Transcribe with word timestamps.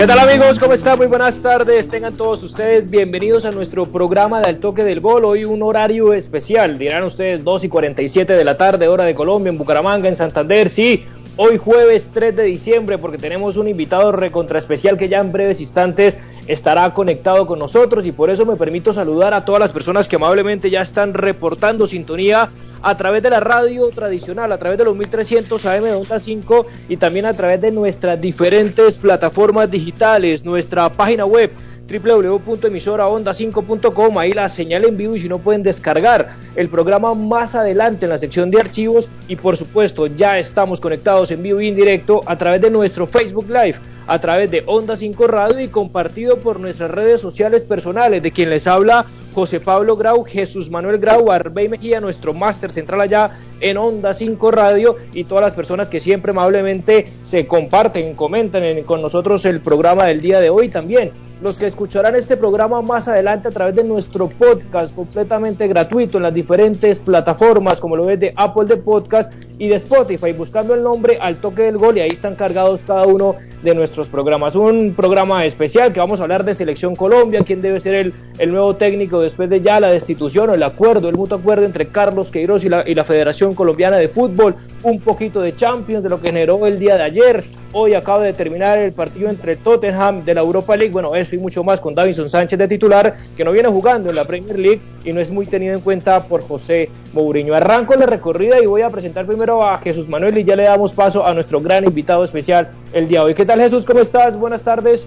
¿Qué 0.00 0.06
tal 0.06 0.18
amigos? 0.18 0.58
¿Cómo 0.58 0.72
están? 0.72 0.96
Muy 0.96 1.08
buenas 1.08 1.42
tardes. 1.42 1.90
Tengan 1.90 2.14
todos 2.14 2.42
ustedes 2.42 2.90
bienvenidos 2.90 3.44
a 3.44 3.50
nuestro 3.50 3.84
programa 3.84 4.40
de 4.40 4.46
Al 4.46 4.58
Toque 4.58 4.82
del 4.82 5.00
Gol. 5.00 5.26
Hoy 5.26 5.44
un 5.44 5.62
horario 5.62 6.14
especial. 6.14 6.78
Dirán 6.78 7.04
ustedes 7.04 7.44
2 7.44 7.64
y 7.64 7.68
47 7.68 8.32
de 8.32 8.42
la 8.42 8.56
tarde, 8.56 8.88
hora 8.88 9.04
de 9.04 9.14
Colombia, 9.14 9.50
en 9.50 9.58
Bucaramanga, 9.58 10.08
en 10.08 10.14
Santander. 10.14 10.70
Sí, 10.70 11.04
hoy 11.36 11.58
jueves 11.58 12.08
3 12.14 12.34
de 12.34 12.44
diciembre 12.44 12.96
porque 12.96 13.18
tenemos 13.18 13.58
un 13.58 13.68
invitado 13.68 14.10
recontra 14.10 14.58
especial 14.58 14.96
que 14.96 15.10
ya 15.10 15.20
en 15.20 15.32
breves 15.32 15.60
instantes 15.60 16.16
estará 16.46 16.94
conectado 16.94 17.46
con 17.46 17.58
nosotros 17.58 18.06
y 18.06 18.12
por 18.12 18.30
eso 18.30 18.46
me 18.46 18.56
permito 18.56 18.94
saludar 18.94 19.34
a 19.34 19.44
todas 19.44 19.60
las 19.60 19.70
personas 19.70 20.08
que 20.08 20.16
amablemente 20.16 20.70
ya 20.70 20.80
están 20.80 21.12
reportando 21.12 21.86
sintonía 21.86 22.48
a 22.82 22.96
través 22.96 23.22
de 23.22 23.30
la 23.30 23.40
radio 23.40 23.88
tradicional, 23.90 24.52
a 24.52 24.58
través 24.58 24.78
de 24.78 24.84
los 24.84 24.96
1300 24.96 25.64
AM 25.66 25.84
de 25.84 25.92
Onda 25.92 26.20
5 26.20 26.66
y 26.88 26.96
también 26.96 27.26
a 27.26 27.36
través 27.36 27.60
de 27.60 27.70
nuestras 27.70 28.20
diferentes 28.20 28.96
plataformas 28.96 29.70
digitales, 29.70 30.44
nuestra 30.44 30.88
página 30.88 31.24
web 31.24 31.50
www.emisoraonda5.com, 31.90 34.18
ahí 34.18 34.32
la 34.32 34.48
señal 34.48 34.84
en 34.84 34.96
vivo 34.96 35.16
y 35.16 35.20
si 35.20 35.28
no 35.28 35.40
pueden 35.40 35.64
descargar 35.64 36.36
el 36.54 36.68
programa 36.68 37.12
más 37.14 37.56
adelante 37.56 38.06
en 38.06 38.10
la 38.10 38.18
sección 38.18 38.50
de 38.50 38.60
archivos 38.60 39.08
y 39.26 39.36
por 39.36 39.56
supuesto 39.56 40.06
ya 40.06 40.38
estamos 40.38 40.78
conectados 40.80 41.32
en 41.32 41.42
vivo 41.42 41.60
y 41.60 41.66
en 41.68 41.74
directo 41.74 42.22
a 42.26 42.38
través 42.38 42.60
de 42.60 42.70
nuestro 42.70 43.08
Facebook 43.08 43.48
Live, 43.48 43.76
a 44.06 44.20
través 44.20 44.50
de 44.50 44.62
Onda 44.66 44.96
5 44.96 45.26
Radio 45.26 45.60
y 45.60 45.68
compartido 45.68 46.38
por 46.38 46.60
nuestras 46.60 46.90
redes 46.90 47.20
sociales 47.20 47.62
personales 47.64 48.22
de 48.22 48.30
quien 48.30 48.50
les 48.50 48.66
habla 48.66 49.06
José 49.34 49.60
Pablo 49.60 49.96
Grau, 49.96 50.24
Jesús 50.24 50.70
Manuel 50.70 50.98
Grau, 50.98 51.30
Arbey 51.30 51.68
Mejía, 51.68 52.00
nuestro 52.00 52.34
máster 52.34 52.70
central 52.70 53.00
allá 53.00 53.30
en 53.60 53.76
Onda 53.76 54.12
5 54.12 54.50
Radio 54.50 54.96
y 55.12 55.24
todas 55.24 55.44
las 55.44 55.54
personas 55.54 55.88
que 55.88 56.00
siempre 56.00 56.32
amablemente 56.32 57.08
se 57.22 57.46
comparten, 57.46 58.14
comentan 58.14 58.82
con 58.82 59.02
nosotros 59.02 59.44
el 59.44 59.60
programa 59.60 60.04
del 60.06 60.20
día 60.20 60.40
de 60.40 60.50
hoy 60.50 60.68
también 60.68 61.29
los 61.42 61.58
que 61.58 61.66
escucharán 61.66 62.16
este 62.16 62.36
programa 62.36 62.82
más 62.82 63.08
adelante 63.08 63.48
a 63.48 63.50
través 63.50 63.74
de 63.74 63.84
nuestro 63.84 64.28
podcast 64.28 64.94
completamente 64.94 65.66
gratuito 65.68 66.18
en 66.18 66.24
las 66.24 66.34
diferentes 66.34 66.98
plataformas 66.98 67.80
como 67.80 67.96
lo 67.96 68.06
ves 68.06 68.20
de 68.20 68.32
Apple 68.36 68.66
de 68.66 68.76
Podcast 68.76 69.32
y 69.58 69.68
de 69.68 69.76
Spotify 69.76 70.32
buscando 70.32 70.74
el 70.74 70.82
nombre 70.82 71.18
al 71.20 71.36
toque 71.36 71.62
del 71.62 71.78
gol 71.78 71.96
y 71.96 72.00
ahí 72.00 72.10
están 72.10 72.34
cargados 72.34 72.82
cada 72.82 73.06
uno 73.06 73.36
de 73.62 73.74
nuestros 73.74 74.08
programas. 74.08 74.56
Un 74.56 74.94
programa 74.94 75.44
especial 75.44 75.92
que 75.92 76.00
vamos 76.00 76.20
a 76.20 76.22
hablar 76.24 76.44
de 76.44 76.54
Selección 76.54 76.96
Colombia, 76.96 77.42
quién 77.44 77.60
debe 77.60 77.80
ser 77.80 77.94
el, 77.94 78.14
el 78.38 78.50
nuevo 78.50 78.76
técnico 78.76 79.20
después 79.20 79.50
de 79.50 79.60
ya 79.60 79.80
la 79.80 79.88
destitución 79.88 80.50
o 80.50 80.54
el 80.54 80.62
acuerdo, 80.62 81.08
el 81.08 81.16
mutuo 81.16 81.38
acuerdo 81.38 81.64
entre 81.64 81.88
Carlos 81.88 82.30
Queiroz 82.30 82.64
y 82.64 82.68
la, 82.68 82.84
y 82.88 82.94
la 82.94 83.04
Federación 83.04 83.54
Colombiana 83.54 83.96
de 83.96 84.08
Fútbol, 84.08 84.56
un 84.82 85.00
poquito 85.00 85.40
de 85.40 85.54
Champions, 85.54 86.02
de 86.02 86.10
lo 86.10 86.20
que 86.20 86.28
generó 86.28 86.66
el 86.66 86.78
día 86.78 86.96
de 86.96 87.02
ayer. 87.02 87.44
Hoy 87.72 87.94
acaba 87.94 88.22
de 88.22 88.32
terminar 88.32 88.78
el 88.78 88.92
partido 88.92 89.28
entre 89.28 89.56
Tottenham 89.56 90.24
de 90.24 90.34
la 90.34 90.40
Europa 90.40 90.76
League. 90.76 90.92
Bueno, 90.92 91.14
eso 91.30 91.36
y 91.36 91.38
mucho 91.38 91.62
más 91.62 91.80
con 91.80 91.94
Davinson 91.94 92.28
Sánchez 92.28 92.58
de 92.58 92.68
titular, 92.68 93.16
que 93.36 93.44
no 93.44 93.52
viene 93.52 93.68
jugando 93.68 94.10
en 94.10 94.16
la 94.16 94.24
Premier 94.24 94.58
League 94.58 94.80
y 95.04 95.12
no 95.12 95.20
es 95.20 95.30
muy 95.30 95.46
tenido 95.46 95.74
en 95.74 95.80
cuenta 95.80 96.24
por 96.24 96.46
José 96.46 96.90
Mourinho. 97.12 97.54
Arranco 97.54 97.94
la 97.94 98.06
recorrida 98.06 98.60
y 98.60 98.66
voy 98.66 98.82
a 98.82 98.90
presentar 98.90 99.26
primero 99.26 99.64
a 99.64 99.78
Jesús 99.78 100.08
Manuel 100.08 100.36
y 100.38 100.44
ya 100.44 100.56
le 100.56 100.64
damos 100.64 100.92
paso 100.92 101.24
a 101.26 101.32
nuestro 101.32 101.60
gran 101.60 101.84
invitado 101.84 102.24
especial 102.24 102.70
el 102.92 103.08
día 103.08 103.20
de 103.20 103.26
hoy. 103.26 103.34
¿Qué 103.34 103.46
tal 103.46 103.60
Jesús? 103.60 103.84
¿Cómo 103.84 104.00
estás? 104.00 104.36
Buenas 104.36 104.62
tardes. 104.62 105.06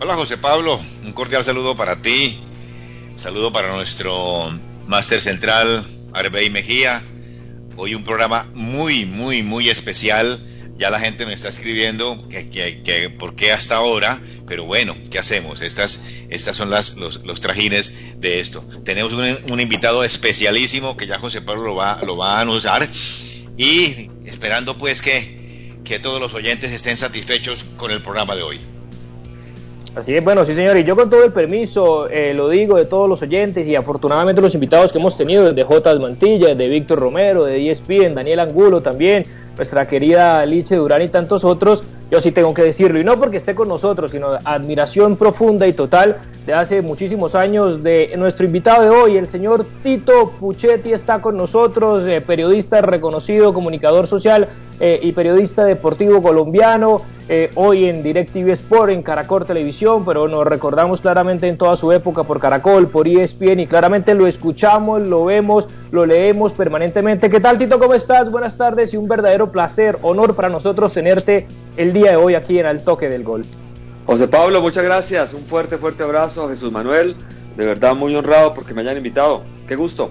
Hola 0.00 0.14
José 0.14 0.36
Pablo, 0.36 0.78
un 1.04 1.12
cordial 1.12 1.42
saludo 1.42 1.74
para 1.74 2.00
ti, 2.00 2.38
saludo 3.16 3.52
para 3.52 3.74
nuestro 3.74 4.14
máster 4.86 5.20
central 5.20 5.84
Arbey 6.12 6.50
Mejía. 6.50 7.02
Hoy 7.76 7.94
un 7.94 8.04
programa 8.04 8.46
muy, 8.54 9.06
muy, 9.06 9.42
muy 9.42 9.68
especial. 9.68 10.40
Ya 10.76 10.90
la 10.90 11.00
gente 11.00 11.26
me 11.26 11.32
está 11.32 11.48
escribiendo 11.48 12.28
que, 12.28 12.48
que, 12.48 12.82
que 12.82 13.10
por 13.10 13.34
qué 13.34 13.50
hasta 13.50 13.76
ahora, 13.76 14.20
pero 14.48 14.64
bueno, 14.64 14.96
¿qué 15.10 15.18
hacemos? 15.18 15.60
Estas, 15.60 16.00
estas 16.30 16.56
son 16.56 16.70
las, 16.70 16.96
los, 16.96 17.24
los 17.24 17.40
trajines 17.40 18.20
de 18.20 18.40
esto. 18.40 18.64
Tenemos 18.84 19.12
un, 19.12 19.60
invitado 19.60 20.02
especialísimo 20.04 20.96
que 20.96 21.06
ya 21.06 21.18
José 21.18 21.42
Pablo 21.42 21.64
lo 21.64 21.74
va, 21.74 22.00
lo 22.04 22.16
va 22.16 22.38
a 22.38 22.40
anunciar 22.40 22.88
y 23.56 24.10
esperando 24.24 24.78
pues 24.78 25.02
que, 25.02 25.76
que 25.84 25.98
todos 25.98 26.20
los 26.20 26.32
oyentes 26.34 26.72
estén 26.72 26.96
satisfechos 26.96 27.64
con 27.76 27.90
el 27.90 28.00
programa 28.00 28.34
de 28.36 28.42
hoy. 28.42 28.60
Así 29.94 30.14
es, 30.14 30.22
bueno, 30.22 30.44
sí 30.44 30.54
señor, 30.54 30.76
y 30.76 30.84
yo 30.84 30.94
con 30.94 31.10
todo 31.10 31.24
el 31.24 31.32
permiso 31.32 32.08
eh, 32.08 32.32
lo 32.32 32.48
digo 32.48 32.76
de 32.76 32.84
todos 32.84 33.08
los 33.08 33.20
oyentes 33.20 33.66
y 33.66 33.74
afortunadamente 33.74 34.40
los 34.40 34.54
invitados 34.54 34.92
que 34.92 34.98
hemos 34.98 35.16
tenido, 35.16 35.52
de 35.52 35.64
J. 35.64 35.98
Mantilla, 35.98 36.54
de 36.54 36.68
Víctor 36.68 37.00
Romero, 37.00 37.44
de 37.44 37.70
ESPN, 37.70 38.14
Daniel 38.14 38.40
Angulo 38.40 38.80
también, 38.80 39.26
nuestra 39.56 39.86
querida 39.88 40.46
Liche 40.46 40.76
Durán 40.76 41.02
y 41.02 41.08
tantos 41.08 41.42
otros, 41.44 41.82
yo 42.10 42.20
sí 42.20 42.32
tengo 42.32 42.54
que 42.54 42.62
decirlo, 42.62 42.98
y 42.98 43.04
no 43.04 43.18
porque 43.18 43.36
esté 43.36 43.54
con 43.54 43.68
nosotros, 43.68 44.12
sino 44.12 44.38
admiración 44.44 45.16
profunda 45.16 45.66
y 45.66 45.72
total 45.72 46.18
de 46.46 46.54
hace 46.54 46.80
muchísimos 46.80 47.34
años 47.34 47.82
de 47.82 48.14
nuestro 48.16 48.46
invitado 48.46 48.82
de 48.82 48.90
hoy, 48.90 49.16
el 49.16 49.28
señor 49.28 49.66
Tito 49.82 50.32
Puchetti 50.40 50.92
está 50.92 51.20
con 51.20 51.36
nosotros, 51.36 52.06
eh, 52.06 52.20
periodista 52.20 52.80
reconocido, 52.80 53.52
comunicador 53.52 54.06
social 54.06 54.48
eh, 54.80 55.00
y 55.02 55.12
periodista 55.12 55.64
deportivo 55.64 56.22
colombiano, 56.22 57.02
eh, 57.28 57.50
hoy 57.56 57.86
en 57.86 58.02
DirecTV 58.02 58.50
Sport, 58.52 58.90
en 58.90 59.02
Caracol 59.02 59.44
Televisión, 59.44 60.04
pero 60.04 60.28
nos 60.28 60.46
recordamos 60.46 61.00
claramente 61.00 61.46
en 61.46 61.58
toda 61.58 61.76
su 61.76 61.92
época 61.92 62.24
por 62.24 62.40
Caracol, 62.40 62.88
por 62.88 63.06
ESPN 63.06 63.60
y 63.60 63.66
claramente 63.66 64.14
lo 64.14 64.26
escuchamos, 64.26 65.06
lo 65.06 65.26
vemos, 65.26 65.68
lo 65.90 66.06
leemos 66.06 66.52
permanentemente. 66.54 67.28
¿Qué 67.28 67.40
tal 67.40 67.58
Tito? 67.58 67.78
¿Cómo 67.78 67.94
estás? 67.94 68.30
Buenas 68.30 68.56
tardes 68.56 68.94
y 68.94 68.96
un 68.96 69.08
verdadero 69.08 69.52
placer, 69.52 69.98
honor 70.02 70.34
para 70.34 70.48
nosotros 70.48 70.92
tenerte 70.94 71.46
el 71.76 71.92
día 71.92 72.12
de 72.12 72.16
hoy 72.16 72.34
aquí 72.34 72.58
en 72.58 72.66
Al 72.66 72.82
Toque 72.82 73.08
del 73.08 73.24
Gol. 73.24 73.44
José 74.06 74.26
Pablo, 74.26 74.62
muchas 74.62 74.84
gracias. 74.84 75.34
Un 75.34 75.44
fuerte, 75.44 75.76
fuerte 75.76 76.02
abrazo 76.02 76.48
Jesús 76.48 76.72
Manuel. 76.72 77.14
De 77.58 77.66
verdad 77.66 77.94
muy 77.94 78.14
honrado 78.14 78.54
porque 78.54 78.72
me 78.72 78.80
hayan 78.80 78.96
invitado. 78.96 79.42
Qué 79.66 79.76
gusto. 79.76 80.10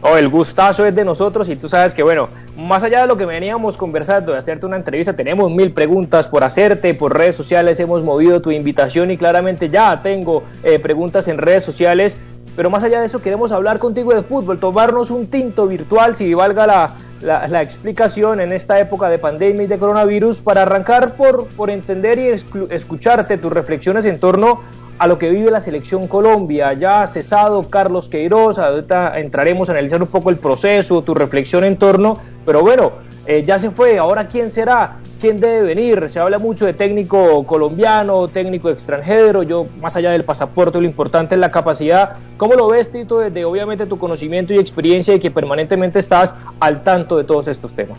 Oh, 0.00 0.16
el 0.16 0.28
gustazo 0.28 0.86
es 0.86 0.94
de 0.94 1.04
nosotros 1.04 1.48
y 1.48 1.56
tú 1.56 1.68
sabes 1.68 1.92
que, 1.92 2.04
bueno, 2.04 2.28
más 2.56 2.84
allá 2.84 3.00
de 3.00 3.08
lo 3.08 3.16
que 3.16 3.26
veníamos 3.26 3.76
conversando, 3.76 4.30
de 4.30 4.38
hacerte 4.38 4.64
una 4.64 4.76
entrevista, 4.76 5.16
tenemos 5.16 5.50
mil 5.50 5.72
preguntas 5.72 6.28
por 6.28 6.44
hacerte, 6.44 6.94
por 6.94 7.18
redes 7.18 7.34
sociales 7.34 7.80
hemos 7.80 8.04
movido 8.04 8.40
tu 8.40 8.52
invitación 8.52 9.10
y 9.10 9.16
claramente 9.16 9.70
ya 9.70 10.00
tengo 10.00 10.44
eh, 10.62 10.78
preguntas 10.78 11.26
en 11.26 11.38
redes 11.38 11.64
sociales, 11.64 12.16
pero 12.54 12.70
más 12.70 12.84
allá 12.84 13.00
de 13.00 13.06
eso 13.06 13.20
queremos 13.20 13.50
hablar 13.50 13.80
contigo 13.80 14.14
de 14.14 14.22
fútbol, 14.22 14.60
tomarnos 14.60 15.10
un 15.10 15.26
tinto 15.26 15.66
virtual, 15.66 16.14
si 16.14 16.32
valga 16.32 16.64
la, 16.68 16.90
la, 17.20 17.48
la 17.48 17.62
explicación 17.62 18.40
en 18.40 18.52
esta 18.52 18.78
época 18.78 19.08
de 19.08 19.18
pandemia 19.18 19.64
y 19.64 19.66
de 19.66 19.78
coronavirus, 19.78 20.38
para 20.38 20.62
arrancar 20.62 21.14
por, 21.14 21.48
por 21.48 21.70
entender 21.70 22.20
y 22.20 22.28
escucharte 22.72 23.36
tus 23.36 23.52
reflexiones 23.52 24.04
en 24.04 24.20
torno 24.20 24.60
a 24.98 25.06
lo 25.06 25.18
que 25.18 25.30
vive 25.30 25.50
la 25.50 25.60
selección 25.60 26.08
Colombia. 26.08 26.72
Ya 26.72 27.02
ha 27.02 27.06
cesado 27.06 27.68
Carlos 27.70 28.08
Queiroz, 28.08 28.58
ahorita 28.58 29.18
entraremos 29.18 29.68
a 29.68 29.72
analizar 29.72 30.02
un 30.02 30.08
poco 30.08 30.30
el 30.30 30.36
proceso, 30.36 31.02
tu 31.02 31.14
reflexión 31.14 31.64
en 31.64 31.76
torno, 31.76 32.18
Pero 32.44 32.62
bueno, 32.62 32.92
eh, 33.26 33.44
ya 33.46 33.58
se 33.58 33.70
fue, 33.70 33.98
ahora 33.98 34.26
quién 34.28 34.48
será, 34.50 34.96
quién 35.20 35.38
debe 35.38 35.62
venir. 35.62 36.08
Se 36.10 36.18
habla 36.18 36.38
mucho 36.38 36.64
de 36.64 36.72
técnico 36.72 37.44
colombiano, 37.44 38.26
técnico 38.28 38.70
extranjero. 38.70 39.42
Yo, 39.42 39.66
más 39.80 39.96
allá 39.96 40.10
del 40.10 40.24
pasaporte, 40.24 40.80
lo 40.80 40.86
importante 40.86 41.34
es 41.34 41.40
la 41.40 41.50
capacidad. 41.50 42.16
¿Cómo 42.38 42.54
lo 42.54 42.68
ves, 42.68 42.90
Tito, 42.90 43.18
desde 43.18 43.44
obviamente 43.44 43.84
tu 43.84 43.98
conocimiento 43.98 44.54
y 44.54 44.58
experiencia 44.58 45.14
y 45.14 45.20
que 45.20 45.30
permanentemente 45.30 45.98
estás 45.98 46.34
al 46.58 46.82
tanto 46.82 47.18
de 47.18 47.24
todos 47.24 47.48
estos 47.48 47.74
temas? 47.74 47.98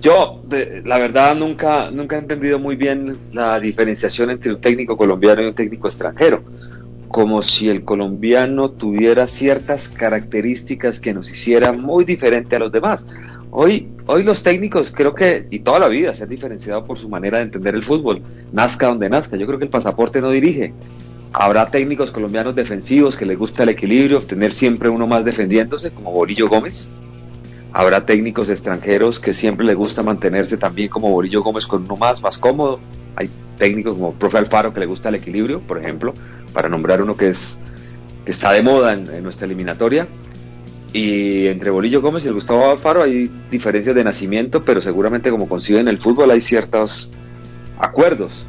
Yo, 0.00 0.40
de, 0.48 0.82
la 0.84 0.98
verdad, 0.98 1.36
nunca, 1.36 1.90
nunca 1.90 2.16
he 2.16 2.20
entendido 2.20 2.58
muy 2.58 2.76
bien 2.76 3.18
la 3.32 3.60
diferenciación 3.60 4.30
entre 4.30 4.52
un 4.54 4.60
técnico 4.60 4.96
colombiano 4.96 5.42
y 5.42 5.46
un 5.46 5.54
técnico 5.54 5.88
extranjero. 5.88 6.42
Como 7.08 7.42
si 7.42 7.68
el 7.68 7.84
colombiano 7.84 8.70
tuviera 8.70 9.26
ciertas 9.26 9.88
características 9.88 11.00
que 11.00 11.12
nos 11.12 11.30
hicieran 11.30 11.82
muy 11.82 12.04
diferente 12.04 12.56
a 12.56 12.60
los 12.60 12.72
demás. 12.72 13.04
Hoy, 13.50 13.88
hoy 14.06 14.22
los 14.22 14.42
técnicos 14.42 14.92
creo 14.94 15.14
que, 15.14 15.46
y 15.50 15.58
toda 15.58 15.80
la 15.80 15.88
vida, 15.88 16.14
se 16.14 16.22
han 16.22 16.30
diferenciado 16.30 16.86
por 16.86 16.98
su 16.98 17.08
manera 17.08 17.38
de 17.38 17.44
entender 17.44 17.74
el 17.74 17.82
fútbol, 17.82 18.22
nazca 18.52 18.86
donde 18.86 19.10
nazca. 19.10 19.36
Yo 19.36 19.46
creo 19.46 19.58
que 19.58 19.64
el 19.64 19.70
pasaporte 19.70 20.20
no 20.22 20.30
dirige. 20.30 20.72
Habrá 21.32 21.70
técnicos 21.70 22.10
colombianos 22.10 22.54
defensivos 22.54 23.16
que 23.16 23.26
les 23.26 23.36
gusta 23.36 23.64
el 23.64 23.68
equilibrio, 23.68 24.18
obtener 24.18 24.52
siempre 24.52 24.88
uno 24.88 25.06
más 25.06 25.24
defendiéndose, 25.24 25.90
como 25.90 26.12
Borillo 26.12 26.48
Gómez. 26.48 26.88
Habrá 27.72 28.04
técnicos 28.04 28.50
extranjeros 28.50 29.20
que 29.20 29.32
siempre 29.32 29.64
les 29.64 29.76
gusta 29.76 30.02
mantenerse 30.02 30.56
también 30.56 30.88
como 30.88 31.10
Borillo 31.10 31.42
Gómez 31.42 31.66
con 31.66 31.84
uno 31.84 31.96
más, 31.96 32.20
más 32.20 32.36
cómodo. 32.38 32.80
Hay 33.14 33.30
técnicos 33.58 33.94
como 33.94 34.12
Profe 34.14 34.38
Alfaro 34.38 34.74
que 34.74 34.80
le 34.80 34.86
gusta 34.86 35.08
el 35.08 35.14
equilibrio, 35.14 35.60
por 35.60 35.78
ejemplo, 35.78 36.14
para 36.52 36.68
nombrar 36.68 37.00
uno 37.00 37.16
que 37.16 37.28
es 37.28 37.58
que 38.24 38.32
está 38.32 38.52
de 38.52 38.62
moda 38.62 38.92
en, 38.92 39.22
nuestra 39.22 39.46
eliminatoria. 39.46 40.08
Y 40.92 41.46
entre 41.46 41.70
Bolillo 41.70 42.02
Gómez 42.02 42.24
y 42.24 42.28
el 42.28 42.34
Gustavo 42.34 42.68
Alfaro 42.68 43.02
hay 43.02 43.30
diferencias 43.50 43.94
de 43.94 44.02
nacimiento, 44.02 44.64
pero 44.64 44.82
seguramente 44.82 45.30
como 45.30 45.48
conciben 45.48 45.86
el 45.86 45.98
fútbol 45.98 46.32
hay 46.32 46.42
ciertos 46.42 47.10
acuerdos. 47.78 48.44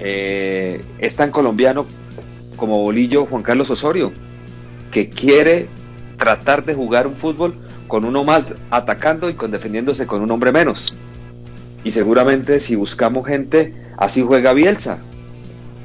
Eh, 0.00 0.84
es 0.98 1.16
tan 1.16 1.30
colombiano 1.30 1.86
como 2.56 2.82
Bolillo 2.82 3.24
Juan 3.24 3.42
Carlos 3.42 3.70
Osorio, 3.70 4.12
que 4.90 5.08
quiere 5.08 5.68
tratar 6.18 6.66
de 6.66 6.74
jugar 6.74 7.06
un 7.06 7.16
fútbol 7.16 7.54
con 7.88 8.04
uno 8.04 8.22
más 8.22 8.44
atacando 8.70 9.28
y 9.28 9.34
con 9.34 9.50
defendiéndose 9.50 10.06
con 10.06 10.22
un 10.22 10.30
hombre 10.30 10.52
menos. 10.52 10.94
Y 11.82 11.90
seguramente 11.90 12.60
si 12.60 12.76
buscamos 12.76 13.26
gente, 13.26 13.74
así 13.96 14.22
juega 14.22 14.52
Bielsa. 14.52 14.98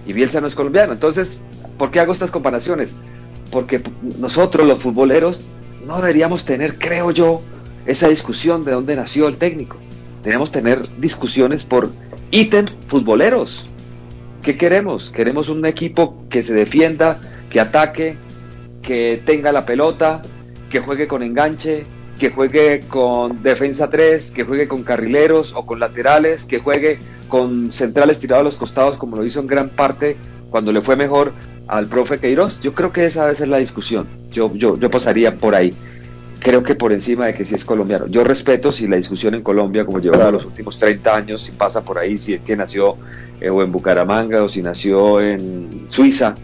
Y 0.05 0.13
Bielsa 0.13 0.41
no 0.41 0.47
es 0.47 0.55
colombiano. 0.55 0.93
Entonces, 0.93 1.41
¿por 1.77 1.89
qué 1.89 1.99
hago 1.99 2.13
estas 2.13 2.29
comparaciones? 2.29 2.95
porque 3.53 3.81
nosotros 4.19 4.67
los 4.67 4.79
futboleros 4.79 5.47
no 5.85 6.01
deberíamos 6.01 6.43
tener, 6.43 6.79
creo 6.79 7.11
yo, 7.11 7.41
esa 7.85 8.09
discusión 8.09 8.65
de 8.65 8.71
dónde 8.71 8.95
nació 8.95 9.27
el 9.27 9.37
técnico. 9.37 9.77
Deberíamos 10.23 10.51
tener 10.51 10.81
discusiones 10.97 11.63
por 11.63 11.91
ítems 12.31 12.75
futboleros. 12.87 13.69
¿Qué 14.41 14.57
queremos? 14.57 15.11
Queremos 15.11 15.49
un 15.49 15.65
equipo 15.65 16.25
que 16.29 16.41
se 16.41 16.53
defienda, 16.53 17.21
que 17.49 17.59
ataque, 17.59 18.17
que 18.81 19.21
tenga 19.23 19.51
la 19.51 19.65
pelota, 19.65 20.23
que 20.69 20.79
juegue 20.79 21.07
con 21.07 21.21
enganche, 21.21 21.85
que 22.19 22.29
juegue 22.29 22.81
con 22.87 23.43
defensa 23.43 23.89
3, 23.89 24.31
que 24.31 24.43
juegue 24.43 24.67
con 24.67 24.83
carrileros 24.83 25.53
o 25.55 25.65
con 25.65 25.79
laterales, 25.79 26.45
que 26.45 26.59
juegue 26.59 26.99
con 27.27 27.71
centrales 27.71 28.19
tirados 28.19 28.41
a 28.41 28.43
los 28.45 28.57
costados 28.57 28.97
como 28.97 29.15
lo 29.15 29.25
hizo 29.25 29.39
en 29.39 29.47
gran 29.47 29.69
parte 29.69 30.15
cuando 30.49 30.71
le 30.71 30.81
fue 30.81 30.95
mejor 30.95 31.33
al 31.67 31.87
profe 31.87 32.19
Queiroz. 32.19 32.59
Yo 32.59 32.73
creo 32.73 32.91
que 32.91 33.05
esa 33.05 33.23
debe 33.23 33.35
ser 33.35 33.47
la 33.47 33.57
discusión. 33.57 34.07
Yo, 34.31 34.53
yo, 34.53 34.77
yo 34.77 34.91
pasaría 34.91 35.35
por 35.35 35.55
ahí. 35.55 35.73
Creo 36.39 36.61
que 36.61 36.75
por 36.75 36.91
encima 36.91 37.25
de 37.27 37.33
que 37.33 37.45
si 37.45 37.55
es 37.55 37.65
colombiano. 37.65 38.07
Yo 38.07 38.23
respeto 38.23 38.71
si 38.71 38.87
la 38.87 38.97
discusión 38.97 39.33
en 39.33 39.41
Colombia, 39.41 39.85
como 39.85 39.99
lleva 39.99 40.29
los 40.29 40.45
últimos 40.45 40.77
30 40.77 41.15
años, 41.15 41.41
si 41.41 41.53
pasa 41.53 41.83
por 41.83 41.97
ahí, 41.97 42.17
si 42.17 42.33
es 42.33 42.41
que 42.41 42.55
nació 42.55 42.97
eh, 43.39 43.49
o 43.49 43.63
en 43.63 43.71
Bucaramanga 43.71 44.43
o 44.43 44.49
si 44.49 44.61
nació 44.61 45.21
en 45.21 45.85
Suiza. 45.87 46.35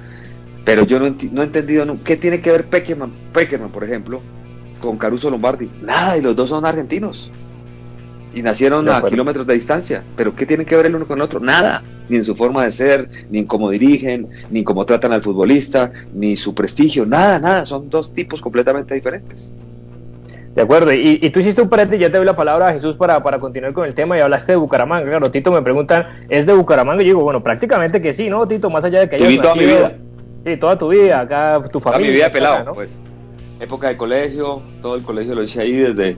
Pero 0.64 0.86
yo 0.86 1.00
no, 1.00 1.06
he 1.08 1.46
entendido 1.46 1.86
no, 1.86 1.98
qué 2.04 2.16
tiene 2.16 2.42
que 2.42 2.52
ver 2.52 2.66
Peckerman, 2.66 3.12
Peckerman, 3.34 3.72
por 3.72 3.84
ejemplo, 3.84 4.22
con 4.80 4.98
Caruso 4.98 5.30
Lombardi. 5.30 5.70
Nada, 5.82 6.18
y 6.18 6.22
los 6.22 6.36
dos 6.36 6.50
son 6.50 6.66
argentinos 6.66 7.32
y 8.34 8.42
nacieron 8.42 8.88
a 8.90 9.02
kilómetros 9.02 9.46
de 9.48 9.54
distancia. 9.54 10.04
Pero 10.16 10.36
¿qué 10.36 10.46
tiene 10.46 10.66
que 10.66 10.76
ver 10.76 10.86
el 10.86 10.96
uno 10.96 11.08
con 11.08 11.18
el 11.18 11.24
otro? 11.24 11.40
Nada. 11.40 11.84
Ni 12.10 12.18
en 12.18 12.26
su 12.26 12.36
forma 12.36 12.66
de 12.66 12.72
ser, 12.72 13.10
ni 13.30 13.40
en 13.40 13.46
cómo 13.46 13.70
dirigen, 13.70 14.28
ni 14.50 14.60
en 14.60 14.66
cómo 14.66 14.86
tratan 14.86 15.12
al 15.12 15.22
futbolista, 15.22 15.92
ni 16.14 16.38
su 16.38 16.56
prestigio. 16.56 17.06
Nada, 17.06 17.40
nada. 17.40 17.66
Son 17.66 17.90
dos 17.90 18.14
tipos 18.14 18.42
completamente 18.42 18.94
diferentes. 18.94 19.52
De 20.56 20.64
acuerdo, 20.64 20.92
y, 20.92 21.20
y 21.22 21.30
tú 21.30 21.40
hiciste 21.40 21.62
un 21.62 21.70
paréntesis, 21.70 22.02
ya 22.02 22.12
te 22.12 22.18
doy 22.18 22.26
la 22.26 22.36
palabra 22.36 22.70
a 22.70 22.74
Jesús 22.74 22.96
para, 22.96 23.22
para 23.22 23.38
continuar 23.38 23.72
con 23.72 23.86
el 23.86 23.94
tema 23.94 24.18
y 24.18 24.22
hablaste 24.22 24.54
de 24.54 24.58
Bucaramanga. 24.58 25.08
Claro, 25.08 25.32
Tito 25.32 25.52
me 25.52 25.62
preguntan, 25.62 26.08
¿es 26.28 26.46
de 26.46 26.54
Bucaramanga? 26.54 27.04
Y 27.04 27.06
yo 27.06 27.12
digo, 27.12 27.24
bueno, 27.24 27.42
prácticamente 27.42 28.02
que 28.02 28.14
sí, 28.14 28.30
¿no, 28.30 28.48
Tito? 28.48 28.70
Más 28.70 28.84
allá 28.84 29.02
de 29.02 29.10
que 29.10 29.16
hayas 29.16 29.42
toda 29.42 29.56
mi 29.56 29.66
vida. 29.66 29.94
Sí, 30.46 30.58
toda 30.58 30.78
tu 30.78 30.90
vida, 30.90 31.20
acá 31.20 31.62
tu 31.72 31.80
familia. 31.80 32.00
Toda 32.00 32.00
mi 32.00 32.14
vida 32.14 32.32
pelado, 32.32 32.64
¿no? 32.64 32.74
pues. 32.74 32.90
Época 33.60 33.90
de 33.90 33.98
colegio, 33.98 34.62
todo 34.82 34.96
el 34.96 35.04
colegio 35.04 35.36
lo 35.36 35.44
hice 35.44 35.62
ahí 35.62 35.74
desde, 35.74 36.18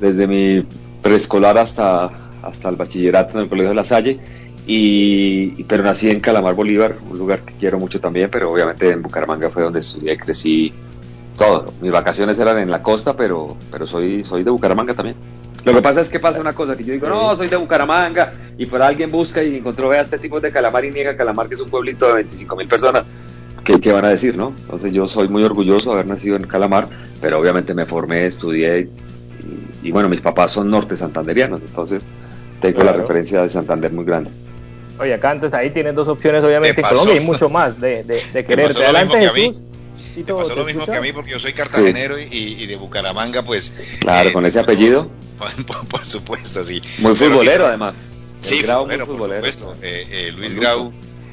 desde 0.00 0.26
mi 0.26 0.66
preescolar 1.02 1.58
hasta, 1.58 2.10
hasta 2.42 2.68
el 2.68 2.76
bachillerato 2.76 3.34
en 3.34 3.44
el 3.44 3.48
Colegio 3.48 3.70
de 3.70 3.74
La 3.74 3.84
Salle. 3.84 4.18
Y, 4.66 5.64
pero 5.64 5.82
nací 5.82 6.08
en 6.08 6.20
Calamar 6.20 6.54
Bolívar, 6.54 6.94
un 7.10 7.18
lugar 7.18 7.40
que 7.40 7.54
quiero 7.54 7.78
mucho 7.78 8.00
también, 8.00 8.30
pero 8.30 8.52
obviamente 8.52 8.90
en 8.90 9.02
Bucaramanga 9.02 9.50
fue 9.50 9.64
donde 9.64 9.80
estudié, 9.80 10.16
crecí 10.16 10.72
todo. 11.36 11.72
Mis 11.80 11.90
vacaciones 11.90 12.38
eran 12.38 12.58
en 12.58 12.70
la 12.70 12.82
costa, 12.82 13.16
pero, 13.16 13.56
pero 13.70 13.86
soy, 13.86 14.22
soy 14.22 14.44
de 14.44 14.50
Bucaramanga 14.50 14.94
también. 14.94 15.16
Lo 15.64 15.74
que 15.74 15.82
pasa 15.82 16.00
es 16.00 16.08
que 16.08 16.20
pasa 16.20 16.40
una 16.40 16.54
cosa, 16.54 16.76
que 16.76 16.84
yo 16.84 16.92
digo, 16.92 17.08
no, 17.08 17.36
soy 17.36 17.48
de 17.48 17.56
Bucaramanga, 17.56 18.32
y 18.58 18.66
por 18.66 18.82
alguien 18.82 19.10
busca 19.10 19.42
y 19.42 19.56
encontró, 19.56 19.88
vea, 19.88 20.00
este 20.00 20.18
tipo 20.18 20.40
de 20.40 20.50
Calamar 20.50 20.84
y 20.84 20.90
niega 20.90 21.16
Calamar, 21.16 21.48
que 21.48 21.54
es 21.54 21.60
un 21.60 21.70
pueblito 21.70 22.06
de 22.08 22.14
25 22.14 22.56
mil 22.56 22.68
personas. 22.68 23.04
¿Qué, 23.64 23.80
¿Qué, 23.80 23.92
van 23.92 24.04
a 24.04 24.08
decir, 24.08 24.36
no? 24.36 24.54
Entonces 24.62 24.92
yo 24.92 25.06
soy 25.06 25.28
muy 25.28 25.44
orgulloso 25.44 25.90
de 25.90 25.94
haber 25.94 26.06
nacido 26.06 26.36
en 26.36 26.46
Calamar, 26.46 26.88
pero 27.20 27.38
obviamente 27.38 27.74
me 27.74 27.86
formé, 27.86 28.26
estudié 28.26 28.88
y, 29.82 29.88
y 29.88 29.90
bueno, 29.90 30.08
mis 30.08 30.20
papás 30.20 30.52
son 30.52 30.68
norte 30.68 30.96
santanderianos, 30.96 31.60
entonces 31.60 32.02
tengo 32.60 32.80
claro. 32.80 32.98
la 32.98 33.02
referencia 33.02 33.42
de 33.42 33.50
Santander 33.50 33.92
muy 33.92 34.04
grande. 34.04 34.30
Oye, 34.98 35.14
acá 35.14 35.32
entonces 35.32 35.58
ahí 35.58 35.70
tienes 35.70 35.94
dos 35.94 36.08
opciones, 36.08 36.44
obviamente, 36.44 36.80
en 36.80 36.86
Colombia 36.86 37.16
y 37.16 37.20
mucho 37.20 37.48
más 37.48 37.80
de, 37.80 38.04
de, 38.04 38.22
de 38.32 38.44
quererte. 38.44 38.84
Adelante, 38.84 39.20
Jesús. 39.20 39.62
Me 40.16 40.24
pasó 40.24 40.54
lo 40.54 40.64
mismo 40.64 40.84
que 40.84 40.94
a 40.94 41.00
mí 41.00 41.12
porque 41.12 41.30
yo 41.30 41.40
soy 41.40 41.52
cartagenero 41.52 42.16
sí. 42.16 42.28
y, 42.30 42.62
y, 42.62 42.66
de 42.66 42.76
Bucaramanga, 42.76 43.42
pues. 43.42 43.98
Claro, 44.00 44.28
eh, 44.28 44.32
con 44.32 44.44
ese 44.44 44.60
apellido. 44.60 45.10
Por, 45.66 45.88
por, 45.88 46.06
supuesto, 46.06 46.62
sí. 46.62 46.80
Muy 46.98 47.16
futbolero, 47.16 47.66
además. 47.66 47.96
Sí, 48.38 48.62
Grau, 48.62 48.84
futbolero, 48.84 49.06
por 49.06 49.28
supuesto. 49.28 49.74
Eh, 49.82 50.06
eh, 50.08 50.32
Luis 50.36 50.54
Grau, 50.54 50.92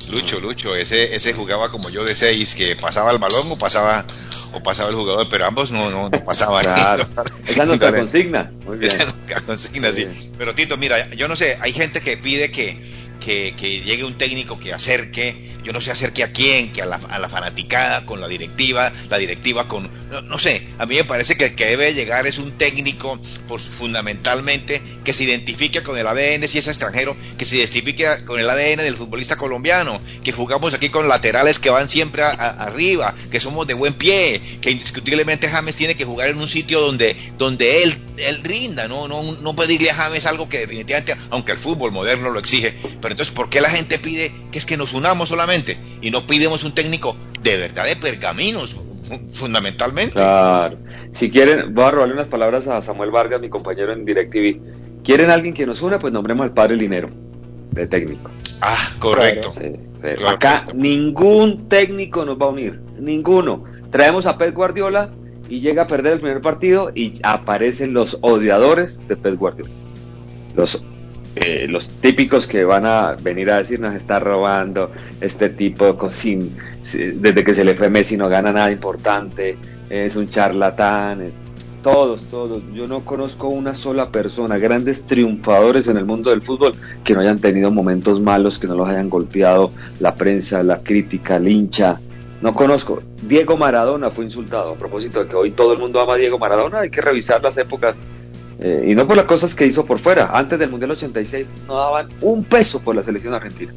Lucho, 0.10 0.40
Lucho, 0.40 0.76
ese, 0.76 1.16
ese 1.16 1.34
jugaba 1.34 1.70
como 1.70 1.90
yo 1.90 2.04
de 2.04 2.16
seis, 2.16 2.56
que 2.56 2.76
pasaba 2.76 3.12
el 3.12 3.20
balón 3.20 3.52
o 3.52 3.58
pasaba 3.58 4.06
o 4.54 4.64
pasaba 4.64 4.90
el 4.90 4.96
jugador, 4.96 5.28
pero 5.30 5.46
ambos 5.46 5.72
no, 5.72 5.90
no, 5.92 6.10
no 6.10 6.24
pasaban. 6.24 6.64
Claro. 6.64 7.04
Esa 7.48 7.64
es 7.64 7.68
nuestra 7.68 7.92
consigna. 7.96 8.52
Muy 8.66 8.78
bien. 8.78 8.92
Esa 8.92 9.04
es 9.04 9.16
nuestra 9.16 9.42
consigna, 9.42 9.92
sí. 9.92 10.08
Pero 10.38 10.56
Tito, 10.56 10.78
mira, 10.78 11.14
yo 11.14 11.28
no 11.28 11.36
sé, 11.36 11.58
hay 11.62 11.74
gente 11.74 12.02
que 12.02 12.18
pide 12.18 12.52
que, 12.52 12.80
que, 13.20 13.54
que, 13.56 13.82
llegue 13.82 14.04
un 14.04 14.18
técnico 14.18 14.60
que 14.60 14.74
acerque, 14.74 15.36
yo 15.64 15.74
no 15.74 15.82
sé 15.82 15.92
acerque 15.92 16.24
a 16.24 16.32
quién, 16.32 16.72
que 16.72 16.82
a 16.82 16.86
la, 16.86 16.96
a 16.96 17.20
la 17.20 17.30
fanaticada, 17.30 18.06
con 18.06 18.22
la 18.22 18.28
directiva, 18.28 18.92
la 19.10 19.18
directiva 19.18 19.68
con, 19.68 19.90
no, 20.10 20.22
no, 20.22 20.40
sé, 20.40 20.66
a 20.78 20.86
mí 20.86 20.96
me 20.96 21.04
parece 21.04 21.38
que 21.38 21.46
el 21.46 21.56
que 21.56 21.66
debe 21.66 21.94
llegar 21.94 22.28
es 22.28 22.38
un 22.38 22.58
técnico, 22.58 23.20
pues 23.48 23.68
fundamentalmente, 23.68 24.82
que 25.04 25.14
se 25.14 25.24
identifique 25.24 25.84
con 25.84 25.98
el 25.98 26.08
ADN, 26.08 26.48
si 26.48 26.58
es 26.58 26.68
extranjero, 26.68 27.16
que 27.38 27.46
se 27.46 27.58
identifique 27.58 28.06
con 28.26 28.40
el 28.40 28.50
ADN 28.50 28.78
del 28.78 28.96
futbolista 28.96 29.36
colombiano, 29.36 30.02
que 30.24 30.32
jugamos 30.32 30.74
aquí 30.74 30.90
con 30.90 31.08
laterales 31.08 31.60
que 31.60 31.70
van 31.70 31.90
siempre 31.90 32.24
a, 32.24 32.30
arriba, 32.32 33.14
que 33.32 33.40
somos 33.40 33.68
de 33.68 33.74
buen 33.74 33.94
pie, 33.94 34.42
que 34.62 34.72
indiscutiblemente 34.72 35.50
James 35.50 35.76
tiene 35.76 35.96
que 35.96 36.06
jugar 36.06 36.30
en 36.30 36.38
un 36.38 36.48
sitio 36.48 36.80
donde, 36.80 37.16
donde 37.38 37.84
él, 37.84 37.96
él 38.18 38.44
rinda, 38.44 38.88
no, 38.88 39.08
no, 39.08 39.24
no 39.24 39.56
pedirle 39.56 39.92
a 39.92 39.96
James 39.96 40.26
algo 40.26 40.50
que 40.50 40.60
definitivamente, 40.60 41.16
aunque 41.30 41.52
el 41.52 41.60
fútbol 41.60 41.92
moderno 41.92 42.30
lo 42.30 42.40
exige, 42.40 42.74
entonces, 43.12 43.34
¿por 43.34 43.50
qué 43.50 43.62
la 43.62 43.70
gente 43.70 44.00
pide 44.00 44.32
que 44.52 44.60
es 44.60 44.66
que 44.66 44.78
nos 44.78 44.94
unamos 44.94 45.30
solamente 45.30 45.78
y 46.02 46.12
no 46.12 46.26
pidemos 46.28 46.64
un 46.64 46.74
técnico 46.74 47.16
de 47.44 47.58
verdad 47.58 47.86
de 47.86 47.96
pergaminos, 47.96 48.76
fundamentalmente? 49.32 50.14
Claro. 50.14 50.78
Si 51.14 51.32
quieren, 51.32 51.74
voy 51.74 51.86
a 51.86 51.92
robarle 51.92 52.14
unas 52.14 52.28
palabras 52.28 52.68
a 52.68 52.82
Samuel 52.82 53.12
Vargas, 53.12 53.42
mi 53.42 53.50
compañero 53.50 53.92
en 53.94 54.06
DirecTV. 54.06 55.02
¿Quieren 55.04 55.30
alguien 55.30 55.54
que 55.54 55.66
nos 55.66 55.82
una? 55.82 55.98
Pues 56.00 56.14
nombremos 56.14 56.44
al 56.44 56.54
padre 56.54 56.76
Linero, 56.76 57.10
de 57.72 57.88
técnico. 57.88 58.30
Ah, 58.62 58.92
correcto. 59.00 59.52
Sí, 59.52 59.62
sí. 59.64 59.80
Claro, 60.02 60.30
Acá 60.30 60.60
correcto. 60.60 60.74
ningún 60.76 61.68
técnico 61.68 62.26
nos 62.26 62.40
va 62.40 62.46
a 62.46 62.50
unir, 62.50 62.80
ninguno. 63.00 63.64
Traemos 63.92 64.26
a 64.26 64.38
Pep 64.38 64.54
Guardiola 64.54 65.10
y 65.50 65.62
llega 65.62 65.84
a 65.84 65.88
perder 65.88 66.14
el 66.14 66.20
primer 66.20 66.42
partido 66.42 66.92
y 66.94 67.14
aparecen 67.24 67.94
los 67.94 68.18
odiadores 68.22 69.00
de 69.08 69.16
Pep 69.18 69.36
Guardiola. 69.36 69.72
Los 70.56 70.84
eh, 71.36 71.68
los 71.70 71.90
típicos 71.90 72.48
que 72.48 72.66
van 72.66 72.86
a 72.86 73.14
venir 73.14 73.52
a 73.52 73.58
decir 73.60 73.80
nos 73.80 73.96
está 73.96 74.20
robando 74.20 74.92
este 75.22 75.50
tipo 75.50 75.98
sin, 76.12 76.56
desde 76.82 77.44
que 77.44 77.54
se 77.54 77.64
le 77.64 77.76
fue 77.76 77.90
Messi 77.90 78.18
no 78.18 78.30
gana 78.30 78.52
nada 78.52 78.72
importante 78.72 79.58
es 79.90 80.16
un 80.16 80.30
charlatán 80.30 81.32
Todos, 81.82 82.24
todos. 82.26 82.62
Yo 82.74 82.88
no 82.88 83.06
conozco 83.06 83.48
una 83.48 83.74
sola 83.74 84.12
persona, 84.12 84.58
grandes 84.58 85.06
triunfadores 85.06 85.88
en 85.88 85.98
el 85.98 86.06
mundo 86.06 86.30
del 86.30 86.42
fútbol, 86.42 86.74
que 87.04 87.14
no 87.14 87.22
hayan 87.22 87.40
tenido 87.40 87.72
momentos 87.72 88.20
malos, 88.20 88.60
que 88.60 88.68
no 88.68 88.76
los 88.76 88.88
hayan 88.88 89.10
golpeado 89.10 89.72
la 90.00 90.16
prensa, 90.16 90.62
la 90.62 90.80
crítica, 90.80 91.38
el 91.38 91.48
hincha. 91.48 92.00
No 92.42 92.54
conozco. 92.54 93.02
Diego 93.22 93.58
Maradona 93.58 94.12
fue 94.12 94.26
insultado. 94.26 94.74
A 94.74 94.76
propósito 94.76 95.24
de 95.24 95.30
que 95.30 95.36
hoy 95.36 95.52
todo 95.52 95.74
el 95.74 95.80
mundo 95.80 96.00
ama 96.00 96.14
a 96.14 96.18
Diego 96.18 96.38
Maradona, 96.38 96.82
hay 96.82 96.90
que 96.90 97.02
revisar 97.02 97.42
las 97.42 97.58
épocas. 97.58 97.98
Eh, 98.60 98.88
y 98.90 98.96
no 98.96 99.08
por 99.08 99.16
las 99.16 99.26
cosas 99.26 99.56
que 99.56 99.66
hizo 99.66 99.86
por 99.86 100.00
fuera. 100.00 100.30
Antes 100.34 100.60
del 100.60 100.70
Mundial 100.70 100.92
86 100.92 101.52
no 101.68 101.76
daban 101.76 102.10
un 102.22 102.44
peso 102.44 102.82
por 102.82 102.96
la 102.96 103.04
selección 103.04 103.34
argentina. 103.34 103.74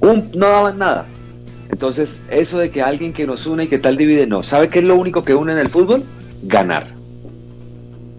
Un, 0.00 0.30
no 0.34 0.48
daban 0.48 0.78
nada. 0.78 1.06
Entonces, 1.70 2.22
eso 2.30 2.58
de 2.58 2.70
que 2.70 2.80
alguien 2.80 3.12
que 3.12 3.26
nos 3.26 3.46
une 3.46 3.64
y 3.64 3.66
que 3.66 3.78
tal 3.78 3.96
divide, 3.96 4.26
no. 4.26 4.42
¿Sabe 4.42 4.68
qué 4.68 4.78
es 4.78 4.84
lo 4.84 4.94
único 4.94 5.24
que 5.24 5.34
une 5.34 5.52
en 5.52 5.58
el 5.58 5.68
fútbol? 5.68 6.04
Ganar. 6.42 6.86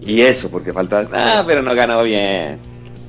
Y 0.01 0.21
eso, 0.21 0.51
porque 0.51 0.73
falta, 0.73 1.07
ah, 1.13 1.43
pero 1.47 1.61
no 1.61 1.73
ganó 1.73 2.03
bien. 2.03 2.59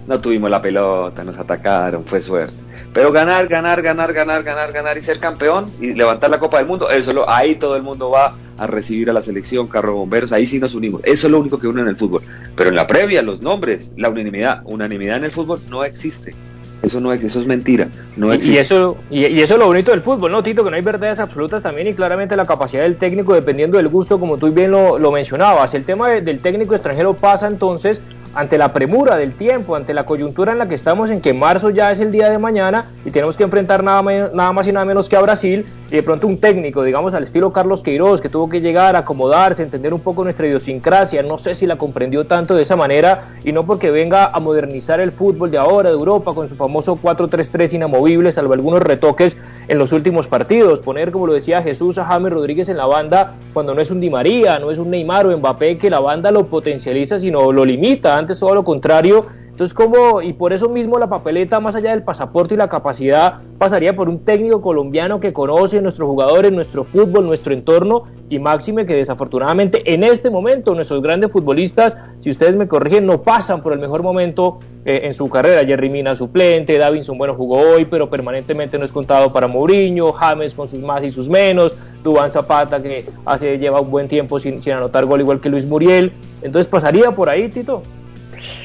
No 0.06 0.20
tuvimos 0.20 0.50
la 0.50 0.62
pelota, 0.62 1.24
nos 1.24 1.38
atacaron, 1.38 2.04
fue 2.04 2.20
suerte. 2.20 2.54
Pero 2.92 3.12
ganar, 3.12 3.46
ganar, 3.46 3.82
ganar, 3.82 4.12
ganar, 4.12 4.42
ganar, 4.42 4.72
ganar 4.72 4.98
y 4.98 5.02
ser 5.02 5.20
campeón 5.20 5.70
y 5.80 5.92
levantar 5.94 6.28
la 6.30 6.38
Copa 6.40 6.58
del 6.58 6.66
Mundo, 6.66 6.90
eso 6.90 7.12
lo, 7.12 7.28
ahí 7.30 7.54
todo 7.54 7.76
el 7.76 7.82
mundo 7.84 8.10
va 8.10 8.34
a 8.58 8.66
recibir 8.66 9.08
a 9.08 9.12
la 9.12 9.22
selección, 9.22 9.68
carro 9.68 9.94
bomberos, 9.94 10.32
ahí 10.32 10.44
sí 10.44 10.58
nos 10.58 10.74
unimos. 10.74 11.00
Eso 11.04 11.28
es 11.28 11.30
lo 11.30 11.38
único 11.38 11.58
que 11.58 11.68
une 11.68 11.82
en 11.82 11.88
el 11.88 11.96
fútbol. 11.96 12.22
Pero 12.56 12.70
en 12.70 12.76
la 12.76 12.86
previa, 12.88 13.22
los 13.22 13.40
nombres, 13.40 13.92
la 13.96 14.08
unanimidad, 14.08 14.62
unanimidad 14.64 15.18
en 15.18 15.24
el 15.24 15.30
fútbol 15.30 15.60
no 15.70 15.84
existe. 15.84 16.34
Eso 16.82 16.98
no 16.98 17.12
es, 17.12 17.22
eso 17.22 17.40
es 17.40 17.46
mentira. 17.46 17.88
No 18.16 18.32
Y- 18.32 18.36
existe. 18.36 18.54
Y 18.54 18.58
eso, 18.58 18.96
y, 19.10 19.26
y 19.26 19.40
eso 19.42 19.54
es 19.54 19.60
lo 19.60 19.66
bonito 19.66 19.90
del 19.92 20.00
fútbol, 20.00 20.32
¿no, 20.32 20.42
Tito? 20.42 20.64
Que 20.64 20.70
no 20.70 20.76
hay 20.76 20.82
verdades 20.82 21.18
absolutas 21.20 21.62
también 21.62 21.86
y 21.88 21.94
claramente 21.94 22.34
la 22.36 22.46
capacidad 22.46 22.82
del 22.82 22.96
técnico 22.96 23.34
dependiendo 23.34 23.76
del 23.76 23.88
gusto, 23.88 24.18
como 24.18 24.36
tú 24.38 24.50
bien 24.50 24.70
lo, 24.72 24.98
lo 24.98 25.12
mencionabas. 25.12 25.74
El 25.74 25.84
tema 25.84 26.08
de- 26.08 26.22
del 26.22 26.40
técnico 26.40 26.74
extranjero 26.74 27.14
pasa 27.14 27.46
entonces 27.46 28.00
ante 28.34 28.58
la 28.58 28.72
premura 28.72 29.16
del 29.16 29.34
tiempo, 29.34 29.76
ante 29.76 29.94
la 29.94 30.06
coyuntura 30.06 30.52
en 30.52 30.58
la 30.58 30.68
que 30.68 30.74
estamos, 30.74 31.10
en 31.10 31.20
que 31.20 31.34
marzo 31.34 31.70
ya 31.70 31.90
es 31.90 32.00
el 32.00 32.12
día 32.12 32.30
de 32.30 32.38
mañana 32.38 32.86
y 33.04 33.10
tenemos 33.10 33.36
que 33.36 33.44
enfrentar 33.44 33.82
nada, 33.82 34.02
nada 34.32 34.52
más 34.52 34.66
y 34.66 34.72
nada 34.72 34.84
menos 34.84 35.08
que 35.08 35.16
a 35.16 35.20
Brasil, 35.20 35.66
y 35.90 35.96
de 35.96 36.02
pronto 36.02 36.26
un 36.26 36.38
técnico, 36.38 36.84
digamos 36.84 37.14
al 37.14 37.24
estilo 37.24 37.52
Carlos 37.52 37.82
Queiroz, 37.82 38.20
que 38.20 38.28
tuvo 38.28 38.48
que 38.48 38.60
llegar, 38.60 38.94
acomodarse, 38.94 39.62
entender 39.62 39.92
un 39.92 40.00
poco 40.00 40.22
nuestra 40.22 40.46
idiosincrasia, 40.46 41.22
no 41.22 41.38
sé 41.38 41.54
si 41.54 41.66
la 41.66 41.76
comprendió 41.76 42.26
tanto 42.26 42.54
de 42.54 42.62
esa 42.62 42.76
manera, 42.76 43.34
y 43.42 43.52
no 43.52 43.66
porque 43.66 43.90
venga 43.90 44.26
a 44.26 44.38
modernizar 44.38 45.00
el 45.00 45.12
fútbol 45.12 45.50
de 45.50 45.58
ahora, 45.58 45.90
de 45.90 45.96
Europa, 45.96 46.32
con 46.32 46.48
su 46.48 46.54
famoso 46.54 46.98
4-3-3 47.02 47.74
inamovible, 47.74 48.30
salvo 48.30 48.52
algunos 48.52 48.82
retoques 48.82 49.36
en 49.68 49.78
los 49.78 49.92
últimos 49.92 50.26
partidos, 50.26 50.80
poner, 50.80 51.12
como 51.12 51.26
lo 51.26 51.32
decía 51.32 51.62
Jesús, 51.62 51.98
a 51.98 52.04
James 52.04 52.32
Rodríguez 52.32 52.68
en 52.68 52.76
la 52.76 52.86
banda 52.86 53.34
cuando 53.52 53.74
no 53.74 53.80
es 53.80 53.90
un 53.90 54.00
Di 54.00 54.10
María, 54.10 54.58
no 54.58 54.70
es 54.70 54.78
un 54.78 54.90
Neymar 54.90 55.26
o 55.26 55.36
Mbappé, 55.36 55.78
que 55.78 55.90
la 55.90 56.00
banda 56.00 56.30
lo 56.30 56.46
potencializa, 56.46 57.18
sino 57.18 57.52
lo 57.52 57.64
limita, 57.64 58.16
antes 58.16 58.40
todo 58.40 58.54
lo 58.54 58.64
contrario, 58.64 59.26
entonces, 59.60 59.74
como, 59.74 60.22
y 60.22 60.32
por 60.32 60.54
eso 60.54 60.70
mismo 60.70 60.98
la 60.98 61.10
papeleta, 61.10 61.60
más 61.60 61.76
allá 61.76 61.90
del 61.90 62.02
pasaporte 62.02 62.54
y 62.54 62.56
la 62.56 62.70
capacidad, 62.70 63.40
pasaría 63.58 63.94
por 63.94 64.08
un 64.08 64.20
técnico 64.24 64.62
colombiano 64.62 65.20
que 65.20 65.34
conoce 65.34 65.82
nuestros 65.82 66.08
jugadores, 66.08 66.50
nuestro 66.50 66.84
fútbol, 66.84 67.26
nuestro 67.26 67.52
entorno, 67.52 68.04
y 68.30 68.38
máxime 68.38 68.86
que 68.86 68.94
desafortunadamente 68.94 69.82
en 69.92 70.02
este 70.02 70.30
momento 70.30 70.74
nuestros 70.74 71.02
grandes 71.02 71.30
futbolistas, 71.30 71.94
si 72.20 72.30
ustedes 72.30 72.56
me 72.56 72.68
corrigen, 72.68 73.04
no 73.04 73.20
pasan 73.20 73.62
por 73.62 73.74
el 73.74 73.80
mejor 73.80 74.02
momento 74.02 74.60
eh, 74.86 75.02
en 75.04 75.12
su 75.12 75.28
carrera. 75.28 75.62
Jerry 75.66 75.90
Mina 75.90 76.16
suplente, 76.16 76.78
Davinson 76.78 77.18
bueno 77.18 77.34
jugó 77.34 77.58
hoy, 77.58 77.84
pero 77.84 78.08
permanentemente 78.08 78.78
no 78.78 78.86
es 78.86 78.92
contado 78.92 79.30
para 79.30 79.46
Mourinho, 79.46 80.10
James 80.12 80.54
con 80.54 80.68
sus 80.68 80.80
más 80.80 81.04
y 81.04 81.12
sus 81.12 81.28
menos, 81.28 81.74
Dubán 82.02 82.30
Zapata 82.30 82.80
que 82.82 83.04
hace, 83.26 83.58
lleva 83.58 83.82
un 83.82 83.90
buen 83.90 84.08
tiempo 84.08 84.40
sin, 84.40 84.62
sin 84.62 84.72
anotar 84.72 85.04
gol 85.04 85.20
igual 85.20 85.38
que 85.38 85.50
Luis 85.50 85.66
Muriel. 85.66 86.12
Entonces 86.40 86.66
pasaría 86.66 87.10
por 87.10 87.28
ahí, 87.28 87.50
Tito. 87.50 87.82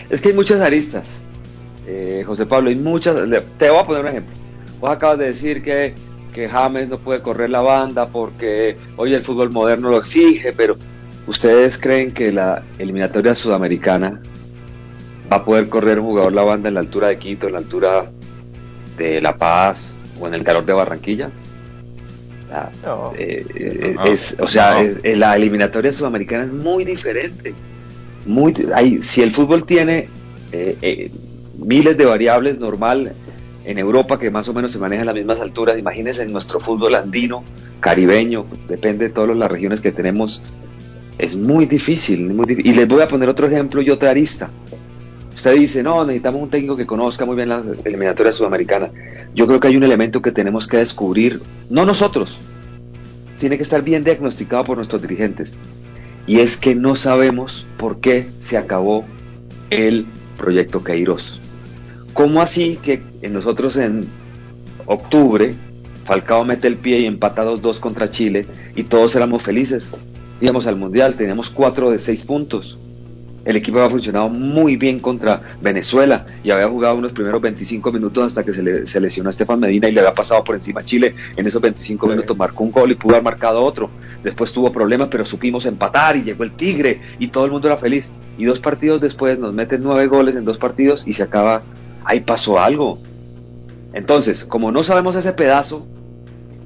Es 0.09 0.21
que 0.21 0.29
hay 0.29 0.35
muchas 0.35 0.61
aristas, 0.61 1.03
eh, 1.87 2.23
José 2.25 2.45
Pablo, 2.45 2.69
hay 2.69 2.75
muchas. 2.75 3.27
le- 3.27 3.41
Te 3.57 3.69
voy 3.69 3.79
a 3.79 3.83
poner 3.85 4.01
un 4.03 4.07
ejemplo. 4.09 4.35
Vos 4.79 4.89
acabas 4.91 5.17
de 5.17 5.25
decir 5.25 5.63
que, 5.63 5.93
que 6.33 6.47
James 6.49 6.87
no 6.89 6.97
puede 6.99 7.21
correr 7.21 7.49
la 7.49 7.61
banda 7.61 8.07
porque 8.09 8.77
hoy 8.97 9.13
el 9.13 9.23
fútbol 9.23 9.51
moderno 9.51 9.89
lo 9.89 9.97
exige, 9.97 10.53
pero 10.53 10.77
¿ustedes 11.27 11.77
creen 11.77 12.11
que 12.11 12.31
la 12.31 12.61
eliminatoria 12.77 13.33
sudamericana 13.35 14.19
va 15.31 15.37
a 15.37 15.45
poder 15.45 15.69
correr 15.69 15.99
un 15.99 16.07
jugador 16.07 16.33
la 16.33 16.43
banda 16.43 16.67
en 16.67 16.75
la 16.75 16.81
altura 16.81 17.07
de 17.07 17.17
Quito, 17.17 17.47
en 17.47 17.53
la 17.53 17.59
altura 17.59 18.11
de 18.97 19.21
La 19.21 19.37
Paz 19.37 19.95
o 20.19 20.27
en 20.27 20.33
el 20.35 20.43
calor 20.43 20.65
de 20.65 20.73
Barranquilla? 20.73 21.29
Ah, 22.51 22.69
No. 22.83 23.11
eh, 23.17 23.93
No, 23.95 24.05
es, 24.05 24.37
o 24.39 24.47
sea, 24.47 24.73
no. 24.73 24.79
es- 25.03 25.17
la 25.17 25.35
eliminatoria 25.35 25.91
sudamericana 25.91 26.43
es 26.43 26.51
muy 26.51 26.85
diferente. 26.85 27.53
Muy, 28.25 28.53
hay, 28.73 29.01
si 29.01 29.21
el 29.21 29.31
fútbol 29.31 29.65
tiene 29.65 30.09
eh, 30.51 30.77
eh, 30.81 31.11
miles 31.57 31.97
de 31.97 32.05
variables 32.05 32.59
normal 32.59 33.13
en 33.65 33.77
Europa 33.77 34.19
que 34.19 34.29
más 34.31 34.47
o 34.47 34.53
menos 34.53 34.71
se 34.71 34.79
maneja 34.79 35.03
a 35.03 35.05
las 35.05 35.15
mismas 35.15 35.39
alturas, 35.39 35.77
imagínense 35.77 36.23
en 36.23 36.31
nuestro 36.31 36.59
fútbol 36.59 36.95
andino, 36.95 37.43
caribeño, 37.79 38.45
depende 38.67 39.07
de 39.07 39.13
todas 39.13 39.35
las 39.35 39.51
regiones 39.51 39.81
que 39.81 39.91
tenemos, 39.91 40.41
es 41.17 41.35
muy 41.35 41.65
difícil, 41.65 42.29
muy 42.33 42.45
difí- 42.45 42.61
Y 42.65 42.73
les 42.73 42.87
voy 42.87 43.01
a 43.01 43.07
poner 43.07 43.29
otro 43.29 43.47
ejemplo 43.47 43.81
y 43.81 43.89
otra 43.89 44.11
arista. 44.11 44.49
Usted 45.35 45.53
dice, 45.55 45.83
no, 45.83 46.03
necesitamos 46.05 46.41
un 46.41 46.49
técnico 46.49 46.77
que 46.77 46.85
conozca 46.85 47.25
muy 47.25 47.35
bien 47.35 47.49
la 47.49 47.63
eliminatoria 47.83 48.31
sudamericana. 48.31 48.89
Yo 49.33 49.47
creo 49.47 49.59
que 49.59 49.67
hay 49.67 49.75
un 49.77 49.83
elemento 49.83 50.21
que 50.21 50.31
tenemos 50.31 50.67
que 50.67 50.77
descubrir, 50.77 51.41
no 51.69 51.85
nosotros, 51.85 52.39
tiene 53.37 53.57
que 53.57 53.63
estar 53.63 53.81
bien 53.83 54.03
diagnosticado 54.03 54.63
por 54.63 54.77
nuestros 54.77 55.01
dirigentes. 55.01 55.51
Y 56.27 56.39
es 56.39 56.57
que 56.57 56.75
no 56.75 56.95
sabemos 56.95 57.65
por 57.77 57.99
qué 57.99 58.27
se 58.39 58.57
acabó 58.57 59.05
el 59.69 60.05
proyecto 60.37 60.83
Queiroz. 60.83 61.39
¿Cómo 62.13 62.41
así 62.41 62.79
que 62.81 63.01
nosotros 63.29 63.77
en 63.77 64.07
octubre 64.85 65.55
Falcao 66.05 66.45
mete 66.45 66.67
el 66.67 66.77
pie 66.77 66.99
y 66.99 67.05
empata 67.05 67.43
2-2 67.43 67.79
contra 67.79 68.09
Chile 68.09 68.45
y 68.75 68.83
todos 68.83 69.15
éramos 69.15 69.43
felices? 69.43 69.97
Íbamos 70.41 70.67
al 70.67 70.75
Mundial, 70.75 71.15
teníamos 71.15 71.49
4 71.49 71.91
de 71.91 71.99
6 71.99 72.25
puntos. 72.25 72.77
El 73.45 73.55
equipo 73.55 73.77
había 73.77 73.91
funcionado 73.91 74.27
muy 74.27 74.75
bien 74.75 74.99
contra 74.99 75.39
Venezuela 75.61 76.25
y 76.43 76.49
había 76.49 76.67
jugado 76.67 76.95
unos 76.95 77.13
primeros 77.13 77.39
25 77.39 77.91
minutos 77.91 78.25
hasta 78.25 78.43
que 78.43 78.51
se, 78.51 78.63
le, 78.63 78.87
se 78.87 78.99
lesionó 78.99 79.29
a 79.29 79.31
Estefan 79.31 79.59
Medina 79.59 79.87
y 79.87 79.91
le 79.91 79.99
había 79.99 80.15
pasado 80.15 80.43
por 80.43 80.55
encima 80.55 80.81
a 80.81 80.83
Chile. 80.83 81.13
En 81.37 81.45
esos 81.45 81.61
25 81.61 82.07
minutos 82.07 82.35
marcó 82.35 82.63
un 82.63 82.71
gol 82.71 82.91
y 82.91 82.95
pudo 82.95 83.13
haber 83.13 83.23
marcado 83.23 83.63
otro. 83.63 83.91
Después 84.23 84.51
tuvo 84.51 84.71
problemas, 84.71 85.09
pero 85.09 85.25
supimos 85.25 85.67
empatar 85.67 86.17
y 86.17 86.23
llegó 86.23 86.43
el 86.43 86.53
Tigre 86.53 87.01
y 87.19 87.27
todo 87.27 87.45
el 87.45 87.51
mundo 87.51 87.67
era 87.67 87.77
feliz. 87.77 88.11
Y 88.39 88.45
dos 88.45 88.59
partidos 88.59 88.99
después 88.99 89.37
nos 89.37 89.53
meten 89.53 89.83
nueve 89.83 90.07
goles 90.07 90.35
en 90.35 90.43
dos 90.43 90.57
partidos 90.57 91.07
y 91.07 91.13
se 91.13 91.21
acaba. 91.21 91.61
Ahí 92.03 92.21
pasó 92.21 92.59
algo. 92.59 92.97
Entonces, 93.93 94.43
como 94.43 94.71
no 94.71 94.83
sabemos 94.83 95.15
ese 95.15 95.33
pedazo, 95.33 95.85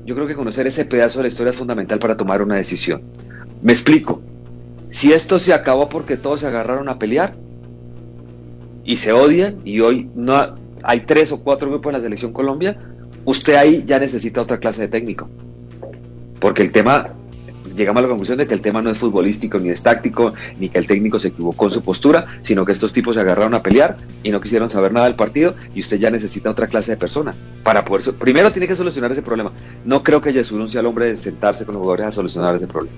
yo 0.05 0.15
creo 0.15 0.27
que 0.27 0.35
conocer 0.35 0.65
ese 0.65 0.85
pedazo 0.85 1.19
de 1.19 1.23
la 1.23 1.27
historia 1.27 1.51
es 1.51 1.57
fundamental 1.57 1.99
para 1.99 2.15
tomar 2.15 2.41
una 2.41 2.55
decisión. 2.55 3.01
Me 3.61 3.73
explico. 3.73 4.21
Si 4.91 5.13
esto 5.13 5.39
se 5.39 5.53
acabó 5.53 5.87
porque 5.89 6.17
todos 6.17 6.39
se 6.41 6.47
agarraron 6.47 6.89
a 6.89 6.97
pelear 6.99 7.33
y 8.83 8.95
se 8.97 9.11
odian 9.13 9.57
y 9.63 9.79
hoy 9.81 10.09
no 10.15 10.33
ha- 10.35 10.55
hay 10.83 11.01
tres 11.01 11.31
o 11.31 11.41
cuatro 11.41 11.69
grupos 11.69 11.91
en 11.91 11.97
la 11.97 12.01
selección 12.03 12.33
Colombia, 12.33 12.77
usted 13.25 13.55
ahí 13.55 13.83
ya 13.85 13.99
necesita 13.99 14.41
otra 14.41 14.57
clase 14.57 14.81
de 14.83 14.87
técnico. 14.87 15.29
Porque 16.39 16.63
el 16.63 16.71
tema, 16.71 17.09
llegamos 17.75 17.99
a 17.99 18.03
la 18.03 18.07
conclusión 18.07 18.37
de 18.39 18.47
que 18.47 18.53
el 18.55 18.61
tema 18.61 18.81
no 18.81 18.89
es 18.89 18.97
futbolístico 18.97 19.59
ni 19.59 19.69
es 19.69 19.83
táctico, 19.83 20.33
ni 20.57 20.69
que 20.69 20.79
el 20.79 20.87
técnico 20.87 21.19
se 21.19 21.27
equivocó 21.27 21.65
en 21.65 21.71
su 21.73 21.81
postura, 21.83 22.25
sino 22.41 22.65
que 22.65 22.71
estos 22.71 22.91
tipos 22.93 23.15
se 23.15 23.21
agarraron 23.21 23.53
a 23.53 23.61
pelear 23.61 23.97
y 24.23 24.31
no 24.31 24.39
quisieron 24.41 24.69
saber 24.69 24.91
nada 24.93 25.05
del 25.05 25.15
partido 25.15 25.53
y 25.75 25.81
usted 25.81 25.99
ya 25.99 26.09
necesita 26.09 26.49
otra 26.49 26.67
clase 26.67 26.91
de 26.91 26.97
persona 26.97 27.35
para 27.61 27.83
poder... 27.85 28.15
Primero 28.15 28.51
tiene 28.51 28.67
que 28.67 28.75
solucionar 28.75 29.11
ese 29.11 29.21
problema. 29.21 29.51
No 29.85 30.01
creo 30.01 30.21
que 30.21 30.33
Yesurún 30.33 30.69
sea 30.69 30.81
el 30.81 30.87
hombre 30.87 31.07
de 31.07 31.17
sentarse 31.17 31.65
con 31.65 31.75
los 31.75 31.81
jugadores 31.81 32.07
a 32.07 32.11
solucionar 32.11 32.55
ese 32.55 32.67
problema. 32.67 32.95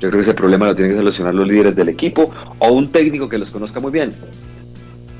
Yo 0.00 0.08
creo 0.10 0.12
que 0.18 0.22
ese 0.22 0.34
problema 0.34 0.66
lo 0.66 0.74
tienen 0.74 0.92
que 0.92 0.98
solucionar 0.98 1.34
los 1.34 1.46
líderes 1.48 1.74
del 1.74 1.88
equipo 1.88 2.30
o 2.58 2.68
un 2.72 2.92
técnico 2.92 3.28
que 3.28 3.38
los 3.38 3.50
conozca 3.50 3.80
muy 3.80 3.90
bien. 3.90 4.12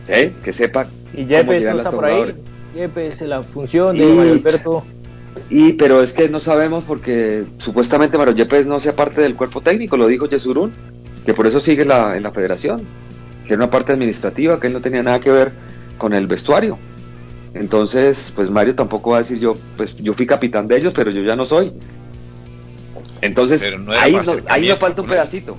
¿Sí? 0.05 0.33
Que 0.45 0.53
sepa 0.53 0.87
Y 1.15 1.25
cómo 1.25 1.31
Yepes 1.31 1.63
no 1.65 1.77
está 1.79 1.91
por 1.91 2.05
ahí. 2.05 2.35
Yepes, 2.75 3.21
la 3.23 3.43
función 3.43 3.97
de 3.97 4.05
Y- 4.09 4.17
Mario 4.17 4.33
Alberto. 4.35 4.85
Y, 5.51 5.73
pero 5.75 6.03
es 6.03 6.13
que 6.13 6.29
no 6.29 6.41
sabemos 6.41 6.85
porque 6.85 7.45
supuestamente 7.59 8.17
Mario 8.19 8.35
Yepes 8.35 8.67
no 8.67 8.81
sea 8.81 8.95
parte 8.97 9.21
del 9.21 9.35
cuerpo 9.35 9.61
técnico, 9.61 9.97
lo 9.97 10.07
dijo 10.07 10.27
Yesurún, 10.29 10.73
que 11.25 11.35
por 11.35 11.47
eso 11.47 11.61
sigue 11.61 11.85
la, 11.85 12.17
en 12.17 12.23
la 12.23 12.31
federación, 12.31 12.83
que 13.47 13.55
era 13.55 13.65
una 13.65 13.71
parte 13.71 13.93
administrativa, 13.93 14.59
que 14.61 14.69
él 14.69 14.73
no 14.73 14.81
tenía 14.81 15.03
nada 15.03 15.21
que 15.21 15.31
ver 15.31 15.53
con 15.99 16.13
el 16.15 16.27
vestuario. 16.27 16.79
Entonces, 17.55 18.33
pues 18.35 18.51
Mario 18.51 18.75
tampoco 18.75 19.11
va 19.11 19.17
a 19.17 19.21
decir 19.21 19.39
yo, 19.39 19.57
pues 19.77 19.97
yo 19.97 20.13
fui 20.15 20.27
capitán 20.27 20.69
de 20.69 20.77
ellos, 20.77 20.93
pero 20.95 21.11
yo 21.11 21.23
ya 21.23 21.37
no 21.37 21.47
soy. 21.47 21.73
Entonces, 23.23 23.61
no 23.79 23.93
ahí, 23.93 24.13
no- 24.13 24.19
ahí 24.49 24.69
nos 24.69 24.79
falta 24.79 25.03
un 25.03 25.09
pedacito. 25.09 25.57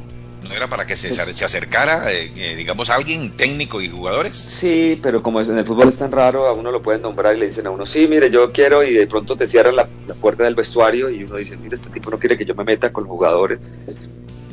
¿No 0.48 0.54
era 0.54 0.68
para 0.68 0.86
que 0.86 0.96
se, 0.96 1.12
se 1.14 1.46
acercara, 1.46 2.12
eh, 2.14 2.32
eh, 2.38 2.56
digamos, 2.56 2.90
alguien 2.90 3.32
técnico 3.36 3.82
y 3.82 3.90
jugadores? 3.90 4.38
Sí, 4.38 4.98
pero 5.02 5.22
como 5.22 5.42
es- 5.42 5.50
en 5.50 5.58
el 5.58 5.66
fútbol 5.66 5.90
es 5.90 5.98
tan 5.98 6.12
raro, 6.12 6.46
a 6.48 6.54
uno 6.54 6.72
lo 6.72 6.82
pueden 6.82 7.02
nombrar 7.02 7.36
y 7.36 7.40
le 7.40 7.48
dicen 7.48 7.68
a 7.68 7.72
uno, 7.72 7.86
sí, 7.86 8.08
mire, 8.08 8.30
yo 8.30 8.52
quiero, 8.54 8.84
y 8.84 8.94
de 8.94 9.08
pronto 9.08 9.36
te 9.36 9.46
cierran 9.48 9.76
la, 9.76 9.90
la 10.08 10.14
puerta 10.14 10.44
del 10.44 10.56
vestuario 10.56 11.10
y 11.10 11.24
uno 11.24 11.36
dice, 11.36 11.58
mire, 11.58 11.76
este 11.76 11.90
tipo 11.90 12.10
no 12.12 12.18
quiere 12.20 12.38
que 12.38 12.46
yo 12.46 12.56
me 12.56 12.64
meta 12.64 12.94
con 12.94 13.04
los 13.06 13.12
jugadores. 13.12 13.60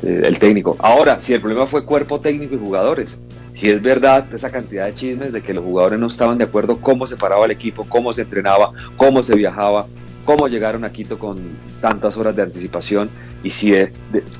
eh, 0.02 0.23
el 0.25 0.38
técnico. 0.38 0.76
Ahora, 0.80 1.20
si 1.20 1.32
el 1.34 1.40
problema 1.40 1.66
fue 1.66 1.84
cuerpo 1.84 2.18
técnico 2.20 2.54
y 2.56 2.58
jugadores, 2.58 3.20
si 3.54 3.70
es 3.70 3.80
verdad 3.80 4.26
esa 4.34 4.50
cantidad 4.50 4.87
de 4.87 4.94
chismes 4.94 5.32
de 5.32 5.42
que 5.42 5.54
los 5.54 5.62
jugadores 5.64 5.99
no 6.00 6.08
estaban 6.08 6.38
de 6.38 6.44
acuerdo 6.44 6.80
cómo 6.80 7.06
se 7.06 7.16
paraba 7.16 7.44
el 7.44 7.52
equipo, 7.52 7.87
cómo 7.88 8.12
se 8.12 8.23
entrenaba, 8.23 8.73
cómo 8.96 9.23
se 9.23 9.37
viajaba, 9.37 9.87
cómo 10.24 10.48
llegaron 10.48 10.84
a 10.84 10.92
Quito 10.92 11.18
con 11.18 11.40
tantas 11.80 12.16
horas 12.16 12.34
de 12.36 12.42
anticipación. 12.42 13.10
Y 13.42 13.50
si 13.50 13.74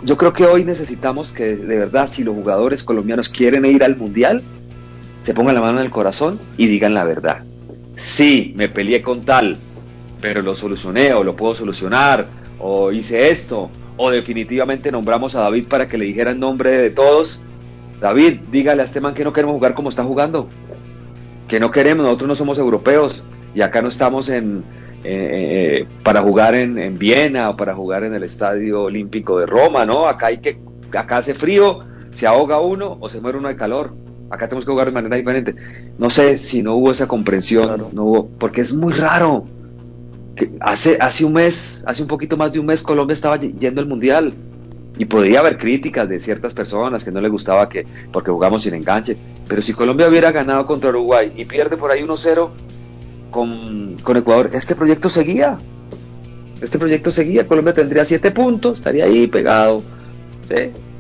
yo 0.03 0.17
creo 0.17 0.33
que 0.33 0.47
hoy 0.47 0.65
necesitamos 0.65 1.33
que 1.33 1.57
de 1.57 1.79
verdad, 1.79 2.09
si 2.09 2.25
los 2.25 2.35
jugadores 2.35 2.83
colombianos 2.83 3.29
quieren 3.29 3.65
ir 3.67 3.85
al 3.85 3.97
mundial, 3.97 4.43
se 5.23 5.35
pongan 5.35 5.55
la 5.55 5.61
mano 5.61 5.79
en 5.79 5.87
el 5.87 5.91
corazón 5.91 6.39
y 6.57 6.67
digan 6.67 6.95
la 6.95 7.05
verdad. 7.05 7.43
Sí, 7.97 8.53
me 8.57 8.69
peleé 8.69 9.03
con 9.03 9.25
tal, 9.25 9.57
pero 10.21 10.43
lo 10.43 10.55
solucioné 10.55 11.13
o 11.13 11.23
lo 11.23 11.37
puedo 11.37 11.55
solucionar, 11.55 12.27
o 12.59 12.93
hice 12.93 13.31
esto, 13.31 13.71
o 13.97 14.11
definitivamente 14.11 14.91
nombramos 14.91 15.35
a 15.35 15.41
David 15.41 15.67
para 15.69 15.87
que 15.87 15.99
le 15.99 16.07
dijera 16.07 16.31
el 16.31 16.41
nombre 16.41 16.71
de 16.71 16.91
todos. 16.91 17.41
David, 18.01 18.41
dígale 18.51 18.83
a 18.83 18.85
este 18.85 19.01
man 19.01 19.15
que 19.15 19.25
no 19.25 19.33
queremos 19.33 19.55
jugar 19.55 19.75
como 19.75 19.89
está 19.89 20.03
jugando, 20.03 20.49
que 21.49 21.61
no 21.61 21.71
queremos, 21.71 22.05
nosotros 22.05 22.29
no 22.29 22.35
somos 22.35 22.59
europeos 22.59 23.23
y 23.55 23.61
acá 23.61 23.81
no 23.81 23.89
estamos 23.89 24.29
en, 24.29 24.65
eh, 25.05 25.81
eh, 25.83 25.87
para 26.03 26.23
jugar 26.23 26.55
en, 26.55 26.99
Viena 26.99 27.51
o 27.51 27.57
para 27.57 27.75
jugar 27.75 28.05
en 28.05 28.15
el 28.15 28.23
Estadio 28.23 28.85
Olímpico 28.85 29.39
de 29.39 29.45
Roma, 29.45 29.85
¿no? 29.85 30.07
Acá 30.07 30.27
hay 30.27 30.39
que, 30.39 30.59
acá 30.93 31.19
hace 31.19 31.35
frío, 31.35 31.81
se 32.15 32.27
ahoga 32.27 32.61
uno 32.61 32.97
o 33.01 33.11
se 33.11 33.21
muere 33.21 33.37
uno 33.37 33.49
de 33.49 33.57
calor. 33.57 33.95
Acá 34.31 34.49
tenemos 34.49 34.65
que 34.65 34.71
jugar 34.71 34.87
de 34.87 34.95
manera 34.95 35.17
diferente. 35.17 35.55
No 35.99 36.09
sé 36.09 36.39
si 36.39 36.63
no 36.63 36.77
hubo 36.77 36.91
esa 36.91 37.07
comprensión, 37.07 37.89
no 37.93 38.05
hubo, 38.05 38.29
porque 38.39 38.63
es 38.63 38.73
muy 38.75 38.95
raro. 38.95 39.45
Que 40.35 40.51
hace, 40.61 40.97
hace 40.99 41.25
un 41.25 41.35
mes, 41.35 41.85
hace 41.87 42.03
un 42.03 42.09
poquito 42.09 42.37
más 42.37 42.53
de 42.53 42.59
un 42.59 42.67
mes, 42.67 42.83
Colombia 42.83 43.13
estaba 43.13 43.39
yendo 43.39 43.83
al 43.83 43.87
mundial 43.87 44.33
y 44.97 45.05
podría 45.05 45.41
haber 45.41 45.59
críticas 45.59 46.09
de 46.09 46.19
ciertas 46.19 46.55
personas 46.55 47.05
que 47.05 47.11
no 47.11 47.21
le 47.21 47.29
gustaba 47.29 47.69
que 47.69 47.87
porque 48.11 48.31
jugamos 48.31 48.63
sin 48.63 48.75
enganche. 48.75 49.17
Pero 49.47 49.61
si 49.61 49.75
Colombia 49.75 50.09
hubiera 50.09 50.33
ganado 50.33 50.67
contra 50.67 50.91
Uruguay 50.91 51.33
y 51.37 51.45
pierde 51.45 51.77
por 51.77 51.91
ahí 51.91 52.03
1-0, 52.03 52.51
con, 53.35 54.17
Ecuador, 54.17 54.51
este 54.53 54.77
proyecto 54.77 55.09
seguía. 55.09 55.59
Este 56.61 56.79
proyecto 56.79 57.11
seguía, 57.11 57.49
Colombia 57.49 57.75
tendría 57.75 58.05
siete 58.05 58.31
puntos, 58.31 58.79
estaría 58.79 59.07
ahí 59.07 59.27
pegado. 59.27 59.83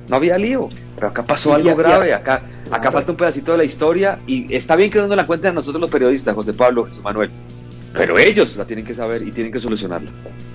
No 0.08 0.16
había 0.16 0.36
lío. 0.36 0.68
Pero 0.96 1.08
acá 1.08 1.24
pasó 1.24 1.54
algo 1.54 1.76
grave, 1.76 2.12
acá, 2.12 2.42
acá 2.70 2.90
falta 2.90 3.12
un 3.12 3.16
pedacito 3.16 3.52
de 3.52 3.58
la 3.58 3.64
historia 3.64 4.18
y 4.26 4.52
está 4.52 4.74
bien 4.74 4.90
que 4.90 4.98
no 4.98 5.14
la 5.14 5.26
cuenten 5.26 5.50
a 5.50 5.54
nosotros 5.54 5.80
los 5.80 5.90
periodistas, 5.90 6.34
José 6.34 6.52
Pablo, 6.52 6.86
Jesús 6.86 7.04
Manuel. 7.04 7.30
Pero 7.92 8.18
ellos 8.18 8.56
la 8.56 8.64
tienen 8.64 8.84
que 8.84 8.94
saber 8.94 9.22
y 9.22 9.30
tienen 9.30 9.52
que 9.52 9.60
solucionarla. 9.60 10.10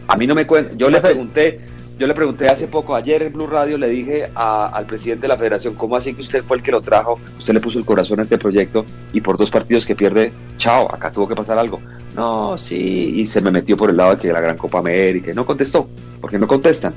A 0.07 0.17
mí 0.17 0.27
no 0.27 0.35
me 0.35 0.45
cuentan. 0.45 0.77
Yo 0.77 0.89
le 0.89 0.99
pregunté, 0.99 1.61
yo 1.99 2.07
le 2.07 2.13
pregunté 2.13 2.47
hace 2.47 2.67
poco, 2.67 2.95
ayer 2.95 3.21
en 3.23 3.33
Blue 3.33 3.45
Radio, 3.45 3.77
le 3.77 3.89
dije 3.89 4.31
al 4.33 4.85
presidente 4.85 5.23
de 5.23 5.27
la 5.27 5.37
federación, 5.37 5.75
¿cómo 5.75 5.97
así 5.97 6.13
que 6.13 6.21
usted 6.21 6.45
fue 6.45 6.55
el 6.55 6.63
que 6.63 6.71
lo 6.71 6.81
trajo? 6.81 7.19
Usted 7.37 7.53
le 7.53 7.59
puso 7.59 7.77
el 7.77 7.83
corazón 7.83 8.21
a 8.21 8.23
este 8.23 8.37
proyecto 8.37 8.85
y 9.11 9.19
por 9.19 9.37
dos 9.37 9.51
partidos 9.51 9.85
que 9.85 9.95
pierde, 9.95 10.31
chao, 10.57 10.89
acá 10.89 11.11
tuvo 11.11 11.27
que 11.27 11.35
pasar 11.35 11.59
algo. 11.59 11.81
No, 12.15 12.57
sí, 12.57 13.15
y 13.17 13.25
se 13.25 13.41
me 13.41 13.51
metió 13.51 13.75
por 13.75 13.89
el 13.89 13.97
lado 13.97 14.15
de 14.15 14.21
que 14.21 14.31
la 14.31 14.39
Gran 14.39 14.55
Copa 14.55 14.79
América, 14.79 15.33
no 15.33 15.45
contestó, 15.45 15.89
porque 16.21 16.39
no 16.39 16.47
contestan, 16.47 16.93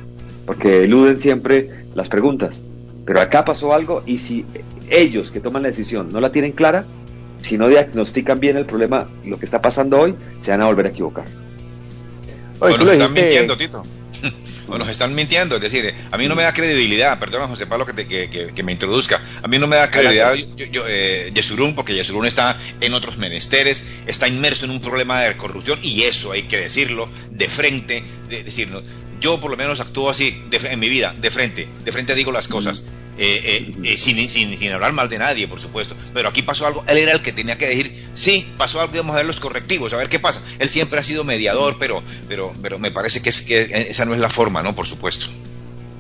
porque 0.46 0.84
eluden 0.84 1.18
siempre 1.18 1.84
las 1.96 2.08
preguntas. 2.08 2.62
Pero 3.04 3.20
acá 3.20 3.44
pasó 3.44 3.74
algo 3.74 4.04
y 4.06 4.18
si 4.18 4.46
ellos 4.88 5.32
que 5.32 5.40
toman 5.40 5.62
la 5.62 5.68
decisión 5.68 6.12
no 6.12 6.20
la 6.20 6.30
tienen 6.30 6.52
clara, 6.52 6.84
si 7.40 7.58
no 7.58 7.66
diagnostican 7.66 8.38
bien 8.38 8.56
el 8.56 8.66
problema, 8.66 9.08
lo 9.24 9.36
que 9.36 9.46
está 9.46 9.60
pasando 9.60 10.00
hoy, 10.00 10.14
se 10.40 10.52
van 10.52 10.62
a 10.62 10.66
volver 10.66 10.86
a 10.86 10.88
equivocar. 10.90 11.24
Oye, 12.60 12.76
bueno, 12.76 12.92
están 12.92 13.12
mintiendo, 13.12 13.56
Tito 13.56 13.84
o 14.72 14.78
nos 14.78 14.88
están 14.88 15.14
mintiendo. 15.14 15.56
Es 15.56 15.62
decir, 15.62 15.94
a 16.10 16.16
mí 16.16 16.26
no 16.26 16.34
me 16.34 16.42
da 16.42 16.52
credibilidad, 16.54 17.18
perdona 17.18 17.46
José 17.46 17.66
Pablo 17.66 17.84
que, 17.84 18.52
que, 18.54 18.62
me 18.62 18.72
introduzca, 18.72 19.20
a 19.42 19.48
mí 19.48 19.58
no 19.58 19.66
me 19.66 19.76
da 19.76 19.90
credibilidad 19.90 20.34
yo, 20.34 20.84
eh, 20.88 21.30
Yesurún, 21.34 21.74
porque 21.74 21.94
Yesurún 21.94 22.26
está 22.26 22.56
en 22.80 22.94
otros 22.94 23.18
menesteres, 23.18 23.84
está 24.06 24.28
inmerso 24.28 24.64
en 24.64 24.70
un 24.70 24.80
problema 24.80 25.20
de 25.20 25.36
corrupción 25.36 25.78
y 25.82 26.02
eso 26.02 26.32
hay 26.32 26.42
que 26.44 26.56
decirlo 26.56 27.08
de 27.30 27.48
frente, 27.48 28.02
de, 28.28 28.42
decir, 28.44 28.68
yo 29.22 29.40
por 29.40 29.50
lo 29.50 29.56
menos 29.56 29.80
actúo 29.80 30.10
así 30.10 30.42
en 30.50 30.80
mi 30.80 30.90
vida, 30.90 31.14
de 31.18 31.30
frente, 31.30 31.66
de 31.84 31.92
frente 31.92 32.14
digo 32.14 32.32
las 32.32 32.48
cosas. 32.48 32.84
Eh, 33.18 33.40
eh, 33.44 33.74
eh, 33.84 33.98
sin, 33.98 34.16
sin, 34.28 34.58
sin, 34.58 34.72
hablar 34.72 34.94
mal 34.94 35.08
de 35.08 35.18
nadie, 35.18 35.46
por 35.46 35.60
supuesto. 35.60 35.94
Pero 36.14 36.30
aquí 36.30 36.42
pasó 36.42 36.66
algo, 36.66 36.82
él 36.88 36.96
era 36.96 37.12
el 37.12 37.20
que 37.20 37.30
tenía 37.30 37.58
que 37.58 37.66
decir, 37.66 37.94
sí, 38.14 38.50
pasó 38.56 38.80
algo, 38.80 38.94
vamos 38.96 39.14
a 39.14 39.18
ver 39.18 39.26
los 39.26 39.38
correctivos, 39.38 39.92
a 39.92 39.98
ver 39.98 40.08
qué 40.08 40.18
pasa. 40.18 40.42
Él 40.58 40.68
siempre 40.68 40.98
ha 40.98 41.04
sido 41.04 41.22
mediador, 41.22 41.76
pero, 41.78 42.02
pero, 42.26 42.54
pero 42.62 42.78
me 42.78 42.90
parece 42.90 43.22
que, 43.22 43.28
es, 43.28 43.42
que 43.42 43.86
esa 43.90 44.06
no 44.06 44.14
es 44.14 44.20
la 44.20 44.30
forma, 44.30 44.62
¿no? 44.62 44.74
Por 44.74 44.86
supuesto. 44.86 45.26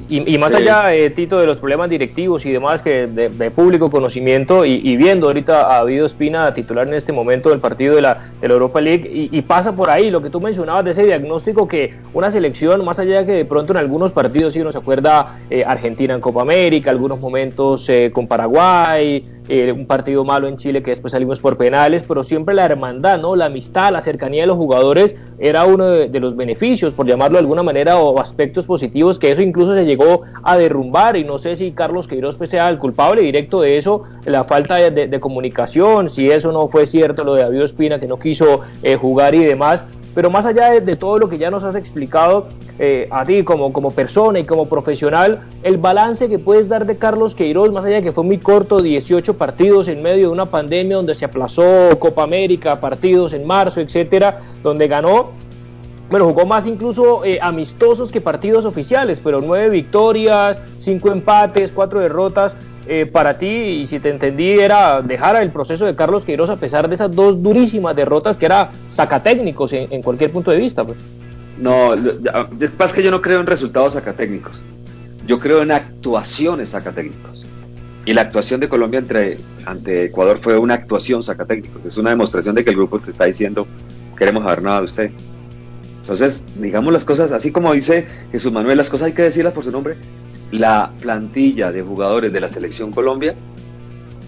Y, 0.08 0.38
más 0.38 0.54
allá, 0.54 0.94
eh, 0.94 1.10
Tito, 1.10 1.38
de 1.38 1.46
los 1.46 1.58
problemas 1.58 1.88
directivos 1.88 2.44
y 2.44 2.52
demás 2.52 2.82
que 2.82 3.06
de, 3.06 3.50
público 3.50 3.90
conocimiento 3.90 4.64
y, 4.64 4.96
viendo 4.96 5.26
ahorita 5.26 5.74
a 5.74 5.78
David 5.78 6.04
Espina 6.04 6.52
titular 6.54 6.86
en 6.86 6.94
este 6.94 7.12
momento 7.12 7.50
del 7.50 7.60
partido 7.60 7.94
de 7.94 8.02
la, 8.02 8.32
Europa 8.42 8.80
League 8.80 9.08
y, 9.30 9.42
pasa 9.42 9.74
por 9.74 9.90
ahí 9.90 10.10
lo 10.10 10.22
que 10.22 10.30
tú 10.30 10.40
mencionabas 10.40 10.84
de 10.84 10.90
ese 10.90 11.04
diagnóstico 11.04 11.68
que 11.68 11.94
una 12.12 12.30
selección, 12.30 12.84
más 12.84 12.98
allá 12.98 13.20
de 13.20 13.26
que 13.26 13.32
de 13.32 13.44
pronto 13.44 13.72
en 13.72 13.78
algunos 13.78 14.12
partidos, 14.12 14.54
si 14.54 14.60
uno 14.60 14.72
se 14.72 14.78
acuerda, 14.78 15.40
eh, 15.50 15.64
Argentina 15.66 16.14
en 16.14 16.20
Copa 16.20 16.42
América, 16.42 16.90
algunos 16.90 17.20
momentos 17.20 17.88
eh, 17.88 18.10
con 18.12 18.26
Paraguay, 18.26 19.24
eh, 19.48 19.72
un 19.72 19.86
partido 19.86 20.24
malo 20.24 20.46
en 20.46 20.56
Chile 20.56 20.82
que 20.82 20.90
después 20.90 21.12
salimos 21.12 21.40
por 21.40 21.56
penales, 21.56 22.04
pero 22.06 22.22
siempre 22.22 22.54
la 22.54 22.64
hermandad, 22.64 23.20
¿no? 23.20 23.34
La 23.34 23.46
amistad, 23.46 23.92
la 23.92 24.00
cercanía 24.00 24.42
de 24.42 24.46
los 24.46 24.56
jugadores 24.56 25.16
era 25.38 25.64
uno 25.64 25.90
de, 25.90 26.20
los 26.20 26.36
beneficios, 26.36 26.92
por 26.92 27.06
llamarlo 27.06 27.36
de 27.36 27.40
alguna 27.40 27.62
manera, 27.62 27.98
o 27.98 28.20
aspectos 28.20 28.66
positivos, 28.66 29.18
que 29.18 29.32
eso 29.32 29.42
incluso 29.42 29.74
se 29.74 29.84
llegó 29.84 30.22
a 30.44 30.56
derrumbar, 30.56 31.16
y 31.16 31.24
no 31.24 31.38
sé 31.38 31.56
si 31.56 31.72
Carlos 31.72 32.06
Queiroz 32.06 32.36
pues, 32.36 32.50
sea 32.50 32.68
el 32.68 32.78
culpable 32.78 33.22
directo 33.22 33.60
de 33.60 33.78
eso, 33.78 34.02
la 34.24 34.44
falta 34.44 34.76
de, 34.76 35.20
comunicación, 35.20 36.08
si 36.08 36.30
eso 36.30 36.52
no 36.52 36.68
fue 36.68 36.86
cierto, 36.86 37.24
lo 37.24 37.34
de 37.34 37.42
David 37.42 37.62
Espina, 37.62 37.98
que 37.98 38.06
no 38.06 38.18
quiso 38.18 38.60
eh, 38.82 38.96
jugar 38.96 39.34
y 39.34 39.44
demás, 39.44 39.84
pero 40.14 40.30
más 40.30 40.46
allá 40.46 40.70
de, 40.80 40.96
todo 40.96 41.18
lo 41.18 41.28
que 41.28 41.38
ya 41.38 41.50
nos 41.50 41.64
has 41.64 41.74
explicado 41.74 42.48
eh, 42.78 43.08
a 43.10 43.24
ti 43.24 43.42
como, 43.44 43.72
como 43.72 43.90
persona 43.90 44.38
y 44.40 44.44
como 44.44 44.66
profesional, 44.66 45.40
el 45.62 45.78
balance 45.78 46.28
que 46.28 46.38
puedes 46.38 46.68
dar 46.68 46.86
de 46.86 46.96
Carlos 46.96 47.34
Queiroz, 47.34 47.72
más 47.72 47.84
allá 47.84 47.96
de 47.96 48.02
que 48.02 48.12
fue 48.12 48.24
muy 48.24 48.38
corto, 48.38 48.82
18 48.82 49.38
partidos 49.38 49.88
en 49.88 50.02
medio 50.02 50.26
de 50.26 50.32
una 50.32 50.46
pandemia 50.46 50.96
donde 50.96 51.14
se 51.14 51.24
aplazó 51.24 51.98
Copa 51.98 52.22
América, 52.22 52.80
partidos 52.80 53.32
en 53.32 53.46
marzo, 53.46 53.80
etcétera, 53.80 54.40
donde 54.62 54.88
ganó 54.88 55.30
bueno, 56.12 56.26
jugó 56.26 56.44
más 56.44 56.66
incluso 56.66 57.24
eh, 57.24 57.38
amistosos 57.40 58.12
que 58.12 58.20
partidos 58.20 58.66
oficiales, 58.66 59.18
pero 59.18 59.40
nueve 59.40 59.70
victorias, 59.70 60.60
cinco 60.76 61.10
empates, 61.10 61.72
cuatro 61.72 62.00
derrotas. 62.00 62.54
Eh, 62.86 63.06
para 63.06 63.38
ti, 63.38 63.46
y 63.46 63.86
si 63.86 64.00
te 64.00 64.10
entendí, 64.10 64.50
era 64.50 65.02
dejar 65.02 65.40
el 65.40 65.50
proceso 65.50 65.86
de 65.86 65.94
Carlos 65.94 66.24
Queiroz 66.24 66.50
a 66.50 66.56
pesar 66.56 66.88
de 66.88 66.96
esas 66.96 67.14
dos 67.14 67.40
durísimas 67.40 67.94
derrotas 67.94 68.36
que 68.36 68.46
era 68.46 68.72
sacatécnicos 68.90 69.72
en, 69.72 69.86
en 69.90 70.02
cualquier 70.02 70.32
punto 70.32 70.50
de 70.50 70.56
vista. 70.56 70.84
Pues. 70.84 70.98
No, 71.58 71.94
es 71.94 72.92
que 72.92 73.02
yo 73.02 73.10
no 73.12 73.22
creo 73.22 73.38
en 73.38 73.46
resultados 73.46 73.92
sacatécnicos. 73.92 74.60
Yo 75.26 75.38
creo 75.38 75.62
en 75.62 75.70
actuaciones 75.70 76.70
sacatécnicos. 76.70 77.46
Y 78.04 78.14
la 78.14 78.22
actuación 78.22 78.58
de 78.58 78.68
Colombia 78.68 78.98
entre, 78.98 79.38
ante 79.64 80.06
Ecuador 80.06 80.40
fue 80.42 80.58
una 80.58 80.74
actuación 80.74 81.22
sacatécnicos. 81.22 81.84
Es 81.84 81.96
una 81.96 82.10
demostración 82.10 82.56
de 82.56 82.64
que 82.64 82.70
el 82.70 82.76
grupo 82.76 82.98
te 82.98 83.12
está 83.12 83.26
diciendo, 83.26 83.68
queremos 84.18 84.42
saber 84.42 84.62
nada 84.62 84.78
de 84.78 84.84
usted. 84.84 85.10
Entonces, 86.00 86.42
digamos 86.56 86.92
las 86.92 87.04
cosas, 87.04 87.30
así 87.30 87.52
como 87.52 87.72
dice 87.72 88.08
Jesús 88.32 88.52
Manuel, 88.52 88.76
las 88.76 88.90
cosas 88.90 89.06
hay 89.06 89.12
que 89.12 89.22
decirlas 89.22 89.52
por 89.52 89.62
su 89.62 89.70
nombre 89.70 89.94
la 90.52 90.92
plantilla 91.00 91.72
de 91.72 91.82
jugadores 91.82 92.32
de 92.32 92.40
la 92.40 92.48
selección 92.48 92.92
Colombia 92.92 93.34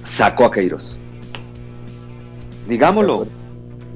sacó 0.02 0.46
a 0.46 0.50
Queiroz. 0.50 0.96
Digámoslo, 2.68 3.26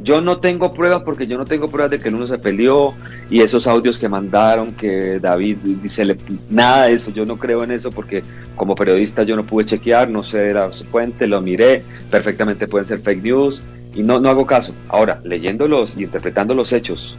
yo 0.04 0.20
no 0.20 0.38
tengo 0.38 0.72
pruebas 0.74 1.02
porque 1.02 1.26
yo 1.26 1.38
no 1.38 1.46
tengo 1.46 1.68
pruebas 1.68 1.90
de 1.90 1.98
que 1.98 2.08
el 2.08 2.14
uno 2.14 2.26
se 2.26 2.38
peleó 2.38 2.94
y 3.30 3.40
esos 3.40 3.66
audios 3.66 3.98
que 3.98 4.08
mandaron 4.08 4.72
que 4.72 5.18
David 5.18 5.56
dice 5.82 6.16
nada 6.50 6.84
de 6.84 6.92
eso, 6.92 7.10
yo 7.10 7.24
no 7.24 7.38
creo 7.38 7.64
en 7.64 7.72
eso 7.72 7.90
porque 7.90 8.22
como 8.56 8.74
periodista 8.74 9.22
yo 9.22 9.34
no 9.34 9.44
pude 9.44 9.64
chequear, 9.64 10.10
no 10.10 10.22
sé 10.22 10.48
era 10.48 10.70
su 10.72 10.84
fuente, 10.84 11.26
lo 11.26 11.40
miré, 11.40 11.82
perfectamente 12.10 12.68
pueden 12.68 12.86
ser 12.86 13.00
fake 13.00 13.22
news 13.22 13.62
y 13.94 14.02
no, 14.02 14.20
no 14.20 14.28
hago 14.28 14.46
caso. 14.46 14.74
Ahora, 14.88 15.20
leyéndolos 15.24 15.96
y 15.96 16.04
interpretando 16.04 16.54
los 16.54 16.72
hechos 16.72 17.16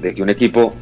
de 0.00 0.14
que 0.14 0.22
un 0.22 0.30
equipo 0.30 0.74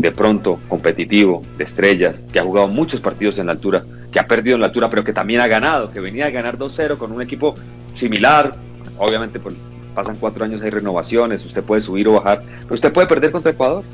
de 0.00 0.12
pronto 0.12 0.58
competitivo, 0.68 1.42
de 1.58 1.64
estrellas, 1.64 2.22
que 2.32 2.40
ha 2.40 2.44
jugado 2.44 2.68
muchos 2.68 3.00
partidos 3.00 3.38
en 3.38 3.46
la 3.46 3.52
altura, 3.52 3.84
que 4.10 4.18
ha 4.18 4.26
perdido 4.26 4.56
en 4.56 4.60
la 4.60 4.68
altura, 4.68 4.90
pero 4.90 5.04
que 5.04 5.12
también 5.12 5.40
ha 5.40 5.46
ganado, 5.46 5.90
que 5.90 6.00
venía 6.00 6.26
a 6.26 6.30
ganar 6.30 6.58
2-0 6.58 6.96
con 6.96 7.12
un 7.12 7.22
equipo 7.22 7.54
similar. 7.94 8.54
Obviamente 8.98 9.38
pues, 9.38 9.54
pasan 9.94 10.16
cuatro 10.16 10.44
años, 10.44 10.62
hay 10.62 10.70
renovaciones, 10.70 11.44
usted 11.44 11.62
puede 11.62 11.80
subir 11.80 12.08
o 12.08 12.14
bajar, 12.14 12.42
pero 12.62 12.74
usted 12.74 12.92
puede 12.92 13.06
perder 13.06 13.30
contra 13.30 13.52
Ecuador. 13.52 13.84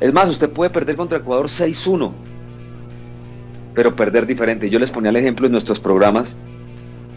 Es 0.00 0.12
más, 0.12 0.28
usted 0.28 0.50
puede 0.50 0.70
perder 0.70 0.96
contra 0.96 1.18
Ecuador 1.18 1.46
6-1, 1.46 2.12
pero 3.74 3.94
perder 3.94 4.26
diferente. 4.26 4.68
Yo 4.68 4.78
les 4.78 4.90
ponía 4.90 5.10
el 5.10 5.16
ejemplo 5.16 5.46
en 5.46 5.52
nuestros 5.52 5.80
programas, 5.80 6.38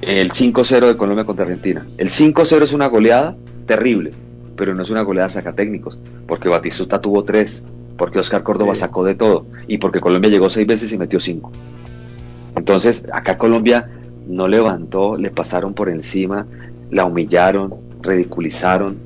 el 0.01 0.31
5-0 0.31 0.87
de 0.87 0.97
Colombia 0.97 1.25
contra 1.25 1.45
Argentina. 1.45 1.85
El 1.97 2.09
5-0 2.09 2.61
es 2.61 2.73
una 2.73 2.87
goleada 2.87 3.35
terrible, 3.65 4.11
pero 4.55 4.75
no 4.75 4.83
es 4.83 4.89
una 4.89 5.01
goleada 5.01 5.29
saca 5.29 5.53
técnicos, 5.53 5.99
porque 6.27 6.49
Batistuta 6.49 7.01
tuvo 7.01 7.23
tres 7.23 7.63
porque 7.97 8.19
Oscar 8.19 8.43
Córdoba 8.43 8.75
sacó 8.75 9.03
de 9.03 9.15
todo 9.15 9.45
y 9.67 9.77
porque 9.77 10.01
Colombia 10.01 10.29
llegó 10.29 10.49
seis 10.49 10.67
veces 10.67 10.91
y 10.91 10.97
metió 10.97 11.19
cinco. 11.19 11.51
Entonces, 12.55 13.05
acá 13.11 13.37
Colombia 13.37 13.89
no 14.27 14.47
levantó, 14.47 15.17
le 15.17 15.29
pasaron 15.29 15.73
por 15.73 15.89
encima, 15.89 16.45
la 16.91 17.05
humillaron, 17.05 17.73
ridiculizaron. 18.01 18.97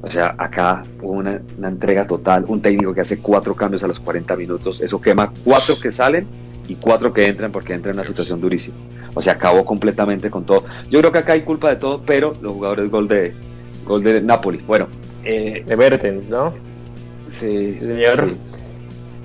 O 0.00 0.10
sea, 0.10 0.34
acá 0.38 0.84
hubo 1.02 1.12
una, 1.12 1.40
una 1.56 1.68
entrega 1.68 2.06
total, 2.06 2.44
un 2.46 2.60
técnico 2.60 2.94
que 2.94 3.00
hace 3.00 3.18
cuatro 3.18 3.54
cambios 3.54 3.82
a 3.82 3.88
los 3.88 3.98
40 4.00 4.36
minutos, 4.36 4.80
eso 4.80 5.00
quema 5.00 5.32
cuatro 5.44 5.74
que 5.80 5.90
salen 5.90 6.26
y 6.68 6.74
cuatro 6.76 7.12
que 7.12 7.26
entran 7.26 7.50
porque 7.50 7.72
entran 7.72 7.94
en 7.94 8.00
una 8.00 8.06
situación 8.06 8.40
durísima. 8.40 8.76
O 9.14 9.22
sea, 9.22 9.32
acabó 9.34 9.64
completamente 9.64 10.30
con 10.30 10.44
todo. 10.44 10.64
Yo 10.90 11.00
creo 11.00 11.10
que 11.10 11.18
acá 11.18 11.32
hay 11.32 11.42
culpa 11.42 11.70
de 11.70 11.76
todo, 11.76 12.02
pero 12.04 12.34
los 12.40 12.52
jugadores 12.52 12.90
gol 12.90 13.08
de 13.08 13.34
gol 13.84 14.04
de 14.04 14.20
Napoli. 14.20 14.58
Bueno, 14.66 14.86
eh, 15.24 15.64
de 15.66 16.22
¿no? 16.28 16.52
Sí, 17.30 17.78
señor. 17.80 18.34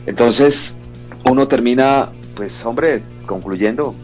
Entonces, 0.05 0.79
uno 1.29 1.47
termina, 1.47 2.11
pues, 2.35 2.65
hombre, 2.65 3.01
concluyendo, 3.25 3.95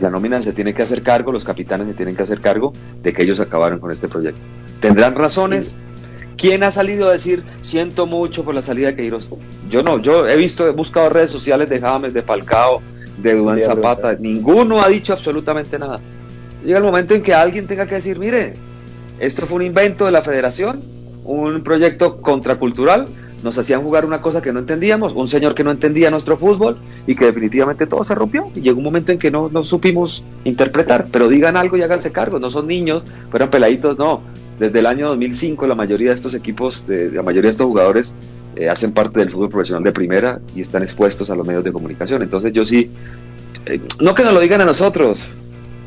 la 0.00 0.10
nómina 0.10 0.42
se 0.42 0.52
tiene 0.52 0.74
que 0.74 0.82
hacer 0.82 1.02
cargo, 1.02 1.32
los 1.32 1.44
capitanes 1.44 1.88
se 1.88 1.94
tienen 1.94 2.16
que 2.16 2.22
hacer 2.22 2.40
cargo 2.40 2.72
de 3.02 3.12
que 3.12 3.22
ellos 3.22 3.40
acabaron 3.40 3.78
con 3.78 3.90
este 3.90 4.08
proyecto. 4.08 4.40
¿Tendrán 4.80 5.14
razones? 5.14 5.74
¿Quién 6.36 6.62
ha 6.62 6.70
salido 6.70 7.08
a 7.08 7.12
decir 7.12 7.42
siento 7.62 8.06
mucho 8.06 8.44
por 8.44 8.54
la 8.54 8.62
salida 8.62 8.88
de 8.88 8.96
Queiroz? 8.96 9.28
Yo 9.68 9.82
no, 9.82 9.98
yo 9.98 10.28
he 10.28 10.36
visto, 10.36 10.68
he 10.68 10.70
buscado 10.70 11.08
redes 11.08 11.32
sociales 11.32 11.68
de 11.68 11.80
James, 11.80 12.14
de 12.14 12.22
Falcao, 12.22 12.80
de 13.20 13.34
Duván 13.34 13.60
Zapata, 13.60 14.14
ninguno 14.14 14.80
ha 14.80 14.88
dicho 14.88 15.12
absolutamente 15.12 15.78
nada. 15.78 16.00
Llega 16.64 16.78
el 16.78 16.84
momento 16.84 17.14
en 17.14 17.22
que 17.22 17.34
alguien 17.34 17.66
tenga 17.66 17.86
que 17.86 17.96
decir, 17.96 18.20
mire, 18.20 18.54
esto 19.18 19.46
fue 19.46 19.56
un 19.56 19.62
invento 19.62 20.06
de 20.06 20.12
la 20.12 20.22
federación, 20.22 20.80
un 21.24 21.62
proyecto 21.64 22.20
contracultural, 22.20 23.08
nos 23.42 23.56
hacían 23.56 23.82
jugar 23.82 24.04
una 24.04 24.20
cosa 24.20 24.42
que 24.42 24.52
no 24.52 24.58
entendíamos, 24.58 25.12
un 25.12 25.28
señor 25.28 25.54
que 25.54 25.64
no 25.64 25.70
entendía 25.70 26.10
nuestro 26.10 26.36
fútbol 26.36 26.76
y 27.06 27.14
que 27.14 27.26
definitivamente 27.26 27.86
todo 27.86 28.04
se 28.04 28.14
rompió 28.14 28.50
y 28.54 28.60
llegó 28.60 28.78
un 28.78 28.84
momento 28.84 29.12
en 29.12 29.18
que 29.18 29.30
no, 29.30 29.48
no 29.48 29.62
supimos 29.62 30.24
interpretar, 30.44 31.06
pero 31.12 31.28
digan 31.28 31.56
algo 31.56 31.76
y 31.76 31.82
háganse 31.82 32.10
cargo, 32.10 32.38
no 32.38 32.50
son 32.50 32.66
niños, 32.66 33.02
fueran 33.30 33.50
peladitos, 33.50 33.96
no. 33.98 34.22
Desde 34.58 34.80
el 34.80 34.86
año 34.86 35.08
2005 35.08 35.66
la 35.66 35.74
mayoría 35.76 36.08
de 36.08 36.16
estos 36.16 36.34
equipos, 36.34 36.86
de, 36.86 37.12
la 37.12 37.22
mayoría 37.22 37.48
de 37.48 37.52
estos 37.52 37.66
jugadores 37.66 38.14
eh, 38.56 38.68
hacen 38.68 38.92
parte 38.92 39.20
del 39.20 39.30
fútbol 39.30 39.50
profesional 39.50 39.84
de 39.84 39.92
primera 39.92 40.40
y 40.56 40.60
están 40.60 40.82
expuestos 40.82 41.30
a 41.30 41.36
los 41.36 41.46
medios 41.46 41.62
de 41.62 41.72
comunicación. 41.72 42.22
Entonces 42.22 42.52
yo 42.52 42.64
sí, 42.64 42.90
eh, 43.66 43.80
no 44.00 44.14
que 44.14 44.24
nos 44.24 44.32
lo 44.32 44.40
digan 44.40 44.60
a 44.60 44.64
nosotros, 44.64 45.24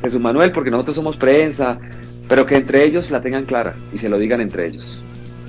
Jesús 0.01 0.21
Manuel, 0.21 0.53
porque 0.53 0.71
nosotros 0.71 0.95
somos 0.95 1.17
prensa, 1.17 1.77
pero 2.29 2.45
que 2.45 2.55
entre 2.55 2.85
ellos 2.85 3.11
la 3.11 3.21
tengan 3.21 3.43
clara 3.43 3.75
y 3.93 3.97
se 3.97 4.07
lo 4.07 4.17
digan 4.17 4.39
entre 4.39 4.67
ellos 4.67 5.01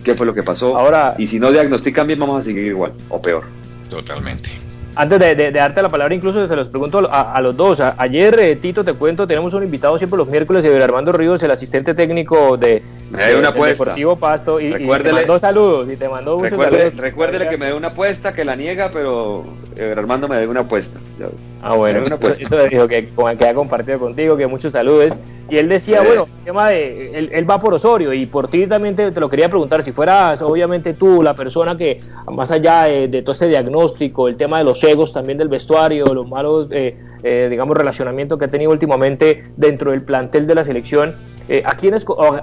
qué 0.03 0.15
fue 0.15 0.27
lo 0.27 0.35
que 0.35 0.43
pasó. 0.43 0.77
Ahora, 0.77 1.15
y 1.19 1.27
si 1.27 1.39
no 1.39 1.51
diagnostican 1.51 2.07
bien, 2.07 2.19
vamos 2.19 2.41
a 2.41 2.43
seguir 2.45 2.67
igual 2.67 2.93
o 3.09 3.21
peor. 3.21 3.45
Totalmente. 3.89 4.51
Antes 4.95 5.19
de, 5.19 5.51
darte 5.53 5.81
la 5.81 5.89
palabra, 5.89 6.15
incluso 6.15 6.47
se 6.47 6.57
los 6.57 6.69
pregunto 6.69 7.09
a, 7.11 7.41
los 7.41 7.57
dos. 7.57 7.81
ayer, 7.81 8.39
eh, 8.39 8.57
Tito, 8.57 8.85
te 8.85 8.93
cuento, 8.93 9.27
tenemos 9.27 9.55
un 9.55 9.63
invitado 9.63 9.97
siempre 9.97 10.19
los 10.19 10.29
miércoles, 10.29 10.65
Armando 10.83 11.13
Ríos, 11.13 11.43
el 11.43 11.51
asistente 11.51 11.95
técnico 11.95 12.59
de, 12.59 12.83
me 13.13 13.37
una 13.37 13.49
apuesta. 13.49 13.85
Deportivo 13.85 14.17
Pasto, 14.17 14.61
y, 14.61 14.67
y, 14.67 14.89
te 14.89 15.13
mandó 15.13 15.39
saludos. 15.39 15.93
Y 15.93 15.97
te 15.97 16.09
mandó 16.09 16.41
recuérdele, 16.41 17.49
que 17.49 17.59
me 17.59 17.67
dé 17.67 17.75
una 17.75 17.89
apuesta, 17.89 18.33
que 18.33 18.45
la 18.45 18.57
niega, 18.57 18.91
pero 18.93 19.45
Armando 19.97 20.29
me 20.29 20.39
dé 20.39 20.47
una 20.47 20.61
apuesta. 20.61 20.99
Ah, 21.63 21.75
bueno, 21.75 22.03
una 22.05 22.17
apuesta. 22.17 22.45
eso, 22.45 22.69
dijo 22.69 22.89
que, 22.89 23.09
que 23.39 23.47
ha 23.47 23.55
compartido 23.55 23.99
contigo, 23.99 24.37
que 24.37 24.47
muchos 24.47 24.73
saludos. 24.73 25.13
Y 25.53 25.59
él 25.59 25.69
decía, 25.69 26.01
bueno, 26.03 26.27
el 26.39 26.45
tema 26.45 26.71
de, 26.71 27.29
él, 27.31 27.51
va 27.51 27.61
por 27.61 27.75
Osorio 27.75 28.15
y 28.15 28.25
por 28.25 28.49
ti 28.49 28.67
también 28.67 28.97
te, 28.97 29.11
lo 29.11 29.29
quería 29.29 29.51
preguntar, 29.51 29.83
si 29.83 29.93
fueras 29.93 30.41
obviamente 30.41 30.95
tú 30.95 31.23
la 31.23 31.35
persona 31.35 31.77
que, 31.77 32.01
más 32.31 32.51
allá 32.51 32.85
de, 32.85 33.21
todo 33.21 33.33
este 33.33 33.49
diagnóstico, 33.49 34.29
el 34.29 34.39
tema 34.39 34.57
de 34.57 34.65
los 34.65 34.83
egos 34.83 35.13
también 35.13 35.37
del 35.37 35.49
vestuario, 35.49 36.07
los 36.15 36.27
malos, 36.27 36.69
eh, 36.71 36.97
eh, 37.23 37.49
digamos, 37.51 37.77
relacionamientos 37.77 38.39
que 38.39 38.47
ha 38.47 38.51
tenido 38.51 38.71
últimamente 38.71 39.45
dentro 39.59 39.91
del 39.91 40.01
plantel 40.01 40.47
de 40.47 40.55
la 40.55 40.65
selección, 40.65 41.15
eh, 41.51 41.63
¿a, 41.67 41.77
quién 41.77 41.95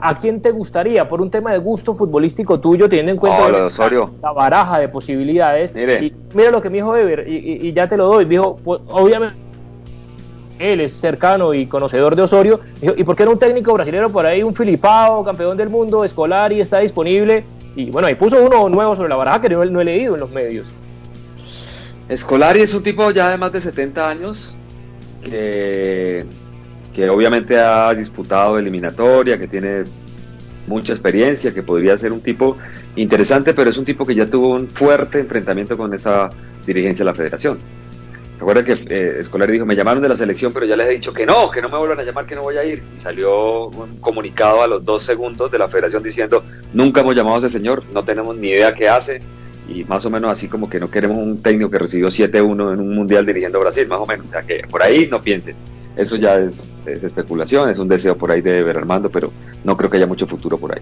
¿a 0.02 0.20
quién 0.20 0.42
te 0.42 0.52
gustaría, 0.60 1.08
por 1.08 1.22
un 1.22 1.32
tema 1.32 1.52
de 1.54 1.58
gusto 1.58 1.96
futbolístico 1.96 2.60
tuyo, 2.60 2.90
teniendo 2.90 3.14
en 3.14 3.18
cuenta 3.18 3.50
la, 4.22 4.32
baraja 4.32 4.80
de 4.80 4.90
posibilidades? 4.90 5.72
Y 5.76 6.14
mira 6.34 6.52
lo 6.52 6.62
que 6.62 6.70
me 6.70 6.78
dijo 6.78 6.96
Ever, 6.96 7.26
y, 7.28 7.72
ya 7.74 7.88
te 7.88 7.96
lo 7.96 8.08
doy, 8.08 8.26
dijo, 8.26 8.58
pues, 8.64 8.82
obviamente 8.90 9.36
él 10.60 10.82
es 10.82 10.92
cercano 10.92 11.54
y 11.54 11.66
conocedor 11.66 12.16
de 12.18 12.24
Osorio, 12.24 12.60
¿y 12.82 13.04
por 13.06 13.16
qué 13.16 13.24
no 13.24 13.32
un 13.32 13.40
técnico 13.40 13.74
brasileño 13.74 14.10
por 14.10 14.26
ahí, 14.26 14.44
un 14.44 14.54
Filipao, 14.54 15.24
campeón 15.24 15.56
del 15.56 15.70
mundo, 15.70 16.04
escolar 16.04 16.52
y 16.52 16.60
está 16.60 16.80
disponible? 16.80 17.46
Y 17.76 17.90
bueno, 17.90 18.10
ahí 18.10 18.16
puso 18.16 18.44
uno 18.44 18.68
nuevo 18.68 18.96
sobre 18.96 19.08
la 19.08 19.16
baraja 19.16 19.42
que 19.42 19.50
no, 19.50 19.64
no 19.64 19.80
he 19.80 19.86
leído 19.86 20.16
en 20.16 20.20
los 20.20 20.30
medios. 20.32 20.74
Escolari 22.10 22.62
es 22.62 22.74
un 22.74 22.84
tipo 22.84 23.10
ya 23.12 23.30
de 23.30 23.38
más 23.38 23.54
de 23.54 23.62
70 23.62 24.10
años 24.10 24.56
que, 25.24 26.26
que 26.94 27.10
obviamente 27.10 27.58
ha 27.58 27.94
disputado 27.94 28.58
eliminatoria, 28.58 29.38
que 29.40 29.48
tiene 29.48 29.84
mucha 30.70 30.94
experiencia, 30.94 31.54
que 31.54 31.64
podría 31.64 31.98
ser 31.98 32.14
un 32.14 32.22
tipo 32.22 32.58
interesante, 32.96 33.54
pero 33.54 33.70
es 33.70 33.78
un 33.78 33.86
tipo 33.86 34.06
que 34.06 34.16
ya 34.16 34.28
tuvo 34.28 34.54
un 34.54 34.70
fuerte 34.70 35.20
enfrentamiento 35.20 35.76
con 35.76 35.94
esa 35.94 36.30
dirigencia 36.66 37.04
de 37.04 37.12
la 37.12 37.16
federación. 37.16 37.60
Recuerda 38.40 38.64
que 38.64 38.72
eh, 38.72 39.18
Escolar 39.20 39.52
dijo, 39.52 39.66
me 39.66 39.76
llamaron 39.76 40.02
de 40.02 40.08
la 40.08 40.16
selección, 40.16 40.54
pero 40.54 40.66
ya 40.66 40.78
les 40.78 40.88
he 40.88 40.92
dicho 40.92 41.12
que 41.12 41.26
no, 41.26 41.52
que 41.52 41.62
no 41.62 41.68
me 41.68 41.78
vuelvan 41.78 42.00
a 42.00 42.04
llamar, 42.04 42.26
que 42.26 42.36
no 42.36 42.44
voy 42.44 42.56
a 42.56 42.64
ir. 42.64 42.82
Y 42.96 43.02
salió 43.02 43.68
un 43.68 43.98
comunicado 43.98 44.62
a 44.62 44.68
los 44.68 44.86
dos 44.86 45.04
segundos 45.04 45.52
de 45.52 45.58
la 45.58 45.68
federación 45.68 46.02
diciendo, 46.02 46.44
nunca 46.74 47.02
hemos 47.02 47.16
llamado 47.16 47.36
a 47.36 47.40
ese 47.40 47.50
señor, 47.50 47.84
no 47.94 48.06
tenemos 48.06 48.38
ni 48.38 48.50
idea 48.50 48.74
qué 48.74 48.88
hace. 48.88 49.20
Y 49.68 49.84
más 49.84 50.06
o 50.06 50.10
menos 50.10 50.32
así 50.32 50.48
como 50.48 50.70
que 50.70 50.80
no 50.80 50.90
queremos 50.90 51.18
un 51.18 51.42
técnico 51.44 51.70
que 51.70 51.80
recibió 51.80 52.08
7-1 52.08 52.74
en 52.74 52.80
un 52.80 52.96
mundial 52.96 53.26
dirigiendo 53.26 53.60
Brasil, 53.60 53.88
más 53.88 54.00
o 54.00 54.06
menos. 54.06 54.28
O 54.28 54.30
sea 54.30 54.44
que 54.44 54.66
por 54.70 54.82
ahí 54.82 55.08
no 55.12 55.22
piensen. 55.22 55.56
Eso 55.96 56.16
ya 56.16 56.40
es, 56.40 56.64
especulación, 56.86 57.70
es 57.70 57.78
un 57.78 57.88
deseo 57.88 58.18
por 58.18 58.32
ahí 58.32 58.42
de 58.42 58.64
ver 58.64 58.78
Armando, 58.78 59.10
pero 59.10 59.32
no 59.64 59.76
creo 59.76 59.90
que 59.90 59.98
haya 59.98 60.08
mucho 60.08 60.28
futuro 60.28 60.58
por 60.58 60.74
ahí. 60.74 60.82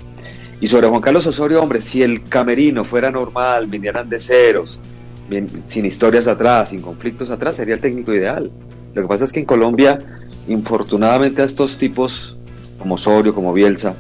Y 0.60 0.68
sobre 0.68 0.88
Juan 0.88 1.02
Carlos 1.02 1.26
Osorio, 1.28 1.62
hombre, 1.62 1.82
si 1.82 2.04
el 2.04 2.24
camerino 2.24 2.84
fuera 2.86 3.12
normal, 3.12 3.68
vinieran 3.68 4.10
de 4.10 4.20
ceros, 4.20 4.80
sin 5.68 5.86
historias 5.86 6.28
atrás, 6.28 6.70
sin 6.70 6.82
conflictos 6.82 7.30
atrás, 7.30 7.56
sería 7.56 7.76
el 7.76 7.82
técnico 7.82 8.14
ideal. 8.14 8.52
Lo 8.94 9.02
que 9.02 9.08
pasa 9.08 9.26
es 9.26 9.32
que 9.32 9.40
en 9.40 9.46
Colombia, 9.46 10.00
infortunadamente 10.48 11.42
a 11.42 11.46
estos 11.46 11.78
tipos, 11.78 12.38
como 12.80 12.96
Osorio, 12.96 13.34
como 13.34 13.54
Bielsa, 13.54 13.96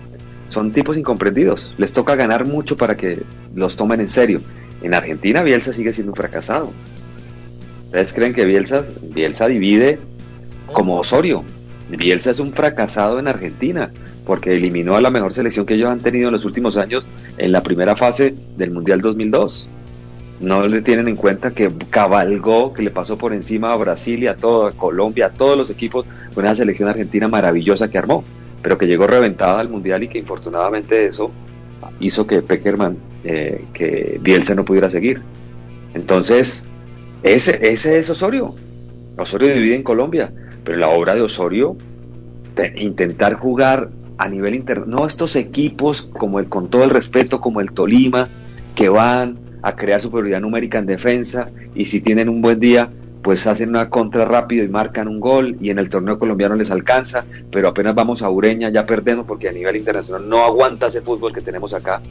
son 0.49 0.71
tipos 0.71 0.97
incomprendidos. 0.97 1.73
Les 1.77 1.93
toca 1.93 2.15
ganar 2.15 2.45
mucho 2.45 2.77
para 2.77 2.95
que 2.95 3.21
los 3.53 3.75
tomen 3.75 3.99
en 3.99 4.09
serio. 4.09 4.41
En 4.81 4.93
Argentina 4.93 5.43
Bielsa 5.43 5.73
sigue 5.73 5.93
siendo 5.93 6.13
un 6.13 6.15
fracasado. 6.15 6.71
¿Ustedes 7.85 8.13
creen 8.13 8.33
que 8.33 8.45
Bielsa, 8.45 8.83
Bielsa 9.01 9.47
divide 9.47 9.99
como 10.73 10.99
Osorio? 10.99 11.43
Bielsa 11.89 12.31
es 12.31 12.39
un 12.39 12.53
fracasado 12.53 13.19
en 13.19 13.27
Argentina 13.27 13.91
porque 14.25 14.55
eliminó 14.55 14.95
a 14.95 15.01
la 15.01 15.09
mejor 15.09 15.31
selección 15.33 15.65
que 15.65 15.75
ellos 15.75 15.89
han 15.89 15.99
tenido 15.99 16.27
en 16.27 16.33
los 16.33 16.43
últimos 16.43 16.75
años 16.75 17.07
en 17.37 17.51
la 17.51 17.63
primera 17.63 17.95
fase 17.95 18.35
del 18.57 18.71
Mundial 18.71 18.99
2002 18.99 19.69
no 20.39 20.67
le 20.67 20.81
tienen 20.81 21.07
en 21.07 21.15
cuenta 21.15 21.51
que 21.51 21.71
cabalgó, 21.89 22.73
que 22.73 22.83
le 22.83 22.91
pasó 22.91 23.17
por 23.17 23.33
encima 23.33 23.73
a 23.73 23.77
Brasil 23.77 24.21
y 24.23 24.27
a 24.27 24.35
toda 24.35 24.71
Colombia, 24.71 25.27
a 25.27 25.29
todos 25.31 25.57
los 25.57 25.69
equipos, 25.69 26.05
con 26.33 26.45
esa 26.45 26.55
selección 26.55 26.89
argentina 26.89 27.27
maravillosa 27.27 27.89
que 27.89 27.97
armó, 27.97 28.23
pero 28.61 28.77
que 28.77 28.85
llegó 28.85 29.07
reventada 29.07 29.59
al 29.59 29.69
Mundial 29.69 30.03
y 30.03 30.07
que 30.07 30.19
infortunadamente 30.19 31.07
eso 31.07 31.31
hizo 31.99 32.27
que 32.27 32.41
Peckerman, 32.41 32.97
eh, 33.23 33.65
que 33.73 34.19
Bielsa 34.21 34.53
no 34.53 34.63
pudiera 34.63 34.89
seguir. 34.89 35.21
Entonces, 35.95 36.65
ese, 37.23 37.71
ese 37.71 37.97
es 37.97 38.09
Osorio. 38.09 38.53
Osorio 39.17 39.51
divide 39.53 39.75
en 39.75 39.83
Colombia, 39.83 40.31
pero 40.67 40.79
la 40.79 40.89
obra 40.89 41.15
de 41.15 41.21
Osorio, 41.21 41.77
intentar 42.75 43.35
jugar 43.35 43.89
a 44.17 44.27
nivel 44.27 44.53
interno, 44.53 44.85
no 44.85 45.07
estos 45.07 45.37
equipos 45.37 46.01
como 46.01 46.39
el, 46.39 46.49
con 46.49 46.69
todo 46.69 46.83
el 46.83 46.89
respeto, 46.89 47.39
como 47.39 47.61
el 47.61 47.71
Tolima, 47.71 48.27
que 48.75 48.89
van, 48.89 49.37
a 49.61 49.77
crear 49.77 50.01
superioridad 50.01 50.41
numérica 50.41 50.77
en 50.77 50.85
defensa 50.85 51.49
y 51.73 51.85
si 51.85 52.01
tienen 52.01 52.27
un 52.27 52.41
buen 52.41 52.59
día 52.59 52.89
pues 53.21 53.47
hacen 53.47 53.69
una 53.69 53.89
contra 53.89 54.25
rápido 54.25 54.65
y 54.65 54.67
marcan 54.67 55.07
un 55.07 55.21
gol 55.21 55.55
y 55.61 55.69
en 55.69 55.79
el 55.79 55.89
torneo 55.89 56.19
colombiano 56.19 56.55
les 56.55 56.69
alcanza, 56.69 57.23
pero 57.49 57.69
apenas 57.69 57.95
vamos 57.95 58.21
a 58.21 58.29
Ureña 58.29 58.69
ya 58.69 58.85
perdemos 58.85 59.25
porque 59.25 59.47
a 59.47 59.53
nivel 59.53 59.77
internacional 59.77 60.27
no 60.27 60.43
aguanta 60.43 60.87
ese 60.87 61.01
fútbol 61.01 61.33
que 61.33 61.39
tenemos 61.39 61.73
acá. 61.73 62.01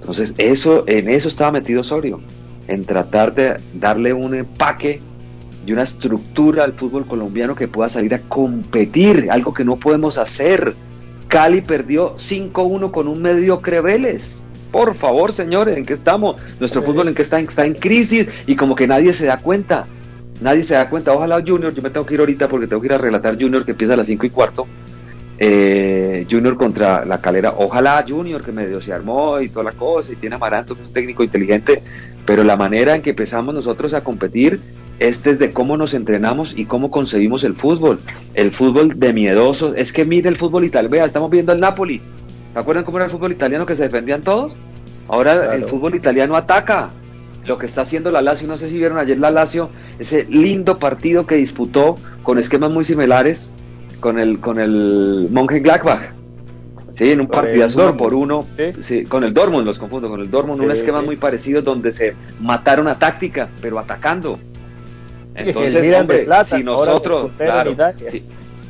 Entonces, 0.00 0.34
eso 0.38 0.82
en 0.88 1.08
eso 1.08 1.28
estaba 1.28 1.52
metido 1.52 1.82
Osorio, 1.82 2.20
en 2.66 2.84
tratar 2.84 3.32
de 3.32 3.60
darle 3.74 4.12
un 4.12 4.34
empaque 4.34 5.00
y 5.66 5.72
una 5.72 5.82
estructura 5.82 6.64
al 6.64 6.72
fútbol 6.74 7.06
colombiano 7.06 7.54
que 7.54 7.68
pueda 7.68 7.88
salir 7.88 8.14
a 8.14 8.20
competir, 8.20 9.28
algo 9.30 9.54
que 9.54 9.64
no 9.64 9.76
podemos 9.76 10.18
hacer. 10.18 10.74
Cali 11.28 11.60
perdió 11.60 12.14
5-1 12.16 12.90
con 12.90 13.08
un 13.08 13.22
mediocre 13.22 13.80
Vélez. 13.80 14.44
Por 14.70 14.94
favor, 14.96 15.32
señores, 15.32 15.76
¿en 15.76 15.84
qué 15.86 15.94
estamos? 15.94 16.36
Nuestro 16.58 16.82
fútbol 16.82 17.08
en 17.08 17.14
qué 17.14 17.22
está, 17.22 17.38
está 17.40 17.64
en 17.66 17.74
crisis 17.74 18.28
y 18.46 18.56
como 18.56 18.74
que 18.74 18.86
nadie 18.86 19.14
se 19.14 19.26
da 19.26 19.38
cuenta. 19.38 19.86
Nadie 20.40 20.64
se 20.64 20.74
da 20.74 20.88
cuenta. 20.90 21.12
Ojalá 21.12 21.42
Junior, 21.46 21.72
yo 21.74 21.82
me 21.82 21.90
tengo 21.90 22.04
que 22.06 22.14
ir 22.14 22.20
ahorita 22.20 22.48
porque 22.48 22.66
tengo 22.66 22.80
que 22.80 22.86
ir 22.88 22.92
a 22.94 22.98
relatar 22.98 23.40
Junior 23.40 23.64
que 23.64 23.72
empieza 23.72 23.94
a 23.94 23.96
las 23.96 24.08
5 24.08 24.26
y 24.26 24.30
cuarto. 24.30 24.66
eh, 25.38 26.26
Junior 26.30 26.56
contra 26.56 27.04
la 27.04 27.20
calera. 27.20 27.54
Ojalá 27.56 28.04
Junior, 28.06 28.44
que 28.44 28.52
medio 28.52 28.80
se 28.80 28.92
armó 28.92 29.40
y 29.40 29.48
toda 29.48 29.64
la 29.64 29.72
cosa, 29.72 30.12
y 30.12 30.16
tiene 30.16 30.36
Amaranto, 30.36 30.74
un 30.74 30.92
técnico 30.92 31.24
inteligente, 31.24 31.82
pero 32.24 32.44
la 32.44 32.56
manera 32.56 32.94
en 32.94 33.02
que 33.02 33.10
empezamos 33.10 33.54
nosotros 33.54 33.92
a 33.94 34.04
competir 34.04 34.60
es 35.08 35.22
desde 35.22 35.52
cómo 35.52 35.76
nos 35.76 35.94
entrenamos 35.94 36.56
y 36.56 36.66
cómo 36.66 36.90
concebimos 36.90 37.44
el 37.44 37.54
fútbol. 37.54 37.98
El 38.34 38.52
fútbol 38.52 38.98
de 38.98 39.12
miedosos. 39.12 39.74
Es 39.76 39.92
que 39.92 40.04
mire 40.04 40.28
el 40.28 40.36
fútbol 40.36 40.64
italiano. 40.64 40.92
Vea, 40.92 41.04
estamos 41.04 41.30
viendo 41.30 41.52
el 41.52 41.60
Napoli. 41.60 42.00
¿Se 42.52 42.58
acuerdan 42.58 42.84
cómo 42.84 42.98
era 42.98 43.06
el 43.06 43.10
fútbol 43.10 43.32
italiano 43.32 43.66
que 43.66 43.74
se 43.74 43.84
defendían 43.84 44.22
todos? 44.22 44.58
Ahora 45.08 45.54
el 45.54 45.64
fútbol 45.64 45.94
italiano 45.94 46.36
ataca. 46.36 46.90
Lo 47.46 47.58
que 47.58 47.66
está 47.66 47.82
haciendo 47.82 48.12
la 48.12 48.22
Lazio, 48.22 48.46
no 48.46 48.56
sé 48.56 48.68
si 48.68 48.78
vieron 48.78 48.98
ayer 48.98 49.18
la 49.18 49.32
Lazio, 49.32 49.70
ese 49.98 50.26
lindo 50.30 50.78
partido 50.78 51.26
que 51.26 51.34
disputó 51.34 51.96
con 52.22 52.38
esquemas 52.38 52.70
muy 52.70 52.84
similares 52.84 53.52
con 53.98 54.20
el 54.20 54.38
con 54.38 54.60
el 54.60 55.28
Mönchengladbach. 55.30 56.12
Sí, 56.94 57.10
en 57.10 57.22
un 57.22 57.26
partidazo 57.26 57.96
por 57.96 58.14
uno, 58.14 58.46
¿Sí? 58.80 59.04
con 59.06 59.24
el 59.24 59.32
Dortmund, 59.32 59.64
los 59.64 59.78
confundo, 59.78 60.10
con 60.10 60.20
el 60.20 60.30
Dortmund, 60.30 60.60
un 60.60 60.70
esquema 60.70 61.00
muy 61.00 61.16
parecido 61.16 61.62
donde 61.62 61.90
se 61.90 62.14
mataron 62.38 62.86
a 62.86 62.98
táctica, 62.98 63.48
pero 63.60 63.78
atacando. 63.78 64.38
Entonces, 65.34 65.94
hombre, 65.98 66.26
si 66.44 66.62
nosotros, 66.62 67.30
claro, 67.36 67.74
si, 68.08 68.22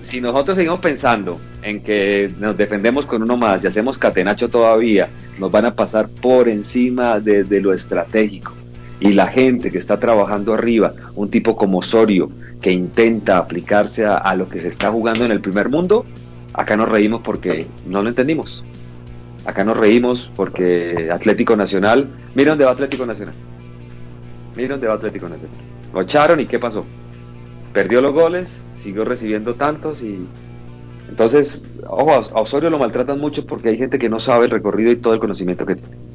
si, 0.04 0.20
nosotros 0.20 0.56
seguimos 0.56 0.80
pensando 0.80 1.40
en 1.62 1.82
que 1.82 2.32
nos 2.38 2.56
defendemos 2.56 3.06
con 3.06 3.22
uno 3.22 3.36
más 3.36 3.64
y 3.64 3.66
hacemos 3.66 3.98
catenacho 3.98 4.48
todavía, 4.48 5.08
nos 5.38 5.50
van 5.50 5.66
a 5.66 5.74
pasar 5.74 6.08
por 6.08 6.48
encima 6.48 7.18
de, 7.18 7.44
de 7.44 7.60
lo 7.60 7.72
estratégico. 7.72 8.52
Y 9.00 9.14
la 9.14 9.26
gente 9.26 9.70
que 9.72 9.78
está 9.78 9.98
trabajando 9.98 10.54
arriba, 10.54 10.92
un 11.16 11.28
tipo 11.28 11.56
como 11.56 11.78
Osorio, 11.78 12.30
que 12.60 12.70
intenta 12.70 13.38
aplicarse 13.38 14.04
a, 14.04 14.16
a, 14.16 14.36
lo 14.36 14.48
que 14.48 14.60
se 14.60 14.68
está 14.68 14.92
jugando 14.92 15.24
en 15.24 15.32
el 15.32 15.40
primer 15.40 15.68
mundo, 15.68 16.06
acá 16.54 16.76
nos 16.76 16.88
reímos 16.88 17.22
porque 17.22 17.66
no 17.86 18.02
lo 18.02 18.08
entendimos. 18.08 18.62
Acá 19.44 19.64
nos 19.64 19.76
reímos 19.76 20.30
porque 20.36 21.08
Atlético 21.12 21.56
Nacional, 21.56 22.06
mira 22.36 22.50
dónde 22.50 22.64
va 22.64 22.70
Atlético 22.70 23.04
Nacional. 23.04 23.34
Mira 24.54 24.68
dónde 24.68 24.86
va 24.86 24.94
Atlético 24.94 25.28
Nacional. 25.28 25.71
Lo 25.92 26.00
echaron 26.02 26.40
y 26.40 26.46
¿qué 26.46 26.58
pasó? 26.58 26.84
Perdió 27.72 28.00
los 28.00 28.14
goles, 28.14 28.60
siguió 28.78 29.04
recibiendo 29.04 29.54
tantos 29.54 30.02
y 30.02 30.26
entonces, 31.08 31.62
ojo, 31.86 32.12
a 32.12 32.40
Osorio 32.40 32.70
lo 32.70 32.78
maltratan 32.78 33.20
mucho 33.20 33.44
porque 33.46 33.68
hay 33.68 33.76
gente 33.76 33.98
que 33.98 34.08
no 34.08 34.18
sabe 34.18 34.46
el 34.46 34.50
recorrido 34.50 34.90
y 34.90 34.96
todo 34.96 35.12
el 35.12 35.20
conocimiento 35.20 35.66
que 35.66 35.76
tiene 35.76 36.11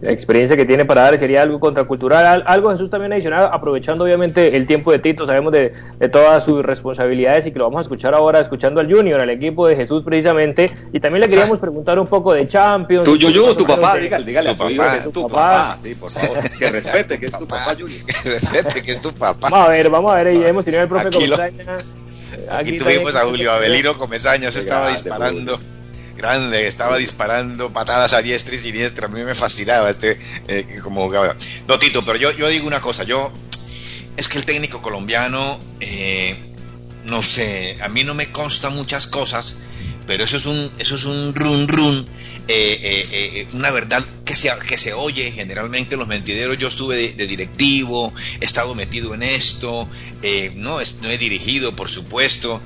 la 0.00 0.12
experiencia 0.12 0.56
que 0.56 0.64
tiene 0.64 0.84
para 0.84 1.02
dar 1.02 1.18
sería 1.18 1.42
algo 1.42 1.58
contracultural, 1.58 2.44
algo 2.46 2.70
Jesús 2.70 2.88
también 2.88 3.12
adicional, 3.12 3.50
aprovechando 3.52 4.04
obviamente 4.04 4.56
el 4.56 4.66
tiempo 4.66 4.92
de 4.92 5.00
Tito, 5.00 5.26
sabemos 5.26 5.52
de, 5.52 5.72
de, 5.98 6.08
todas 6.08 6.44
sus 6.44 6.64
responsabilidades 6.64 7.46
y 7.46 7.52
que 7.52 7.58
lo 7.58 7.64
vamos 7.64 7.78
a 7.78 7.82
escuchar 7.82 8.14
ahora, 8.14 8.38
escuchando 8.38 8.80
al 8.80 8.92
Junior, 8.92 9.20
al 9.20 9.30
equipo 9.30 9.66
de 9.66 9.74
Jesús 9.74 10.04
precisamente, 10.04 10.72
y 10.92 11.00
también 11.00 11.22
le 11.22 11.28
queríamos 11.28 11.58
preguntar 11.58 11.98
un 11.98 12.06
poco 12.06 12.32
de 12.32 12.46
Champions. 12.46 13.04
Tu 13.04 13.16
Yuyu, 13.16 13.54
tu 13.54 13.66
papá, 13.66 13.96
dígale, 13.96 14.24
dígale 14.24 14.50
tu 14.50 14.56
papá, 14.56 15.02
tu, 15.02 15.10
tu 15.10 15.28
papá. 15.28 15.78
sí, 15.82 15.94
por 15.96 16.10
favor, 16.10 16.38
que 16.58 16.70
respete 16.70 17.18
que 17.18 17.26
es 17.26 17.32
tu 17.32 17.46
papá, 17.46 17.74
Junior. 17.78 18.00
Que 18.22 18.30
respete 18.30 18.82
que 18.82 18.92
es 18.92 19.00
tu 19.00 19.12
papá. 19.12 19.48
Vamos 19.50 19.68
a 19.68 19.70
ver, 19.70 19.90
vamos 19.90 20.12
a 20.12 20.22
ver, 20.22 20.34
y 20.34 20.44
hemos 20.44 20.64
tenido 20.64 20.82
el 20.82 20.88
profe 20.88 21.08
Aquí, 21.08 21.26
lo, 21.26 21.36
aquí, 21.36 21.56
aquí 22.50 22.76
tuvimos 22.76 23.14
a 23.16 23.24
Julio 23.24 23.50
Avelino 23.52 23.96
Comesaña, 23.96 24.50
se 24.52 24.60
estaba 24.60 24.90
disparando 24.90 25.58
grande, 26.18 26.66
estaba 26.66 26.98
disparando 26.98 27.72
patadas 27.72 28.12
a 28.12 28.20
diestra 28.20 28.54
y 28.54 28.58
siniestra, 28.58 29.06
a 29.06 29.08
mí 29.08 29.22
me 29.22 29.34
fascinaba 29.34 29.88
este 29.88 30.18
eh, 30.48 30.80
como 30.82 31.04
jugaba. 31.04 31.36
No, 31.66 31.78
Tito, 31.78 32.04
pero 32.04 32.18
yo, 32.18 32.32
yo 32.32 32.48
digo 32.48 32.66
una 32.66 32.80
cosa, 32.80 33.04
yo, 33.04 33.32
es 34.16 34.28
que 34.28 34.36
el 34.38 34.44
técnico 34.44 34.82
colombiano, 34.82 35.60
eh, 35.80 36.36
no 37.04 37.22
sé, 37.22 37.78
a 37.80 37.88
mí 37.88 38.02
no 38.02 38.14
me 38.14 38.30
consta 38.32 38.68
muchas 38.68 39.06
cosas, 39.06 39.60
pero 40.08 40.24
eso 40.24 40.36
es 40.36 40.46
un, 40.46 40.70
eso 40.78 40.96
es 40.96 41.04
un 41.04 41.34
run 41.34 41.68
run, 41.68 42.08
eh, 42.48 43.06
eh, 43.12 43.48
una 43.52 43.70
verdad 43.70 44.04
que 44.24 44.34
se, 44.34 44.50
que 44.66 44.76
se 44.76 44.94
oye 44.94 45.30
generalmente 45.30 45.94
en 45.94 46.00
los 46.00 46.08
mentideros. 46.08 46.58
Yo 46.58 46.66
estuve 46.66 46.96
de, 46.96 47.12
de 47.12 47.26
directivo, 47.28 48.12
he 48.40 48.44
estado 48.44 48.74
metido 48.74 49.14
en 49.14 49.22
esto, 49.22 49.88
no, 50.56 50.80
es, 50.80 51.00
no 51.00 51.08
he 51.08 51.18
dirigido, 51.18 51.76
por 51.76 51.88
supuesto, 51.88 52.60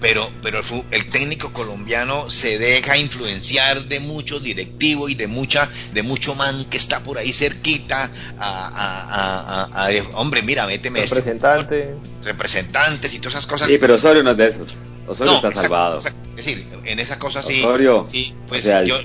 pero, 0.00 0.28
pero 0.42 0.58
el, 0.58 0.64
el, 0.90 1.10
técnico 1.10 1.52
colombiano 1.52 2.28
se 2.30 2.58
deja 2.58 2.96
influenciar 2.96 3.84
de 3.84 4.00
mucho 4.00 4.40
directivo 4.40 5.08
y 5.08 5.14
de 5.14 5.26
mucha, 5.26 5.68
de 5.92 6.02
mucho 6.02 6.34
man 6.34 6.64
que 6.70 6.76
está 6.76 7.00
por 7.00 7.18
ahí 7.18 7.32
cerquita 7.32 8.10
a, 8.38 8.68
a, 8.68 9.64
a, 9.64 9.86
a 9.86 10.18
hombre, 10.18 10.42
mira, 10.42 10.66
méteme 10.66 11.00
Representante. 11.00 11.80
Esto, 11.82 12.24
representantes 12.24 13.14
y 13.14 13.18
todas 13.18 13.34
esas 13.34 13.46
cosas. 13.46 13.68
Sí, 13.68 13.78
pero 13.78 13.94
Osorio 13.94 14.22
no 14.22 14.32
es 14.32 14.36
de 14.36 14.48
esos. 14.48 14.76
Osorio 15.06 15.32
no, 15.32 15.36
está 15.36 15.48
esa, 15.50 15.62
salvado. 15.62 15.98
Esa, 15.98 16.08
es 16.08 16.36
decir, 16.36 16.66
en 16.84 16.98
esas 16.98 17.16
cosas 17.16 17.46
sí. 17.46 17.60
Osorio, 17.60 18.04
sí, 18.04 18.34
pues 18.48 18.62
o 18.62 18.64
sea, 18.64 18.84
yo. 18.84 18.96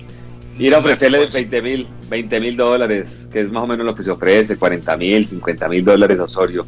Ir 0.59 0.73
a 0.73 0.79
ofrecerle 0.79 1.23
20 1.25 1.61
mil 1.61 1.87
20 2.09 2.39
mil 2.39 2.57
dólares, 2.57 3.09
que 3.31 3.41
es 3.41 3.51
más 3.51 3.63
o 3.63 3.67
menos 3.67 3.85
lo 3.85 3.93
que 3.93 4.03
se 4.03 4.09
ofrece, 4.09 4.57
40 4.57 4.97
mil, 4.97 5.27
50 5.27 5.69
mil 5.69 5.83
dólares 5.83 6.19
a 6.19 6.23
Osorio 6.23 6.65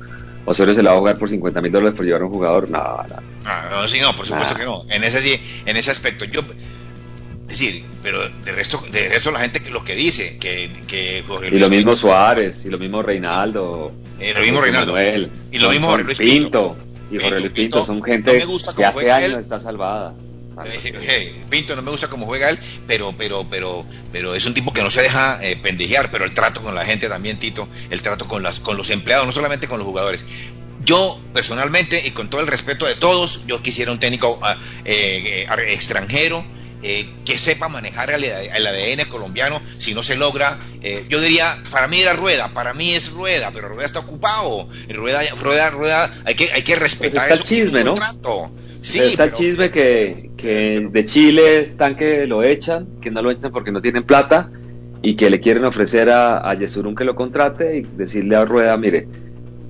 Osorio 0.49 0.73
se 0.73 0.81
la 0.81 0.89
va 0.91 0.95
a 0.95 0.99
jugar 0.99 1.17
por 1.19 1.29
50 1.29 1.61
mil 1.61 1.71
dólares 1.71 1.95
por 1.95 2.05
llevar 2.05 2.23
a 2.23 2.25
un 2.25 2.31
jugador, 2.31 2.69
no, 2.71 2.79
no. 2.79 3.15
Ah, 3.45 3.67
no, 3.69 3.87
sí, 3.87 3.99
no, 3.99 4.13
por 4.15 4.25
supuesto 4.25 4.55
nah. 4.55 4.59
que 4.59 4.65
no. 4.65 4.83
En 4.89 5.03
ese 5.03 5.19
sí, 5.19 5.39
en 5.67 5.77
ese 5.77 5.91
aspecto, 5.91 6.25
yo 6.25 6.41
es 6.41 7.59
decir, 7.59 7.83
pero 8.01 8.19
de 8.45 8.51
resto, 8.51 8.79
de 8.91 9.09
resto 9.09 9.31
la 9.31 9.39
gente 9.39 9.61
lo 9.69 9.83
que 9.83 9.95
dice, 9.95 10.37
que, 10.39 10.71
que 10.87 11.23
Jorge 11.27 11.55
Y 11.55 11.59
lo 11.59 11.69
mismo 11.69 11.95
Suárez, 11.95 12.65
y 12.65 12.69
lo 12.69 12.79
mismo 12.79 13.01
Reinaldo, 13.03 13.91
eh, 14.19 14.33
lo 14.35 14.41
mismo 14.41 14.61
Reinaldo, 14.61 14.93
Manuel, 14.93 15.31
y 15.51 15.59
lo 15.59 15.69
mismo 15.69 15.87
Jorge 15.87 16.03
Luis 16.05 16.17
Pinto, 16.17 16.75
y 17.11 17.19
Jorge 17.19 17.39
Luis 17.39 17.51
Pinto, 17.51 17.85
son 17.85 18.01
gente 18.01 18.43
no 18.45 18.73
que 18.73 18.85
hace 18.85 19.11
años 19.11 19.33
él. 19.33 19.39
está 19.39 19.59
salvada. 19.59 20.15
Hey, 20.65 21.45
Pinto 21.49 21.75
no 21.75 21.81
me 21.81 21.91
gusta 21.91 22.09
como 22.09 22.25
juega 22.25 22.49
él, 22.49 22.59
pero, 22.87 23.13
pero, 23.17 23.45
pero, 23.49 23.85
pero 24.11 24.35
es 24.35 24.45
un 24.45 24.53
tipo 24.53 24.73
que 24.73 24.81
no 24.81 24.91
se 24.91 25.01
deja 25.01 25.39
eh, 25.41 25.55
pendejear, 25.55 26.09
pero 26.11 26.25
el 26.25 26.33
trato 26.33 26.61
con 26.61 26.75
la 26.75 26.85
gente 26.85 27.07
también, 27.07 27.37
Tito, 27.37 27.67
el 27.89 28.01
trato 28.01 28.27
con 28.27 28.43
las, 28.43 28.59
con 28.59 28.77
los 28.77 28.89
empleados, 28.89 29.25
no 29.25 29.31
solamente 29.31 29.67
con 29.67 29.79
los 29.79 29.87
jugadores. 29.87 30.25
Yo 30.83 31.19
personalmente 31.33 32.01
y 32.05 32.11
con 32.11 32.29
todo 32.29 32.41
el 32.41 32.47
respeto 32.47 32.85
de 32.85 32.95
todos, 32.95 33.45
yo 33.47 33.61
quisiera 33.61 33.91
un 33.91 33.99
técnico 33.99 34.39
uh, 34.41 34.45
eh, 34.85 35.45
eh, 35.45 35.73
extranjero 35.73 36.43
eh, 36.81 37.05
que 37.25 37.37
sepa 37.37 37.67
manejar 37.67 38.09
el, 38.09 38.23
el, 38.23 38.67
ADN 38.67 39.09
colombiano. 39.09 39.61
Si 39.77 39.93
no 39.93 40.01
se 40.01 40.15
logra, 40.15 40.57
eh, 40.81 41.05
yo 41.09 41.19
diría, 41.19 41.57
para 41.71 41.89
mí 41.89 41.99
era 41.99 42.13
Rueda, 42.13 42.47
para 42.53 42.73
mí 42.73 42.93
es 42.93 43.11
Rueda, 43.11 43.51
pero 43.53 43.67
Rueda 43.67 43.85
está 43.85 43.99
ocupado. 43.99 44.65
Rueda, 44.87 45.21
Rueda, 45.41 45.71
Rueda, 45.71 46.13
hay 46.23 46.35
que, 46.35 46.49
hay 46.53 46.61
que 46.61 46.77
respetar 46.77 47.27
pues 47.27 47.31
está 47.31 47.33
eso. 47.33 47.43
El 47.43 47.49
chisme, 47.49 47.83
¿no? 47.83 47.91
Contrato. 47.91 48.51
Sí, 48.81 48.99
está 48.99 49.25
el 49.25 49.33
chisme 49.33 49.71
que, 49.71 50.28
que 50.39 50.87
de 50.89 51.05
Chile 51.05 51.59
están 51.59 51.95
que 51.95 52.25
lo 52.25 52.43
echan, 52.43 52.87
que 53.01 53.11
no 53.11 53.21
lo 53.21 53.29
echan 53.29 53.51
porque 53.51 53.71
no 53.71 53.81
tienen 53.81 54.03
plata 54.03 54.49
y 55.01 55.15
que 55.15 55.29
le 55.29 55.41
quieren 55.41 55.65
ofrecer 55.65 56.09
a, 56.09 56.49
a 56.49 56.53
Yesurún 56.55 56.95
que 56.95 57.03
lo 57.03 57.15
contrate 57.15 57.77
y 57.77 57.81
decirle 57.81 58.35
a 58.37 58.45
Rueda, 58.45 58.77
mire, 58.77 59.07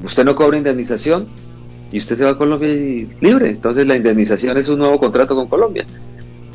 usted 0.04 0.24
no 0.24 0.36
cobra 0.36 0.58
indemnización 0.58 1.28
y 1.92 1.98
usted 1.98 2.18
se 2.18 2.24
va 2.24 2.32
a 2.32 2.38
Colombia 2.38 2.70
y 2.70 3.10
libre. 3.20 3.50
Entonces 3.50 3.88
la 3.88 3.96
indemnización 3.96 4.58
es 4.58 4.70
un 4.70 4.80
nuevo 4.80 5.00
contrato 5.00 5.36
con 5.36 5.48
Colombia. 5.48 5.86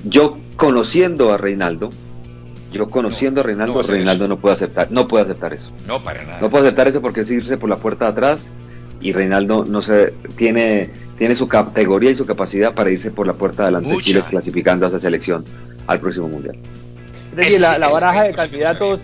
Yo 0.05 0.39
conociendo 0.57 1.33
a 1.33 1.37
Reinaldo, 1.37 1.91
yo 2.73 2.91
conociendo 2.91 3.41
No, 3.41 3.45
a 3.45 3.47
Reinaldo, 3.49 3.75
no 3.75 3.83
Reinaldo 3.83 4.29
no 4.29 4.39
puede 4.39 4.55
aceptar, 4.55 4.93
no 4.93 5.09
puede 5.09 5.25
aceptar 5.25 5.55
eso. 5.55 5.71
No, 5.89 5.99
para 6.01 6.23
nada. 6.23 6.41
No 6.41 6.51
puede 6.51 6.67
aceptar 6.67 6.87
eso 6.87 7.01
porque 7.03 7.23
es 7.23 7.31
irse 7.33 7.57
por 7.57 7.69
la 7.69 7.77
puerta 7.79 8.05
de 8.05 8.11
atrás 8.13 8.53
y 9.01 9.13
Reinaldo 9.13 9.65
no 9.65 9.83
se 9.83 10.15
tiene 10.37 10.91
tiene 11.19 11.37
su 11.37 11.49
categoría 11.49 12.11
y 12.11 12.15
su 12.15 12.27
capacidad 12.27 12.75
para 12.75 12.91
irse 12.91 13.11
por 13.11 13.27
la 13.27 13.35
puerta 13.35 13.63
de 13.63 13.69
adelante 13.69 13.91
de. 13.91 14.03
Chile 14.03 14.23
clasificando 14.29 14.87
a 14.87 14.89
esa 14.89 15.01
selección 15.01 15.45
al 15.87 16.01
próximo 16.01 16.29
mundial. 16.29 16.57
Es 17.31 17.37
decir, 17.37 17.61
la, 17.61 17.79
la 17.79 17.89
baraja 17.89 18.25
de 18.25 18.33
candidatos, 18.33 19.01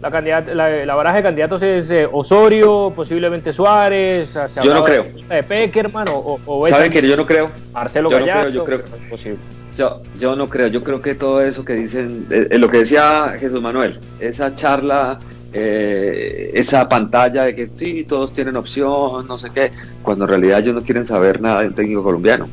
la, 0.00 0.10
candidat 0.10 0.48
la, 0.48 0.84
la, 0.84 0.94
baraja 0.94 1.16
de 1.16 1.22
candidatos 1.22 1.62
es 1.62 1.90
eh, 1.90 2.08
Osorio, 2.10 2.92
posiblemente 2.94 3.52
Suárez, 3.52 4.30
se 4.30 4.60
yo 4.62 4.74
no 4.74 4.84
creo. 4.84 5.06
De 5.28 5.42
Peckerman 5.42 6.08
o, 6.08 6.40
o 6.44 6.68
¿Saben 6.68 6.90
que 6.90 7.06
yo 7.06 7.16
no 7.16 7.26
creo? 7.26 7.50
Marcelo 7.72 8.10
yo 8.10 8.18
Gallardo, 8.18 8.50
no 8.52 8.64
creo, 8.64 8.78
yo 8.78 8.84
creo 8.84 8.90
no 8.90 9.04
es 9.04 9.10
posible. 9.10 9.38
Yo, 9.76 10.02
yo 10.20 10.36
no 10.36 10.48
creo, 10.48 10.68
yo 10.68 10.84
creo 10.84 11.02
que 11.02 11.16
todo 11.16 11.42
eso 11.42 11.64
que 11.64 11.74
dicen, 11.74 12.26
eh, 12.30 12.58
lo 12.58 12.70
que 12.70 12.78
decía 12.78 13.34
Jesús 13.40 13.60
Manuel, 13.60 13.98
esa 14.20 14.54
charla, 14.54 15.18
eh, 15.56 16.50
esa 16.54 16.88
pantalla 16.88 17.44
de 17.44 17.54
que 17.54 17.70
sí, 17.76 18.04
todos 18.04 18.32
tienen 18.32 18.56
opción, 18.56 19.26
no 19.28 19.38
sé 19.38 19.50
qué, 19.54 19.70
cuando 20.02 20.24
en 20.24 20.30
realidad 20.30 20.58
ellos 20.58 20.74
no 20.74 20.82
quieren 20.82 21.06
saber 21.06 21.40
nada 21.40 21.62
del 21.62 21.74
técnico 21.74 22.02
colombiano. 22.02 22.48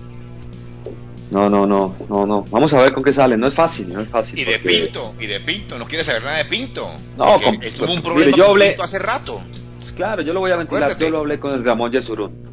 No, 1.31 1.49
no, 1.49 1.65
no, 1.65 1.95
no, 2.09 2.25
no. 2.27 2.45
Vamos 2.51 2.73
a 2.73 2.81
ver 2.81 2.93
con 2.93 3.03
qué 3.03 3.13
sale. 3.13 3.37
No 3.37 3.47
es 3.47 3.53
fácil, 3.53 3.91
no 3.91 4.01
es 4.01 4.09
fácil. 4.09 4.37
Y 4.37 4.43
de. 4.43 4.59
Pinto, 4.59 5.15
y 5.19 5.25
de 5.25 5.39
Pinto, 5.39 5.79
no 5.79 5.85
quiere 5.85 6.03
saber 6.03 6.23
nada 6.23 6.37
de 6.37 6.45
Pinto. 6.45 6.87
No, 7.17 7.39
con, 7.39 7.55
un 7.89 8.01
problema 8.01 8.25
mire, 8.25 8.33
yo 8.37 8.49
hablé, 8.49 8.67
Pinto 8.67 8.83
hace 8.83 8.99
rato. 8.99 9.41
Claro, 9.95 10.21
yo 10.21 10.33
lo 10.33 10.41
voy 10.41 10.51
a 10.51 10.57
ventilar. 10.57 10.83
Acuérdate. 10.83 11.05
Yo 11.05 11.11
lo 11.11 11.19
hablé 11.19 11.39
con 11.39 11.53
el 11.53 11.63
Ramón 11.63 11.91
Yesurún. 11.91 12.50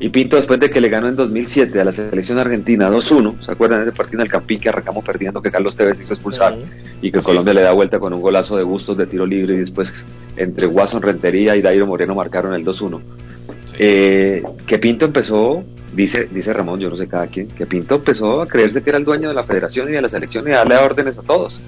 Y 0.00 0.10
Pinto, 0.10 0.36
después 0.36 0.60
de 0.60 0.70
que 0.70 0.80
le 0.80 0.88
ganó 0.88 1.08
en 1.08 1.16
2007 1.16 1.80
a 1.80 1.84
la 1.84 1.92
selección 1.92 2.38
argentina 2.38 2.88
2-1, 2.88 3.44
¿se 3.44 3.50
acuerdan 3.50 3.80
de 3.80 3.88
ese 3.88 3.96
partido 3.96 4.20
en 4.20 4.26
el 4.26 4.30
Campín 4.30 4.60
que 4.60 4.68
arrancamos 4.68 5.04
perdiendo, 5.04 5.42
que 5.42 5.50
Carlos 5.50 5.76
Tevez 5.76 6.00
hizo 6.00 6.14
expulsar 6.14 6.52
uh 6.52 6.56
-huh. 6.56 7.02
y 7.02 7.10
que 7.10 7.20
sí, 7.20 7.26
Colombia 7.26 7.52
sí, 7.52 7.58
le 7.58 7.62
da 7.64 7.72
vuelta 7.72 7.98
con 7.98 8.12
un 8.12 8.20
golazo 8.20 8.56
de 8.56 8.62
Bustos 8.62 8.96
de 8.96 9.06
tiro 9.06 9.26
libre 9.26 9.54
y 9.54 9.58
después 9.58 10.06
entre 10.36 10.66
Watson 10.68 11.02
Rentería 11.02 11.56
y 11.56 11.62
Dairo 11.62 11.86
Moreno 11.86 12.14
marcaron 12.14 12.54
el 12.54 12.64
2-1? 12.64 13.00
Eh, 13.80 14.44
que 14.66 14.78
Pinto 14.78 15.04
empezó 15.04 15.64
dice, 15.92 16.28
dice 16.30 16.52
Ramón, 16.52 16.80
yo 16.80 16.90
no 16.90 16.96
sé 16.96 17.08
cada 17.08 17.26
quien, 17.26 17.48
que 17.48 17.66
Pinto 17.66 17.96
empezó 17.96 18.42
a 18.42 18.46
creerse 18.46 18.82
que 18.82 18.90
era 18.90 18.98
el 18.98 19.04
dueño 19.04 19.28
de 19.28 19.34
la 19.34 19.44
federación 19.44 19.88
y 19.88 19.92
de 19.92 20.02
la 20.02 20.08
selección 20.08 20.46
y 20.46 20.52
a 20.52 20.58
darle 20.58 20.76
órdenes 20.76 21.18
a 21.18 21.22
todos. 21.22 21.60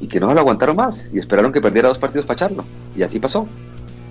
Y 0.00 0.08
que 0.08 0.20
no 0.20 0.28
se 0.28 0.34
lo 0.34 0.40
aguantaron 0.40 0.76
más 0.76 1.08
y 1.12 1.18
esperaron 1.18 1.52
que 1.52 1.60
perdiera 1.60 1.88
dos 1.88 1.98
partidos 1.98 2.26
para 2.26 2.36
echarlo. 2.36 2.64
Y 2.96 3.02
así 3.02 3.18
pasó. 3.18 3.48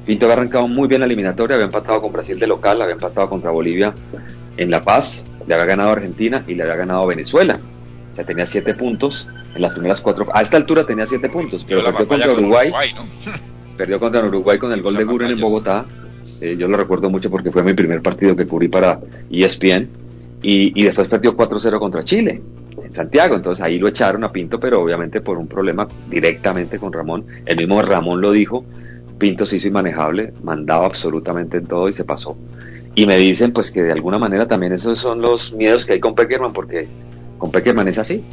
Pinto 0.06 0.26
había 0.26 0.38
arrancado 0.38 0.68
muy 0.68 0.88
bien 0.88 1.02
la 1.02 1.08
eliminatoria, 1.08 1.56
había 1.56 1.66
empatado 1.66 2.02
con 2.02 2.12
Brasil 2.12 2.40
de 2.40 2.48
local, 2.48 2.82
había 2.82 2.94
empatado 2.94 3.28
contra 3.30 3.52
Bolivia 3.52 3.94
en 4.58 4.70
La 4.70 4.84
Paz, 4.84 5.26
le 5.48 5.54
había 5.54 5.66
ganado 5.66 5.90
a 5.90 5.94
Argentina 5.94 6.44
y 6.48 6.54
le 6.54 6.64
había 6.64 6.76
ganado 6.76 7.02
a 7.02 7.06
Venezuela. 7.08 7.60
O 8.12 8.16
sea, 8.16 8.26
tenía 8.26 8.46
siete 8.46 8.74
puntos 8.74 9.28
en 9.56 9.62
las 9.62 9.74
primeras 9.74 10.02
cuatro. 10.02 10.28
A 10.34 10.42
esta 10.42 10.58
altura 10.58 10.86
tenía 10.86 11.08
siete 11.08 11.30
puntos, 11.30 11.66
pero 11.68 11.84
perdió 11.84 12.08
contra 12.08 12.32
Uruguay. 12.32 12.72
Perdió 13.78 14.00
contra 14.00 14.24
Uruguay 14.24 14.58
con 14.58 14.72
el 14.72 14.82
gol 14.82 14.96
de 14.96 15.04
Guren 15.04 15.32
en 15.32 15.42
Bogotá. 15.42 15.86
Eh, 16.40 16.56
yo 16.58 16.70
lo 16.70 16.78
recuerdo 16.78 17.10
mucho 17.10 17.30
porque 17.30 17.52
fue 17.52 17.62
mi 17.62 17.74
primer 17.74 18.02
partido 18.02 18.34
que 18.34 18.48
cubrí 18.48 18.70
para 18.70 19.02
ESPN. 19.30 19.90
Y, 20.42 20.80
y 20.80 20.84
después 20.84 21.10
perdió 21.10 21.36
4-0 21.36 21.78
contra 21.78 22.04
Chile 22.06 22.42
en 22.82 22.94
Santiago. 22.94 23.36
Entonces 23.36 23.62
ahí 23.62 23.78
lo 23.78 23.90
echaron 23.90 24.24
a 24.24 24.32
Pinto, 24.32 24.62
pero 24.62 24.82
obviamente 24.82 25.20
por 25.20 25.38
un 25.38 25.48
problema 25.48 25.90
directamente 26.10 26.80
con 26.80 26.94
Ramón. 26.94 27.26
El 27.46 27.58
mismo 27.58 27.82
Ramón 27.82 28.22
lo 28.22 28.32
dijo. 28.32 28.64
Pinto 29.18 29.46
se 29.46 29.58
hizo 29.58 29.68
inmanejable, 29.68 30.34
mandaba 30.44 30.86
absolutamente 30.86 31.58
en 31.58 31.66
todo 31.66 31.88
y 31.90 31.94
se 31.94 32.04
pasó. 32.04 32.38
Y 32.96 33.06
me 33.06 33.18
dicen 33.18 33.52
pues 33.52 33.72
que 33.72 33.84
de 33.84 33.92
alguna 33.92 34.18
manera 34.18 34.48
también 34.48 34.74
esos 34.74 35.00
son 35.00 35.22
los 35.22 35.54
miedos 35.54 35.86
que 35.86 35.94
hay 35.94 36.00
con 36.00 36.16
Peckerman, 36.16 36.54
porque 36.54 36.88
con 37.38 37.52
Peckerman 37.52 37.88
es 37.88 37.98
así. 37.98 38.24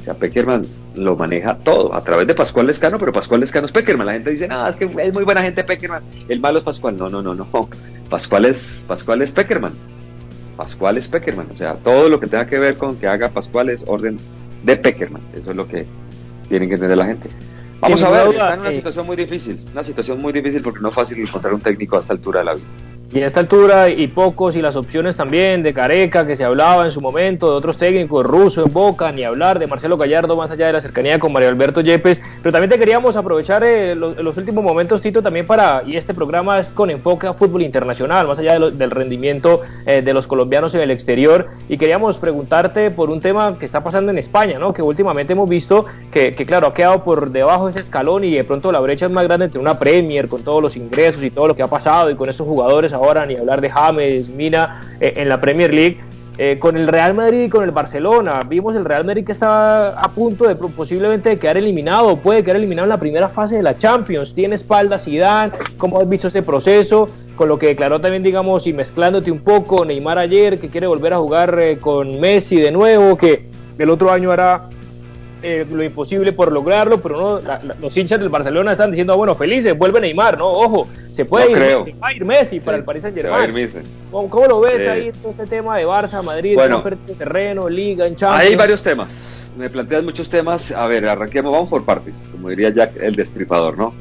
O 0.00 0.04
sea, 0.04 0.14
Peckerman 0.14 0.66
lo 0.94 1.16
maneja 1.16 1.56
todo 1.58 1.94
a 1.94 2.02
través 2.02 2.26
de 2.26 2.34
Pascual 2.34 2.66
Lescano, 2.66 2.98
pero 2.98 3.12
Pascual 3.12 3.40
Lescano 3.40 3.66
es 3.66 3.72
Peckerman. 3.72 4.06
La 4.06 4.12
gente 4.14 4.30
dice, 4.30 4.48
no, 4.48 4.66
es 4.66 4.76
que 4.76 4.84
es 4.84 5.14
muy 5.14 5.24
buena 5.24 5.42
gente 5.42 5.64
Peckerman, 5.64 6.02
el 6.28 6.40
malo 6.40 6.58
es 6.58 6.64
Pascual. 6.64 6.96
No, 6.96 7.08
no, 7.08 7.22
no, 7.22 7.34
no. 7.34 7.68
Pascual 8.08 8.44
es, 8.46 8.84
Pascual 8.86 9.22
es 9.22 9.32
Peckerman. 9.32 9.72
Pascual 10.56 10.98
es 10.98 11.08
Peckerman. 11.08 11.48
O 11.54 11.56
sea, 11.56 11.74
todo 11.74 12.08
lo 12.08 12.18
que 12.18 12.26
tenga 12.26 12.46
que 12.46 12.58
ver 12.58 12.76
con 12.76 12.96
que 12.96 13.06
haga 13.06 13.30
Pascual 13.30 13.70
es 13.70 13.84
orden 13.86 14.18
de 14.64 14.76
Peckerman. 14.76 15.22
Eso 15.34 15.50
es 15.50 15.56
lo 15.56 15.68
que 15.68 15.86
tienen 16.48 16.68
que 16.68 16.74
entender 16.74 16.98
la 16.98 17.06
gente. 17.06 17.28
Vamos 17.80 18.02
a 18.02 18.10
ver, 18.10 18.28
está 18.28 18.54
en 18.54 18.60
una 18.60 18.70
eh, 18.70 18.74
situación 18.74 19.06
muy 19.06 19.16
difícil, 19.16 19.60
una 19.72 19.84
situación 19.84 20.20
muy 20.20 20.32
difícil 20.32 20.62
porque 20.62 20.80
no 20.80 20.88
es 20.88 20.94
fácil 20.94 21.18
encontrar 21.20 21.54
un 21.54 21.60
técnico 21.60 21.96
a 21.96 22.00
esta 22.00 22.12
altura 22.12 22.40
de 22.40 22.44
la 22.44 22.54
vida. 22.54 22.66
Y 23.10 23.22
a 23.22 23.26
esta 23.26 23.40
altura, 23.40 23.88
y 23.88 24.06
pocos, 24.08 24.54
y 24.54 24.60
las 24.60 24.76
opciones 24.76 25.16
también 25.16 25.62
de 25.62 25.72
Careca, 25.72 26.26
que 26.26 26.36
se 26.36 26.44
hablaba 26.44 26.84
en 26.84 26.90
su 26.90 27.00
momento, 27.00 27.50
de 27.50 27.56
otros 27.56 27.78
técnicos, 27.78 28.26
Russo 28.26 28.62
en 28.62 28.70
Boca, 28.70 29.10
ni 29.12 29.24
hablar 29.24 29.58
de 29.58 29.66
Marcelo 29.66 29.96
Gallardo, 29.96 30.36
más 30.36 30.50
allá 30.50 30.66
de 30.66 30.74
la 30.74 30.82
cercanía 30.82 31.18
con 31.18 31.32
Mario 31.32 31.48
Alberto 31.48 31.80
Yepes. 31.80 32.20
Pero 32.42 32.52
también 32.52 32.68
te 32.68 32.78
queríamos 32.78 33.16
aprovechar 33.16 33.64
eh, 33.64 33.94
los, 33.94 34.36
últimos 34.36 34.62
momentos, 34.62 35.00
Tito, 35.00 35.22
también 35.22 35.46
para, 35.46 35.84
y 35.86 35.96
este 35.96 36.12
programa 36.12 36.58
es 36.58 36.68
con 36.68 36.90
enfoque 36.90 37.26
a 37.26 37.32
fútbol 37.32 37.62
internacional, 37.62 38.28
más 38.28 38.40
allá 38.40 38.58
del 38.58 38.90
rendimiento 38.90 39.62
eh, 39.86 40.02
de 40.02 40.12
los 40.12 40.26
colombianos 40.26 40.74
en 40.74 40.82
el 40.82 40.90
exterior. 40.90 41.48
Y 41.70 41.78
queríamos 41.78 42.18
preguntarte 42.18 42.90
por 42.90 43.08
un 43.08 43.22
tema 43.22 43.58
que 43.58 43.64
está 43.64 43.82
pasando 43.82 44.10
en 44.10 44.18
España, 44.18 44.58
¿no? 44.58 44.74
Que 44.74 44.82
últimamente 44.82 45.32
hemos 45.32 45.48
visto 45.48 45.86
que, 46.12 46.32
que, 46.32 46.44
claro, 46.44 46.66
ha 46.66 46.74
quedado 46.74 47.04
por 47.04 47.30
debajo 47.30 47.64
de 47.64 47.70
ese 47.70 47.80
escalón 47.80 48.24
y 48.24 48.34
de 48.34 48.44
pronto 48.44 48.70
la 48.70 48.80
brecha 48.80 49.06
es 49.06 49.12
más 49.12 49.24
grande 49.24 49.46
entre 49.46 49.60
una 49.62 49.78
Premier, 49.78 50.28
con 50.28 50.42
todos 50.42 50.62
los 50.62 50.76
ingresos 50.76 51.24
y 51.24 51.30
todo 51.30 51.46
lo 51.46 51.56
que 51.56 51.62
ha 51.62 51.68
pasado, 51.68 52.10
y 52.10 52.14
con 52.14 52.28
esos 52.28 52.46
jugadores 52.46 52.92
ahora, 52.98 53.26
ni 53.26 53.36
hablar 53.36 53.60
de 53.60 53.70
James, 53.70 54.30
Mina 54.30 54.82
eh, 55.00 55.14
en 55.16 55.28
la 55.28 55.40
Premier 55.40 55.72
League. 55.72 55.98
Eh, 56.40 56.60
con 56.60 56.76
el 56.76 56.86
Real 56.86 57.14
Madrid 57.14 57.46
y 57.46 57.48
con 57.48 57.64
el 57.64 57.72
Barcelona. 57.72 58.44
Vimos 58.44 58.76
el 58.76 58.84
Real 58.84 59.04
Madrid 59.04 59.24
que 59.26 59.32
está 59.32 59.88
a 60.00 60.08
punto 60.12 60.46
de 60.46 60.54
posiblemente 60.54 61.30
de 61.30 61.38
quedar 61.40 61.56
eliminado, 61.56 62.16
puede 62.18 62.44
quedar 62.44 62.58
eliminado 62.58 62.84
en 62.84 62.90
la 62.90 63.00
primera 63.00 63.28
fase 63.28 63.56
de 63.56 63.62
la 63.64 63.76
Champions. 63.76 64.32
Tiene 64.34 64.54
espalda 64.54 65.00
Zidane, 65.00 65.50
¿cómo 65.78 66.00
has 66.00 66.08
visto 66.08 66.28
ese 66.28 66.42
proceso? 66.42 67.08
Con 67.34 67.48
lo 67.48 67.58
que 67.58 67.66
declaró 67.66 68.00
también, 68.00 68.22
digamos, 68.22 68.68
y 68.68 68.72
mezclándote 68.72 69.32
un 69.32 69.40
poco, 69.40 69.84
Neymar 69.84 70.16
ayer, 70.18 70.60
que 70.60 70.68
quiere 70.68 70.86
volver 70.86 71.12
a 71.12 71.18
jugar 71.18 71.58
eh, 71.58 71.78
con 71.80 72.20
Messi 72.20 72.60
de 72.60 72.70
nuevo, 72.70 73.18
que 73.18 73.48
el 73.76 73.90
otro 73.90 74.12
año 74.12 74.30
hará 74.30 74.68
eh, 75.42 75.66
lo 75.70 75.82
imposible 75.82 76.32
por 76.32 76.50
lograrlo, 76.52 77.00
pero 77.00 77.40
no, 77.40 77.74
los 77.80 77.96
hinchas 77.96 78.18
del 78.18 78.28
Barcelona 78.28 78.72
están 78.72 78.90
diciendo, 78.90 79.12
ah, 79.12 79.16
bueno, 79.16 79.34
felices, 79.34 79.76
vuelve 79.76 80.00
Neymar, 80.00 80.38
¿no? 80.38 80.48
Ojo, 80.48 80.88
se 81.12 81.24
puede 81.24 81.50
ir, 81.52 82.24
Messi 82.24 82.60
para 82.60 82.76
el 82.76 82.84
Paris 82.84 83.02
Saint 83.02 83.16
Germain. 83.16 83.70
¿Cómo, 84.10 84.46
lo 84.46 84.60
ves 84.60 84.88
ahí 84.88 85.12
todo 85.12 85.30
este 85.30 85.46
tema 85.46 85.78
de 85.78 85.86
Barça, 85.86 86.22
Madrid, 86.22 86.54
bueno, 86.54 86.82
terreno, 87.16 87.68
liga, 87.68 88.06
en 88.06 88.16
Champions? 88.16 88.50
Hay 88.50 88.56
varios 88.56 88.82
temas, 88.82 89.08
me 89.56 89.68
planteas 89.70 90.04
muchos 90.04 90.28
temas, 90.28 90.72
a 90.72 90.86
ver, 90.86 91.08
arranquemos, 91.08 91.52
vamos 91.52 91.68
por 91.68 91.84
partes, 91.84 92.28
como 92.32 92.48
diría 92.50 92.70
Jack 92.70 92.96
el 92.96 93.16
destripador, 93.16 93.78
¿no? 93.78 93.94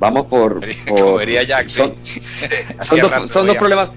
Vamos 0.00 0.26
por... 0.26 0.60
Como 0.88 1.18
diría 1.18 1.42
Jack, 1.42 1.68
son, 1.68 1.92
son, 3.28 3.46
dos, 3.46 3.56
problemas. 3.58 3.90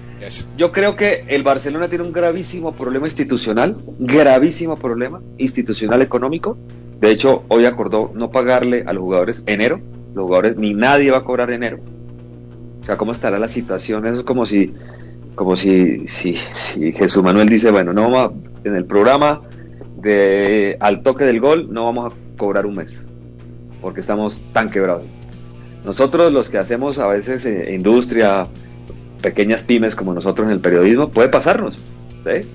Yo 0.56 0.70
creo 0.70 0.96
que 0.96 1.24
el 1.28 1.42
Barcelona 1.42 1.88
tiene 1.88 2.04
un 2.04 2.12
gravísimo 2.12 2.74
problema 2.74 3.06
institucional, 3.06 3.76
gravísimo 3.98 4.76
problema 4.76 5.22
institucional 5.38 6.02
económico, 6.02 6.58
de 7.04 7.12
hecho, 7.12 7.44
hoy 7.48 7.66
acordó 7.66 8.10
no 8.14 8.30
pagarle 8.30 8.84
a 8.86 8.92
los 8.92 9.02
jugadores 9.02 9.42
enero. 9.46 9.80
Los 10.14 10.24
jugadores, 10.24 10.56
ni 10.56 10.74
nadie 10.74 11.10
va 11.10 11.18
a 11.18 11.24
cobrar 11.24 11.50
enero. 11.50 11.78
O 12.80 12.84
sea, 12.84 12.96
¿cómo 12.96 13.12
estará 13.12 13.38
la 13.38 13.48
situación? 13.48 14.06
Eso 14.06 14.20
es 14.20 14.24
como 14.24 14.46
si, 14.46 14.72
como 15.34 15.56
si, 15.56 16.06
si, 16.08 16.36
si 16.36 16.92
Jesús 16.92 17.22
Manuel 17.22 17.48
dice, 17.48 17.70
bueno, 17.70 17.92
no 17.92 18.10
vamos 18.10 18.32
a, 18.32 18.68
en 18.68 18.76
el 18.76 18.84
programa 18.84 19.42
de 20.04 20.76
al 20.80 21.02
toque 21.02 21.24
del 21.24 21.40
gol 21.40 21.72
no 21.72 21.86
vamos 21.86 22.12
a 22.12 22.36
cobrar 22.36 22.66
un 22.66 22.76
mes, 22.76 23.02
porque 23.80 24.00
estamos 24.00 24.40
tan 24.52 24.70
quebrados. 24.70 25.04
Nosotros 25.84 26.32
los 26.32 26.50
que 26.50 26.58
hacemos 26.58 26.98
a 26.98 27.06
veces 27.06 27.44
eh, 27.46 27.72
industria, 27.74 28.46
pequeñas 29.22 29.62
pymes 29.64 29.96
como 29.96 30.14
nosotros 30.14 30.46
en 30.46 30.52
el 30.52 30.60
periodismo, 30.60 31.08
puede 31.08 31.28
pasarnos, 31.28 31.78
¿sí? 32.24 32.48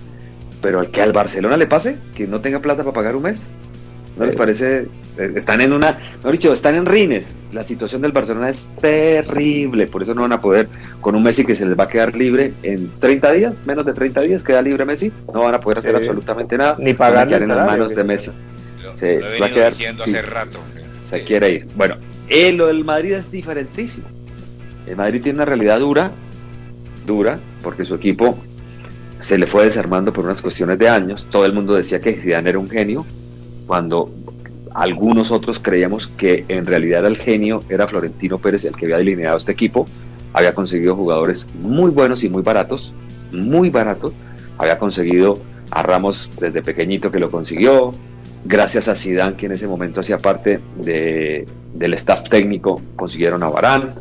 pero 0.62 0.80
al 0.80 0.92
que 0.92 1.02
al 1.02 1.12
Barcelona 1.12 1.58
le 1.58 1.68
pase, 1.68 1.98
que 2.16 2.28
no 2.28 2.42
tenga 2.42 2.60
plata 2.60 2.84
para 2.84 2.94
pagar 2.94 3.16
un 3.16 3.24
mes, 3.24 3.46
¿No 4.20 4.26
les 4.26 4.36
parece? 4.36 4.86
Eh, 5.18 5.34
están 5.36 5.62
en 5.62 5.72
una, 5.72 5.98
no 6.22 6.30
dicho, 6.30 6.52
están 6.52 6.76
en 6.76 6.86
rines. 6.86 7.34
La 7.54 7.64
situación 7.64 8.02
del 8.02 8.12
Barcelona 8.12 8.50
es 8.50 8.70
terrible, 8.82 9.88
por 9.88 10.04
eso 10.04 10.14
no 10.14 10.24
van 10.24 10.34
a 10.34 10.42
poder, 10.42 10.68
con 11.00 11.16
un 11.16 11.24
Messi 11.24 11.46
que 11.46 11.56
se 11.56 11.66
les 11.66 11.80
va 11.80 11.86
a 11.86 11.88
quedar 11.88 12.16
libre 12.16 12.52
en 12.62 12.92
30 13.00 13.32
días, 13.32 13.54
menos 13.66 13.86
de 13.86 13.94
30 13.94 14.22
días 14.22 14.44
queda 14.44 14.62
libre 14.62 14.84
Messi, 14.84 15.10
no 15.34 15.44
van 15.44 15.56
a 15.56 15.62
poder 15.62 15.80
hacer 15.80 15.96
absolutamente 15.96 16.58
nada. 16.58 16.76
Ni 16.80 16.94
pagarle 16.94 17.38
en 17.38 17.48
las 17.48 17.66
manos 17.66 17.96
de 17.96 18.04
Messi. 18.04 18.32
se 18.98 19.20
va 19.40 19.46
a 19.46 19.50
quedar 19.50 19.72
diciendo 19.72 20.04
hace 20.04 20.22
rato. 20.22 20.60
Se 21.10 21.24
quiere 21.24 21.52
ir. 21.52 21.68
Bueno, 21.76 21.96
eh, 22.28 22.52
lo 22.52 22.68
del 22.68 22.84
Madrid 22.84 23.14
es 23.14 23.32
diferentísimo. 23.32 24.08
El 24.86 24.98
Madrid 24.98 25.22
tiene 25.24 25.38
una 25.38 25.46
realidad 25.46 25.80
dura, 25.80 26.12
dura, 27.06 27.40
porque 27.64 27.86
su 27.86 27.96
equipo 27.96 28.38
se 29.22 29.38
le 29.38 29.48
fue 29.48 29.64
desarmando 29.64 30.12
por 30.12 30.26
unas 30.26 30.42
cuestiones 30.42 30.78
de 30.78 30.90
años. 30.90 31.28
Todo 31.32 31.46
el 31.46 31.54
mundo 31.54 31.74
decía 31.74 32.02
que 32.02 32.16
Zidane 32.16 32.50
era 32.50 32.60
un 32.60 32.70
genio, 32.70 33.06
cuando 33.70 34.10
algunos 34.74 35.30
otros 35.30 35.60
creíamos 35.60 36.08
que 36.08 36.44
en 36.48 36.66
realidad 36.66 37.06
el 37.06 37.18
genio 37.18 37.64
era 37.70 37.86
Florentino 37.86 38.40
Pérez 38.40 38.66
el 38.66 38.76
que 38.76 38.86
había 38.86 38.98
delineado 38.98 39.38
este 39.38 39.52
equipo, 39.52 39.86
había 40.34 40.56
conseguido 40.56 40.96
jugadores 40.96 41.48
muy 41.54 41.92
buenos 41.92 42.24
y 42.24 42.30
muy 42.30 42.42
baratos, 42.42 42.92
muy 43.32 43.70
baratos, 43.70 44.12
había 44.58 44.80
conseguido 44.80 45.38
a 45.70 45.84
Ramos 45.84 46.32
desde 46.42 46.64
pequeñito 46.64 47.12
que 47.12 47.20
lo 47.20 47.30
consiguió, 47.30 47.94
gracias 48.44 48.88
a 48.88 48.96
Zidane 48.96 49.36
que 49.36 49.46
en 49.46 49.52
ese 49.52 49.68
momento 49.68 50.00
hacía 50.00 50.18
parte 50.18 50.60
de, 50.78 51.48
del 51.76 51.94
staff 51.94 52.28
técnico, 52.28 52.82
consiguieron 52.96 53.44
a 53.44 53.50
Barán, 53.50 53.94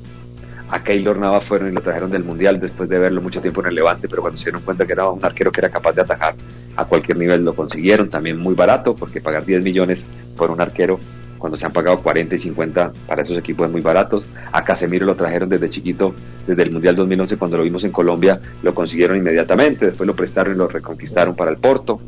a 0.70 0.82
Keylor 0.82 1.18
Nava 1.18 1.42
fueron 1.42 1.68
y 1.68 1.72
lo 1.72 1.82
trajeron 1.82 2.10
del 2.10 2.24
Mundial 2.24 2.58
después 2.58 2.88
de 2.88 2.98
verlo 2.98 3.20
mucho 3.20 3.42
tiempo 3.42 3.60
en 3.60 3.66
el 3.66 3.74
Levante, 3.74 4.08
pero 4.08 4.22
cuando 4.22 4.38
se 4.38 4.44
dieron 4.44 4.62
cuenta 4.62 4.86
que 4.86 4.94
era 4.94 5.10
un 5.10 5.22
arquero 5.22 5.52
que 5.52 5.60
era 5.60 5.68
capaz 5.68 5.92
de 5.92 6.00
atajar 6.00 6.34
a 6.78 6.84
cualquier 6.84 7.18
nivel, 7.18 7.44
lo 7.44 7.56
consiguieron 7.56 8.08
también 8.08 8.38
muy 8.38 8.54
barato, 8.54 8.94
porque 8.94 9.20
pagar 9.20 9.44
10 9.44 9.64
millones 9.64 10.06
por 10.36 10.52
un 10.52 10.60
arquero 10.60 11.00
cuando 11.36 11.56
se 11.56 11.66
han 11.66 11.72
pagado 11.72 11.98
40 11.98 12.36
y 12.36 12.38
50 12.38 12.92
para 13.04 13.22
esos 13.22 13.36
equipos 13.36 13.68
muy 13.68 13.80
baratos. 13.80 14.24
A 14.52 14.62
Casemiro 14.62 15.04
lo 15.04 15.16
trajeron 15.16 15.48
desde 15.48 15.68
chiquito, 15.68 16.14
desde 16.46 16.62
el 16.62 16.70
Mundial 16.70 16.94
2011, 16.94 17.36
cuando 17.36 17.56
lo 17.56 17.64
vimos 17.64 17.82
en 17.82 17.90
Colombia, 17.90 18.40
lo 18.62 18.74
consiguieron 18.74 19.16
inmediatamente, 19.16 19.86
después 19.86 20.06
lo 20.06 20.14
prestaron 20.14 20.54
y 20.54 20.56
lo 20.56 20.68
reconquistaron 20.68 21.34
para 21.34 21.50
el 21.50 21.56
Porto. 21.56 22.00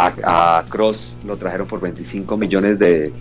A, 0.00 0.64
Cross 0.68 1.14
lo 1.24 1.36
trajeron 1.36 1.68
por 1.68 1.80
25 1.80 2.36
millones 2.36 2.76
de, 2.80 3.12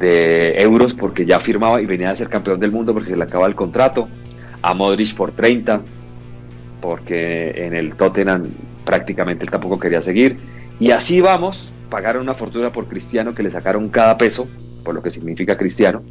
de 0.00 0.60
euros 0.60 0.94
porque 0.94 1.26
ya 1.26 1.38
firmaba 1.38 1.80
y 1.80 1.86
venía 1.86 2.10
a 2.10 2.16
ser 2.16 2.28
campeón 2.28 2.58
del 2.58 2.72
mundo 2.72 2.92
porque 2.92 3.10
se 3.10 3.16
le 3.16 3.22
acaba 3.22 3.46
el 3.46 3.54
contrato. 3.54 4.08
A 4.62 4.74
Modric 4.74 5.14
por 5.14 5.30
30 5.30 5.80
porque 6.80 7.66
en 7.66 7.74
el 7.74 7.94
Tottenham 7.94 8.48
prácticamente 8.84 9.44
él 9.44 9.50
tampoco 9.50 9.78
quería 9.78 10.02
seguir. 10.02 10.36
Y 10.80 10.90
así 10.90 11.20
vamos, 11.20 11.70
pagaron 11.90 12.22
una 12.22 12.34
fortuna 12.34 12.72
por 12.72 12.86
Cristiano 12.86 13.34
que 13.34 13.42
le 13.42 13.50
sacaron 13.50 13.88
cada 13.88 14.18
peso, 14.18 14.48
por 14.82 14.94
lo 14.94 15.02
que 15.02 15.10
significa 15.10 15.56
Cristiano. 15.56 16.02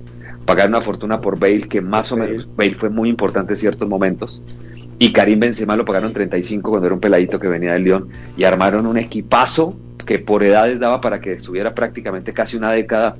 Pagaron 0.46 0.72
una 0.72 0.82
fortuna 0.82 1.22
por 1.22 1.40
Bale 1.40 1.68
que 1.68 1.82
más 1.82 2.12
o 2.12 2.18
menos, 2.18 2.48
Bale 2.56 2.76
fue 2.76 2.90
muy 2.90 3.10
importante 3.10 3.54
en 3.54 3.58
ciertos 3.58 3.88
momentos. 3.88 4.42
Y 5.00 5.12
Karim 5.12 5.40
Benzema 5.40 5.76
lo 5.76 5.86
pagaron 5.86 6.14
35 6.14 6.70
cuando 6.70 6.88
era 6.88 6.94
un 6.94 7.02
peladito 7.02 7.40
que 7.40 7.48
venía 7.48 7.74
del 7.74 7.84
León 7.84 8.10
y 8.38 8.44
armaron 8.44 8.86
un 8.86 8.98
equipazo 8.98 9.76
que 10.06 10.20
por 10.20 10.44
edades 10.44 10.80
daba 10.80 11.02
para 11.02 11.20
que 11.20 11.34
estuviera 11.34 11.74
prácticamente 11.74 12.34
casi 12.34 12.58
una 12.58 12.72
década 12.72 13.16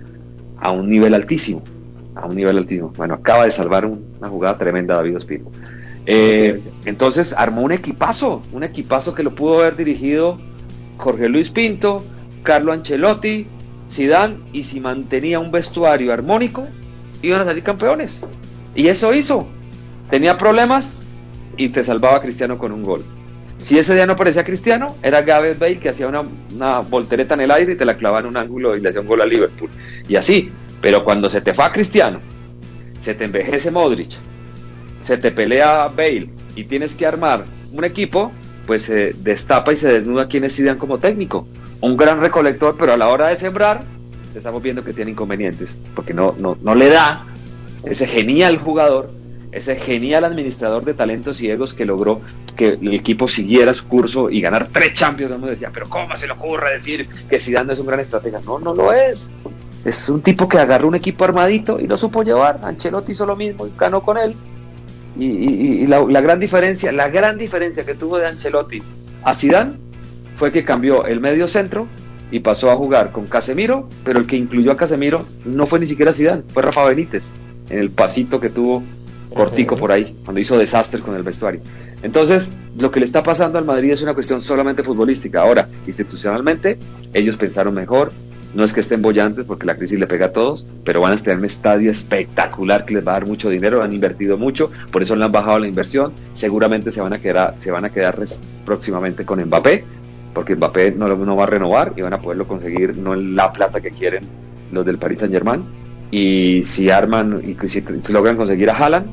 a 0.60 0.72
un 0.72 0.90
nivel 0.90 1.14
altísimo, 1.14 1.64
a 2.16 2.26
un 2.26 2.36
nivel 2.36 2.58
altísimo. 2.58 2.94
Bueno, 2.96 3.16
acaba 3.16 3.46
de 3.46 3.52
salvar 3.52 3.86
una 3.86 4.30
jugada 4.30 4.58
tremenda 4.58 4.96
David 4.96 5.18
Ospino. 5.18 5.46
Eh, 6.06 6.62
entonces 6.86 7.34
armó 7.38 7.62
un 7.62 7.72
equipazo, 7.72 8.42
un 8.52 8.64
equipazo 8.64 9.16
que 9.16 9.24
lo 9.24 9.34
pudo 9.34 9.62
haber 9.62 9.78
dirigido 9.78 10.38
Jorge 10.98 11.30
Luis 11.30 11.50
Pinto, 11.50 12.04
Carlo 12.44 12.72
Ancelotti, 12.72 13.48
Zidane, 13.90 14.38
y 14.52 14.64
si 14.64 14.80
mantenía 14.80 15.40
un 15.40 15.52
vestuario 15.52 16.14
armónico, 16.14 16.68
iban 17.22 17.42
a 17.42 17.46
salir 17.46 17.64
campeones. 17.64 18.26
Y 18.76 18.88
eso 18.88 19.14
hizo. 19.14 19.48
Tenía 20.10 20.38
problemas 20.38 21.06
y 21.58 21.70
te 21.70 21.84
salvaba 21.84 22.22
Cristiano 22.22 22.58
con 22.58 22.72
un 22.72 22.84
gol. 22.84 23.04
Si 23.60 23.78
ese 23.78 23.94
día 23.94 24.06
no 24.06 24.16
parecía 24.16 24.44
Cristiano, 24.44 24.98
era 25.02 25.22
Gareth 25.22 25.58
Bale 25.58 25.80
que 25.80 25.90
hacía 25.90 26.08
una, 26.08 26.80
voltereta 26.80 27.34
en 27.36 27.42
el 27.42 27.52
aire 27.52 27.74
y 27.74 27.76
te 27.76 27.86
la 27.86 27.96
clavaba 27.96 28.20
en 28.20 28.26
un 28.26 28.38
ángulo 28.38 28.76
y 28.76 28.82
le 28.82 28.90
hacía 28.90 29.02
un 29.02 29.08
gol 29.08 29.22
a 29.22 29.26
Liverpool. 29.26 29.70
Y 30.08 30.16
así. 30.16 30.52
Pero 30.82 31.06
cuando 31.06 31.30
se 31.30 31.40
te 31.40 31.54
fa 31.54 31.72
Cristiano, 31.72 32.20
se 33.00 33.14
te 33.16 33.24
envejece 33.24 33.72
Modric, 33.72 34.18
se 35.04 35.18
te 35.18 35.32
pelea 35.32 35.90
Bale 35.90 36.30
y 36.56 36.64
tienes 36.64 36.96
que 36.96 37.06
armar 37.06 37.46
un 37.72 37.84
equipo, 37.84 38.32
pues 38.66 38.84
se 38.84 39.14
destapa 39.14 39.74
y 39.74 39.78
se 39.78 39.92
desnuda 39.92 40.28
quién 40.28 40.44
es 40.44 40.56
Zidane 40.56 40.80
como 40.80 40.98
técnico. 40.98 41.48
Un 41.82 41.98
gran 41.98 42.22
recolector, 42.22 42.76
pero 42.78 42.94
a 42.94 42.98
la 42.98 43.10
hora 43.10 43.28
de 43.28 43.38
sembrar, 43.38 43.84
estamos 44.34 44.64
viendo 44.64 44.84
que 44.84 44.94
tiene 44.94 45.12
inconvenientes, 45.12 45.80
porque 45.94 46.14
no, 46.14 46.36
no, 46.40 46.58
no 46.62 46.76
le 46.76 46.90
da 46.90 47.26
ese 47.84 48.08
genial 48.08 48.58
jugador, 48.58 49.12
ese 49.52 49.76
genial 49.76 50.24
administrador 50.24 50.86
de 50.86 50.94
talentos 50.94 51.42
y 51.42 51.50
egos 51.50 51.74
que 51.74 51.86
logró 51.86 52.22
que 52.56 52.70
el 52.70 52.94
equipo 52.94 53.28
siguiera 53.28 53.74
su 53.74 53.88
curso 53.88 54.30
y 54.30 54.40
ganar 54.40 54.68
tres 54.72 54.94
Champions. 54.94 55.34
Uno 55.36 55.48
decía, 55.48 55.72
pero 55.74 55.90
¿cómo 55.90 56.16
se 56.16 56.28
le 56.28 56.34
ocurre 56.34 56.74
decir 56.74 57.08
que 57.30 57.40
Zidane 57.40 57.74
es 57.74 57.80
un 57.80 57.88
gran 57.88 58.00
estratega? 58.00 58.40
No, 58.46 58.60
no 58.60 58.74
lo 58.74 58.94
es. 58.94 59.30
Es 59.84 60.08
un 60.08 60.22
tipo 60.22 60.48
que 60.48 60.60
agarró 60.60 60.88
un 60.88 60.96
equipo 60.96 61.26
armadito 61.26 61.80
y 61.80 61.88
lo 61.88 61.98
supo 61.98 62.24
llevar. 62.24 62.62
Ancelotti 62.64 63.12
hizo 63.12 63.26
lo 63.26 63.36
mismo 63.36 63.68
y 63.68 63.72
ganó 63.78 64.02
con 64.02 64.18
él. 64.18 64.36
Y, 65.18 65.26
y, 65.26 65.82
y 65.82 65.86
la, 65.86 66.02
la, 66.02 66.22
gran 66.22 66.40
diferencia, 66.40 66.92
la 66.92 67.10
gran 67.10 67.38
diferencia 67.38 67.86
que 67.86 67.94
tuvo 67.94 68.18
de 68.18 68.28
Ancelotti 68.28 68.82
a 69.24 69.36
Zidane 69.36 69.74
fue 70.38 70.52
que 70.52 70.66
cambió 70.66 71.06
el 71.06 71.20
medio 71.20 71.48
centro 71.48 71.88
y 72.32 72.40
pasó 72.40 72.72
a 72.72 72.76
jugar 72.76 73.12
con 73.12 73.28
Casemiro, 73.28 73.88
pero 74.04 74.20
el 74.20 74.26
que 74.26 74.38
incluyó 74.38 74.72
a 74.72 74.78
Casemiro 74.78 75.26
no 75.46 75.68
fue 75.68 75.80
ni 75.80 75.86
siquiera 75.86 76.14
Zidane, 76.14 76.42
fue 76.52 76.64
Rafa 76.64 76.84
Benítez 76.86 77.32
en 77.70 77.78
el 77.78 77.92
pasito 77.92 78.40
que 78.40 78.50
tuvo 78.50 78.84
cortico 79.34 79.78
por 79.78 79.92
ahí, 79.92 80.16
cuando 80.26 80.42
hizo 80.42 80.58
desastres 80.58 81.04
con 81.04 81.16
el 81.16 81.24
vestuario. 81.24 81.62
Entonces, 82.02 82.50
lo 82.78 82.92
que 82.92 83.00
le 83.00 83.06
está 83.06 83.24
pasando 83.24 83.58
al 83.58 83.66
Madrid 83.66 83.92
es 83.92 84.02
una 84.02 84.14
cuestión 84.14 84.42
solamente 84.42 84.84
futbolística. 84.84 85.42
Ahora, 85.42 85.70
institucionalmente, 85.88 86.78
ellos 87.14 87.38
pensaron 87.38 87.74
mejor, 87.74 88.12
no 88.54 88.64
es 88.64 88.74
que 88.74 88.82
estén 88.82 89.02
bollantes 89.02 89.46
porque 89.46 89.66
la 89.66 89.76
crisis 89.76 90.00
le 90.00 90.06
pega 90.06 90.28
a 90.28 90.32
todos, 90.32 90.68
pero 90.84 91.02
van 91.02 91.14
a 91.14 91.18
tener 91.18 91.40
un 91.40 91.46
estadio 91.46 91.90
espectacular 91.90 92.86
que 92.86 92.94
les 92.94 93.06
va 93.06 93.12
a 93.12 93.16
dar 93.16 93.26
mucho 93.26 93.50
dinero, 93.50 93.82
han 93.82 93.94
invertido 93.94 94.38
mucho, 94.38 94.72
por 94.92 95.02
eso 95.02 95.16
le 95.16 95.26
han 95.26 95.32
bajado 95.32 95.60
la 95.60 95.68
inversión. 95.68 96.14
Seguramente 96.34 96.92
se 96.92 97.02
van 97.02 97.14
a 97.14 97.20
quedar, 97.20 97.56
se 97.60 97.72
van 97.72 97.86
a 97.86 97.90
quedar 97.90 98.20
próximamente 98.66 99.26
con 99.26 99.44
Mbappé, 99.44 99.84
porque 100.34 100.56
Mbappé 100.56 100.92
no, 100.92 101.08
no 101.08 101.36
va 101.36 101.44
a 101.44 101.48
renovar 101.48 101.94
y 101.96 102.02
van 102.02 102.14
a 102.14 102.20
poderlo 102.20 102.48
conseguir 102.48 102.96
no 102.96 103.14
en 103.14 103.36
la 103.36 103.52
plata 103.52 103.82
que 103.82 103.92
quieren 103.92 104.28
los 104.72 104.86
del 104.86 104.98
Paris 104.98 105.20
Saint 105.20 105.34
Germain. 105.34 105.64
Y 106.12 106.62
si 106.64 106.92
arman 106.92 107.42
y 107.44 107.68
si, 107.68 107.84
logran 108.10 108.38
conseguir 108.38 108.70
a 108.70 108.74
Haaland, 108.74 109.08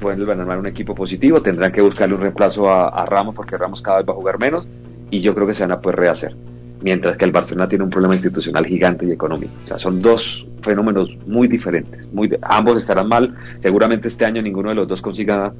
pueden 0.00 0.28
armar 0.28 0.58
un 0.58 0.66
equipo 0.66 0.92
positivo. 0.92 1.40
Tendrán 1.40 1.70
que 1.70 1.82
buscarle 1.82 2.16
un 2.16 2.20
reemplazo 2.22 2.68
a, 2.68 2.88
a 2.88 3.06
Ramos 3.06 3.36
porque 3.36 3.56
Ramos 3.56 3.80
cada 3.80 3.98
vez 3.98 4.08
va 4.08 4.12
a 4.12 4.16
jugar 4.16 4.40
menos 4.40 4.68
y 5.08 5.20
yo 5.20 5.36
creo 5.36 5.46
que 5.46 5.54
se 5.54 5.62
van 5.62 5.72
a 5.72 5.80
poder 5.80 6.00
rehacer 6.00 6.49
mientras 6.82 7.16
que 7.16 7.24
el 7.24 7.32
Barcelona 7.32 7.68
tiene 7.68 7.84
un 7.84 7.90
problema 7.90 8.14
institucional 8.14 8.66
gigante 8.66 9.06
y 9.06 9.12
económico. 9.12 9.52
O 9.64 9.68
sea, 9.68 9.78
son 9.78 10.00
dos 10.00 10.46
fenómenos 10.62 11.16
muy 11.26 11.48
diferentes. 11.48 12.06
Muy 12.12 12.30
ambos 12.42 12.78
estarán 12.78 13.08
mal. 13.08 13.34
Seguramente 13.60 14.08
este 14.08 14.24
año 14.24 14.42
ninguno 14.42 14.70
de 14.70 14.74
los 14.74 14.88
dos 14.88 15.02
consiga 15.02 15.52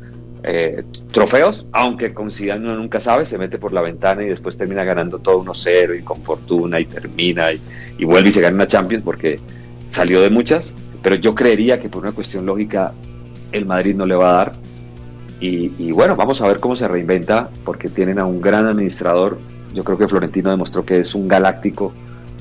eh, 0.43 0.85
trofeos, 1.13 1.67
aunque 1.73 2.15
con 2.15 2.31
Zidane 2.31 2.65
uno 2.65 2.77
nunca 2.77 3.01
sabe, 3.01 3.27
se 3.27 3.37
mete 3.37 3.59
por 3.59 3.73
la 3.73 3.83
ventana 3.83 4.23
y 4.23 4.29
después 4.29 4.57
termina 4.57 4.85
ganando 4.85 5.19
todo 5.19 5.45
1-0 5.45 5.99
y 5.99 6.03
con 6.03 6.23
fortuna 6.23 6.81
y 6.81 6.87
termina 6.87 7.53
y, 7.53 7.61
y 7.99 8.05
vuelve 8.07 8.31
y 8.31 8.33
se 8.33 8.41
gana 8.41 8.55
una 8.55 8.67
Champions 8.67 9.05
porque 9.05 9.39
salió 9.89 10.23
de 10.23 10.31
muchas. 10.31 10.75
Pero 11.03 11.17
yo 11.17 11.35
creería 11.35 11.81
que 11.81 11.89
por 11.89 12.03
una 12.03 12.13
cuestión 12.13 12.47
lógica 12.47 12.93
el 13.53 13.67
Madrid 13.67 13.95
no 13.95 14.07
le 14.07 14.15
va 14.15 14.31
a 14.31 14.33
dar. 14.33 14.53
Y, 15.41 15.73
y 15.79 15.93
bueno, 15.93 16.17
vamos 16.17 16.41
a 16.43 16.47
ver 16.47 16.61
cómo 16.61 16.77
se 16.77 16.87
reinventa 16.87 17.49
porque 17.65 17.89
tienen 17.89 18.19
a 18.19 18.27
un 18.27 18.41
gran 18.43 18.67
administrador 18.67 19.39
yo 19.75 19.85
creo 19.85 19.99
que 19.99 20.09
Florentino 20.09 20.51
demostró 20.51 20.85
que 20.85 21.01
es 21.01 21.15
un 21.15 21.29
galáctico 21.29 21.93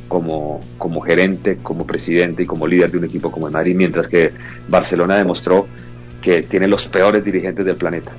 como, 0.08 0.62
como 0.78 1.02
gerente, 1.02 1.60
como 1.62 1.86
presidente 1.86 2.44
y 2.44 2.46
como 2.46 2.68
líder 2.68 2.92
de 2.92 2.98
un 2.98 3.06
equipo 3.06 3.32
como 3.32 3.48
el 3.48 3.54
Madrid, 3.54 3.76
mientras 3.76 4.08
que 4.08 4.32
Barcelona 4.68 5.16
demostró 5.16 5.68
que 6.22 6.44
tiene 6.44 6.68
los 6.68 6.88
peores 6.88 7.24
dirigentes 7.24 7.66
del 7.66 7.76
planeta. 7.76 8.12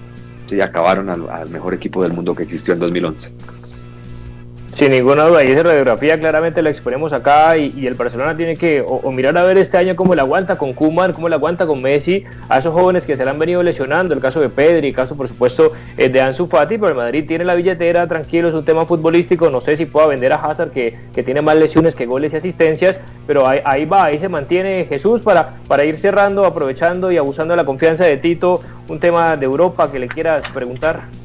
Sí, 0.47 0.61
acabaron 0.61 1.11
al, 1.11 1.29
al 1.29 1.51
mejor 1.51 1.75
equipo 1.75 2.03
del 2.03 2.13
mundo 2.13 2.35
que 2.35 2.45
existió 2.45 2.75
en 2.75 2.81
2011. 2.81 3.33
Sin 4.75 4.93
ninguna 4.93 5.25
duda, 5.25 5.45
y 5.45 5.51
esa 5.51 5.65
radiografía 5.65 6.19
claramente 6.19 6.63
la 6.63 6.71
exponemos 6.71 7.13
acá 7.13 7.59
y, 7.59 7.75
y 7.77 7.87
el 7.89 7.95
Barcelona 7.95 8.37
tiene 8.37 8.57
que 8.57 8.83
o, 8.87 9.11
mirar 9.11 9.37
a 9.37 9.43
ver 9.43 9.59
este 9.59 9.77
año 9.77 9.97
cómo 9.97 10.15
le 10.15 10.21
aguanta 10.21 10.57
con 10.57 10.73
Kuman, 10.73 11.13
cómo 11.13 11.29
le 11.29 11.35
aguanta 11.35 11.67
con 11.67 11.83
Messi, 11.83 12.25
a 12.49 12.59
esos 12.59 12.73
jóvenes 12.73 13.05
que 13.05 13.17
se 13.17 13.25
le 13.25 13.31
han 13.31 13.39
venido 13.39 13.63
lesionando, 13.63 14.15
el 14.15 14.21
caso 14.21 14.41
de 14.41 14.49
Pedri, 14.49 14.89
el 14.89 14.95
caso 14.95 15.17
por 15.17 15.27
supuesto 15.27 15.73
eh, 15.99 16.09
de 16.09 16.21
Ansu 16.21 16.47
Fati, 16.47 16.79
pero 16.79 16.91
el 16.91 16.95
Madrid 16.95 17.25
tiene 17.27 17.45
la 17.45 17.57
billetera, 17.57 18.07
tranquilo, 18.07 18.49
es 18.49 18.55
un 18.55 18.65
tema 18.65 18.87
futbolístico, 18.87 19.51
no 19.51 19.61
sé 19.61 19.77
si 19.77 19.87
pueda 19.87 20.07
vender 20.07 20.33
a 20.33 20.37
Hazard 20.37 20.71
que, 20.71 20.97
que 21.13 21.25
tiene 21.25 21.43
más 21.43 21.57
lesiones 21.57 21.97
que 21.97 22.07
goles 22.07 22.33
y 22.33 22.37
asistencias, 22.37 22.97
pero 23.27 23.47
ahí, 23.47 23.61
ahí, 23.65 23.85
va, 23.85 24.05
ahí 24.05 24.19
se 24.19 24.29
mantiene 24.29 24.87
Jesús 24.87 25.21
para, 25.21 25.57
para 25.67 25.85
ir 25.85 25.99
cerrando, 25.99 26.45
aprovechando 26.45 27.11
y 27.11 27.19
abusando 27.19 27.53
de 27.53 27.57
la 27.57 27.67
confianza 27.67 28.05
de 28.05 28.17
Tito, 28.19 28.63
un 28.89 29.01
tema 29.01 29.37
de 29.37 29.45
Europa 29.47 29.91
que 29.91 29.99
le 29.99 30.09
quieras 30.09 30.49
preguntar. 30.55 31.20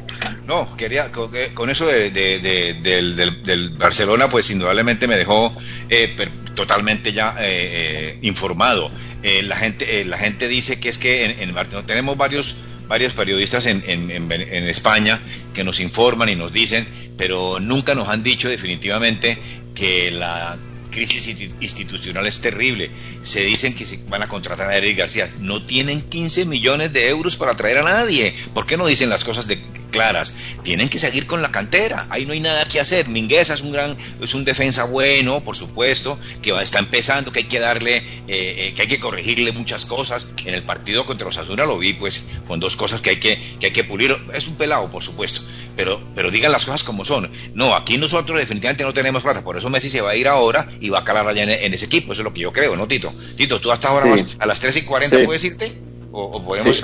No, 0.48 0.78
quería, 0.78 1.12
con, 1.12 1.32
con 1.56 1.70
eso 1.72 1.88
de, 1.88 2.12
de, 2.12 2.39
de, 2.39 2.74
del, 2.76 3.16
del, 3.16 3.43
del, 3.43 3.70
Barcelona, 3.72 4.30
pues 4.30 4.52
indudablemente 4.52 5.08
me 5.08 5.18
dejó 5.18 5.56
eh, 5.89 6.14
per, 6.16 6.30
totalmente 6.54 7.14
ya 7.14 7.36
eh, 7.39 7.46
eh, 7.48 8.20
informado. 8.22 8.91
la, 9.24 9.56
gente, 9.56 10.06
la 10.06 10.18
gente 10.20 10.48
dice 10.48 10.80
que 10.80 10.89
es 10.89 11.00
que 11.00 11.26
en, 11.26 11.39
en 11.39 11.54
Martín, 11.54 11.80
tenemos 11.88 12.16
varios, 12.16 12.56
varios 12.88 13.14
periodistas 13.14 13.66
en, 13.66 13.84
en, 13.88 14.12
en, 14.12 14.68
España 14.68 15.20
que 15.56 15.64
nos 15.64 15.80
informan 15.80 16.30
y 16.30 16.36
nos 16.36 16.54
dicen, 16.54 16.88
pero 17.18 17.60
nunca 17.60 17.96
nos 17.96 18.08
han 18.10 18.22
dicho 18.22 18.48
definitivamente 18.48 19.39
que 19.74 20.12
la 20.12 20.58
crisis 20.92 21.28
institucional 21.60 22.26
es 22.28 22.42
terrible. 22.42 22.92
Se 23.22 23.44
dicen 23.44 23.74
que 23.74 23.86
se 23.86 24.00
van 24.08 24.24
a 24.24 24.28
contratar 24.28 24.70
a 24.70 24.78
Eric 24.78 24.98
García. 24.98 25.34
No 25.40 25.66
tienen 25.66 26.02
15 26.02 26.46
millones 26.46 26.94
de 26.94 27.10
euros 27.10 27.36
para 27.36 27.56
traer 27.56 27.80
a 27.80 27.84
nadie. 27.84 28.34
¿Por 28.54 28.66
qué 28.66 28.78
no 28.78 28.88
dicen 28.88 29.10
las 29.10 29.24
cosas 29.24 29.48
de, 29.48 29.60
claras? 29.96 30.34
Tienen 30.64 30.90
que 30.90 31.00
seguir 31.00 31.26
con 31.26 31.42
la 31.42 31.52
cantera. 31.52 32.06
Ahí 32.10 32.26
no 32.26 32.34
hay 32.34 32.42
nada 32.42 32.66
que 32.66 32.82
hacer. 32.82 33.08
Mingueza 33.08 33.54
es 33.54 33.62
un 33.62 33.72
gran, 33.72 33.98
es 34.22 34.34
un 34.34 34.44
defensa 34.44 34.84
bueno, 34.84 35.42
por 35.42 35.56
supuesto, 35.56 36.20
que 36.42 36.52
está 36.62 36.80
empezando, 36.80 37.32
que 37.32 37.40
hay 37.40 37.46
que 37.46 37.60
darle, 37.60 37.98
eh, 37.98 38.04
eh, 38.28 38.74
que 38.76 38.82
hay 38.82 38.88
que 38.90 39.00
corregirle 39.00 39.54
muchas 39.54 39.86
cosas. 39.86 40.34
En 40.46 40.54
el 40.54 40.64
partido 40.64 41.06
contra 41.06 41.30
Osasuna 41.30 41.66
lo 41.66 41.78
vi, 41.78 41.94
pues, 41.94 42.26
con 42.46 42.60
dos 42.60 42.76
cosas 42.76 43.00
que 43.00 43.12
hay 43.12 43.20
que, 43.22 43.42
que 43.60 43.68
hay 43.68 43.74
que 43.74 43.86
pulir. 43.86 44.16
Es 44.34 44.48
un 44.48 44.56
pelado, 44.56 44.92
por 44.92 45.02
supuesto. 45.02 45.42
Pero, 45.76 46.01
pero 46.15 46.32
digan 46.32 46.51
las 46.51 46.65
cosas 46.65 46.84
como 46.84 47.03
son. 47.03 47.30
No, 47.53 47.76
aquí 47.76 47.97
nosotros 47.97 48.39
definitivamente 48.39 48.84
no 48.84 48.93
tenemos 48.93 49.23
plata. 49.23 49.43
Por 49.43 49.57
eso 49.57 49.69
Messi 49.69 49.89
se 49.89 50.01
va 50.01 50.11
a 50.11 50.15
ir 50.15 50.28
ahora 50.28 50.67
y 50.80 50.89
va 50.89 50.99
a 50.99 51.03
calar 51.03 51.28
allá 51.28 51.43
en, 51.43 51.49
en, 51.49 51.73
ese 51.73 51.86
equipo, 51.86 52.13
eso 52.13 52.21
es 52.21 52.26
lo 52.26 52.34
que 52.34 52.41
yo 52.41 52.53
creo, 52.53 52.76
¿no, 52.76 52.88
Tito? 52.88 53.11
Tito, 53.36 53.59
¿tú 53.59 53.71
hasta 53.71 53.89
ahora 53.89 54.15
sí. 54.15 54.26
a 54.39 54.45
las 54.45 54.59
3 54.59 54.78
y 54.78 54.82
40 54.84 55.17
sí. 55.17 55.26
puedes 55.26 55.43
irte? 55.43 55.71
¿O, 56.11 56.23
o 56.23 56.45
podemos 56.45 56.78
sí. 56.78 56.84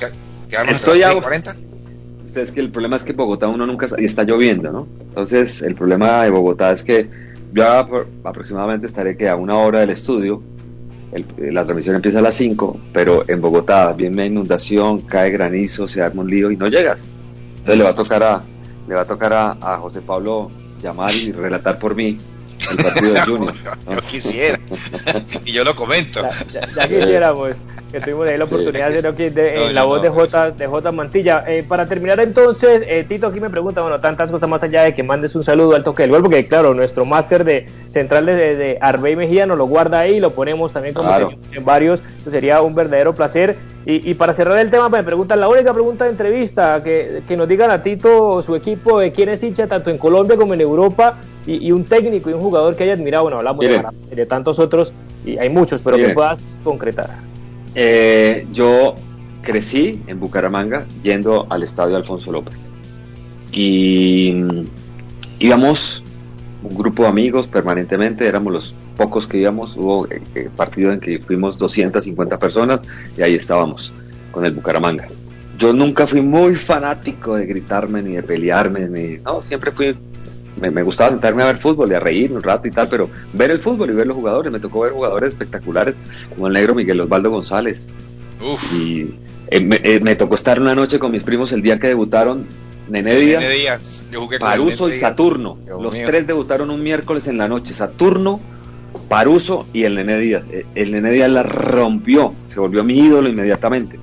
quedarnos 0.50 0.76
Estoy 0.76 1.04
hasta 1.04 1.20
las 1.20 1.24
3 1.24 1.40
y 1.44 1.52
40? 1.52 1.72
Es 2.42 2.52
que 2.52 2.60
el 2.62 2.72
problema 2.72 2.96
es 2.96 3.04
que 3.04 3.14
Bogotá 3.14 3.48
uno 3.48 3.66
nunca 3.66 3.88
y 3.98 4.06
está 4.06 4.24
lloviendo, 4.24 4.72
¿no? 4.72 4.88
Entonces, 5.10 5.62
el 5.62 5.76
problema 5.76 6.24
de 6.24 6.30
Bogotá 6.30 6.72
es 6.72 6.84
que 6.84 7.10
yo 7.54 7.66
aproximadamente 8.24 8.88
estaré 8.88 9.18
que 9.18 9.28
a 9.28 9.36
una 9.36 9.58
hora 9.58 9.82
del 9.82 9.90
estudio, 9.90 10.42
el, 11.12 11.26
la 11.54 11.64
transmisión 11.64 11.96
empieza 11.96 12.20
a 12.20 12.22
las 12.22 12.36
5, 12.36 12.80
pero 12.94 13.26
en 13.28 13.42
Bogotá 13.42 13.92
viene 13.92 14.26
inundación, 14.26 15.02
cae 15.02 15.30
granizo, 15.32 15.88
se 15.88 16.02
arma 16.02 16.22
un 16.22 16.30
lío 16.30 16.52
y 16.52 16.58
no 16.58 16.68
llegas. 16.70 17.06
Entonces 17.58 17.78
le 17.78 17.84
va 17.84 17.90
a 17.90 17.96
tocar 17.96 18.24
a, 18.24 18.44
le 18.92 18.96
va 18.96 19.04
a 19.04 19.06
tocar 19.06 19.32
a, 19.32 19.58
a 19.62 19.78
José 19.78 20.02
Pablo 20.02 20.52
llamar 20.82 21.14
y 21.16 21.32
relatar 21.32 21.80
por 21.80 21.96
mí 21.96 22.20
el 22.70 22.84
partido 22.84 23.14
de 23.14 23.22
Junior. 23.22 23.54
¿no? 23.86 23.96
Yo 23.96 24.02
quisiera, 24.02 24.60
y 25.46 25.54
yo 25.54 25.64
lo 25.64 25.78
comento. 25.78 26.22
Ya, 26.22 26.46
ya, 26.52 26.72
ya 26.76 26.88
quisiéramos 26.90 27.56
que 27.92 28.02
tuvimos 28.02 28.28
ahí 28.28 28.38
la 28.38 28.46
oportunidad 28.46 28.88
sí, 28.90 29.02
de, 29.02 29.12
de, 29.12 29.32
de, 29.32 29.56
no, 29.56 29.72
la 29.72 29.82
no, 29.82 29.88
voz 29.88 30.02
de 30.02 30.10
J, 30.10 30.52
de 30.52 30.68
J 30.68 30.92
Mantilla. 30.92 31.44
Eh, 31.48 31.64
para 31.64 31.88
terminar 31.88 32.20
entonces, 32.20 32.84
eh, 32.86 33.06
Tito 33.08 33.28
aquí 33.28 33.40
me 33.40 33.50
pregunta, 33.50 33.82
bueno, 33.82 34.00
tantas 34.00 34.30
cosas 34.30 34.50
más 34.50 34.64
allá 34.64 34.84
de 34.84 34.94
que 34.94 35.04
mandes 35.04 35.36
un 35.36 35.44
saludo 35.44 35.76
al 35.76 35.84
toque 35.84 36.04
del 36.04 36.12
gol, 36.12 36.22
porque 36.22 36.48
claro, 36.48 36.74
nuestro 36.74 37.06
máster 37.06 37.44
de 37.44 37.66
central 37.92 38.26
de, 38.26 38.56
de 38.56 38.78
Arbey 38.82 39.16
Mejía 39.16 39.46
nos 39.46 39.58
lo 39.58 39.66
guarda 39.66 40.00
ahí, 40.00 40.20
lo 40.20 40.32
ponemos 40.32 40.72
también 40.72 40.96
como 40.96 41.10
claro. 41.10 41.32
en 41.52 41.66
varios, 41.66 42.02
sería 42.30 42.62
un 42.62 42.74
verdadero 42.74 43.14
placer. 43.14 43.58
Y, 43.86 44.12
y, 44.12 44.14
para 44.14 44.34
cerrar 44.36 44.60
el 44.60 44.70
tema, 44.70 44.90
me 44.90 45.04
preguntan, 45.04 45.40
la 45.40 45.50
única 45.50 45.74
pregunta 45.74 46.06
de 46.06 46.12
entrevista, 46.12 46.84
que, 46.84 47.24
que 47.28 47.36
nos 47.36 47.48
digan 47.48 47.72
a 47.72 47.82
Tito, 47.82 48.40
su 48.44 48.56
equipo, 48.56 49.00
de 49.00 49.12
quién 49.12 49.28
es 49.30 49.42
hincha 49.42 49.66
tanto 49.66 49.90
en 49.90 49.98
Colombia 49.98 50.38
como 50.38 50.54
en 50.54 50.62
Europa, 50.62 51.18
y, 51.48 51.68
y 51.68 51.72
un 51.72 51.86
técnico 51.86 52.30
y 52.30 52.34
un 52.34 52.42
jugador 52.42 52.76
que 52.76 52.84
haya 52.84 52.94
admirado, 52.94 53.24
bueno, 53.24 53.40
hablamos 53.40 53.66
de, 53.66 53.84
de, 54.16 54.26
tantos 54.28 54.60
otros, 54.60 54.94
y 55.26 55.40
hay 55.40 55.50
muchos, 55.50 55.82
pero 55.82 55.98
Miren. 55.98 56.12
que 56.12 56.16
puedas 56.16 56.60
concretar. 56.64 57.10
Eh, 57.74 58.46
yo 58.54 58.94
crecí 59.42 60.00
en 60.06 60.20
Bucaramanga 60.20 60.86
yendo 61.02 61.48
al 61.50 61.64
estadio 61.64 61.96
Alfonso 61.96 62.32
López. 62.32 62.60
Y 63.52 64.32
mm, 64.36 64.66
íbamos 65.40 66.04
un 66.64 66.76
grupo 66.76 67.04
de 67.04 67.10
amigos 67.10 67.48
permanentemente, 67.48 68.28
éramos 68.28 68.54
los 68.54 68.76
pocos 68.98 69.28
que 69.28 69.38
íbamos, 69.38 69.76
hubo 69.76 70.08
eh, 70.08 70.22
eh, 70.36 70.50
partido 70.56 70.92
en 70.92 71.00
que 71.00 71.20
fuimos 71.20 71.58
250 71.58 72.38
personas 72.38 72.82
y 73.18 73.22
ahí 73.22 73.36
estábamos 73.36 73.92
con 74.32 74.46
el 74.46 74.54
Bucaramanga. 74.54 75.08
Yo 75.58 75.74
nunca 75.74 76.08
fui 76.08 76.22
muy 76.22 76.56
fanático 76.56 77.36
de 77.36 77.46
gritarme 77.46 78.02
ni 78.02 78.16
de 78.16 78.24
pelearme, 78.24 78.88
ni, 78.88 79.18
no, 79.18 79.42
siempre 79.42 79.72
fui, 79.72 79.96
me, 80.60 80.84
gustaba 80.84 81.12
sentarme 81.12 81.44
a 81.44 81.48
ver 81.48 81.58
fútbol 81.58 81.92
y 81.92 81.96
a 81.96 82.00
reír 82.00 82.32
un 82.32 82.42
rato 82.42 82.68
y 82.68 82.72
tal, 82.72 82.88
pero 82.88 83.10
ver 83.34 83.52
el 83.52 83.60
fútbol 83.60 83.90
y 83.90 83.94
ver 83.94 84.08
los 84.08 84.16
jugadores, 84.16 84.52
me 84.52 84.60
tocó 84.60 84.82
ver 84.82 84.92
jugadores 84.92 85.30
espectaculares 85.30 85.96
como 86.34 86.48
el 86.48 86.54
negro 86.54 86.76
Miguel 86.76 87.02
Osvaldo 87.02 87.30
González. 87.30 87.82
Y 88.74 89.08
eh, 89.52 90.00
me, 90.02 90.16
tocó 90.16 90.36
estar 90.36 90.60
una 90.60 90.74
noche 90.74 90.98
con 90.98 91.12
mis 91.12 91.24
primos 91.24 91.52
el 91.52 91.62
día 91.62 91.80
que 91.80 91.88
debutaron 91.88 92.46
Nene 92.90 93.16
Díaz, 93.16 94.06
Paruso 94.40 94.90
y 94.90 94.94
Saturno. 94.94 95.58
Los 95.68 95.96
tres 95.96 96.28
debutaron 96.28 96.70
un 96.70 96.84
miércoles 96.84 97.28
en 97.28 97.38
la 97.38 97.48
noche. 97.48 97.74
Saturno, 97.74 98.40
Paruso 99.08 99.68
y 99.74 99.84
el 99.84 99.96
Nene 99.96 100.20
Díaz. 100.20 100.44
Eh, 100.52 100.66
el 100.76 100.92
Nene 100.92 101.12
Díaz 101.12 101.30
la 101.30 101.44
rompió, 101.44 102.34
se 102.48 102.60
volvió 102.60 102.84
mi 102.84 103.00
ídolo 103.00 103.30
inmediatamente. 103.30 104.00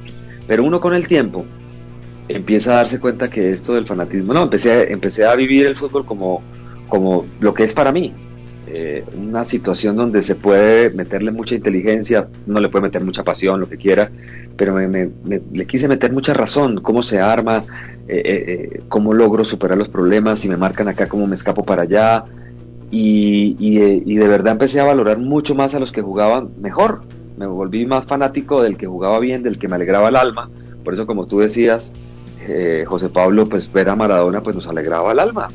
Pero 0.46 0.64
uno 0.64 0.80
con 0.80 0.94
el 0.94 1.06
tiempo 1.06 1.44
empieza 2.28 2.72
a 2.72 2.76
darse 2.76 3.00
cuenta 3.00 3.28
que 3.30 3.52
esto 3.52 3.74
del 3.74 3.86
fanatismo, 3.86 4.34
no, 4.34 4.42
empecé, 4.42 4.92
empecé 4.92 5.24
a 5.24 5.34
vivir 5.34 5.66
el 5.66 5.76
fútbol 5.76 6.04
como, 6.04 6.42
como 6.88 7.26
lo 7.40 7.54
que 7.54 7.64
es 7.64 7.74
para 7.74 7.92
mí. 7.92 8.12
Eh, 8.70 9.02
una 9.16 9.46
situación 9.46 9.96
donde 9.96 10.22
se 10.22 10.34
puede 10.34 10.90
meterle 10.90 11.30
mucha 11.30 11.54
inteligencia, 11.54 12.28
no 12.46 12.60
le 12.60 12.68
puede 12.68 12.82
meter 12.82 13.02
mucha 13.02 13.24
pasión, 13.24 13.60
lo 13.60 13.68
que 13.68 13.78
quiera, 13.78 14.10
pero 14.58 14.74
me, 14.74 15.10
le 15.52 15.66
quise 15.66 15.86
meter 15.86 16.12
mucha 16.12 16.34
razón, 16.34 16.80
cómo 16.82 17.02
se 17.04 17.20
arma, 17.20 17.62
eh, 18.08 18.22
eh, 18.24 18.80
cómo 18.88 19.14
logro 19.14 19.44
superar 19.44 19.78
los 19.78 19.88
problemas, 19.88 20.40
si 20.40 20.48
me 20.48 20.56
marcan 20.56 20.88
acá, 20.88 21.08
cómo 21.08 21.28
me 21.28 21.36
escapo 21.36 21.64
para 21.64 21.82
allá, 21.82 22.24
y, 22.90 23.56
y, 23.60 24.16
de 24.16 24.28
verdad 24.28 24.52
empecé 24.52 24.80
a 24.80 24.84
valorar 24.84 25.18
mucho 25.18 25.54
más 25.54 25.74
a 25.74 25.78
los 25.78 25.92
que 25.92 26.02
jugaban 26.02 26.48
mejor, 26.60 27.02
me 27.36 27.46
volví 27.46 27.86
más 27.86 28.04
fanático 28.06 28.60
del 28.60 28.76
que 28.76 28.86
jugaba 28.86 29.20
bien, 29.20 29.44
del 29.44 29.58
que 29.58 29.68
me 29.68 29.76
alegraba 29.76 30.08
el 30.08 30.16
alma, 30.16 30.50
por 30.84 30.92
eso 30.92 31.06
como 31.06 31.26
tú 31.26 31.38
decías, 31.38 31.92
José 32.86 33.10
Pablo, 33.10 33.46
pues 33.46 33.70
ver 33.70 33.90
a 33.90 33.94
Maradona 33.94 34.42
pues 34.42 34.56
nos 34.56 34.66
alegraba 34.66 35.12
el 35.12 35.20
alma, 35.20 35.50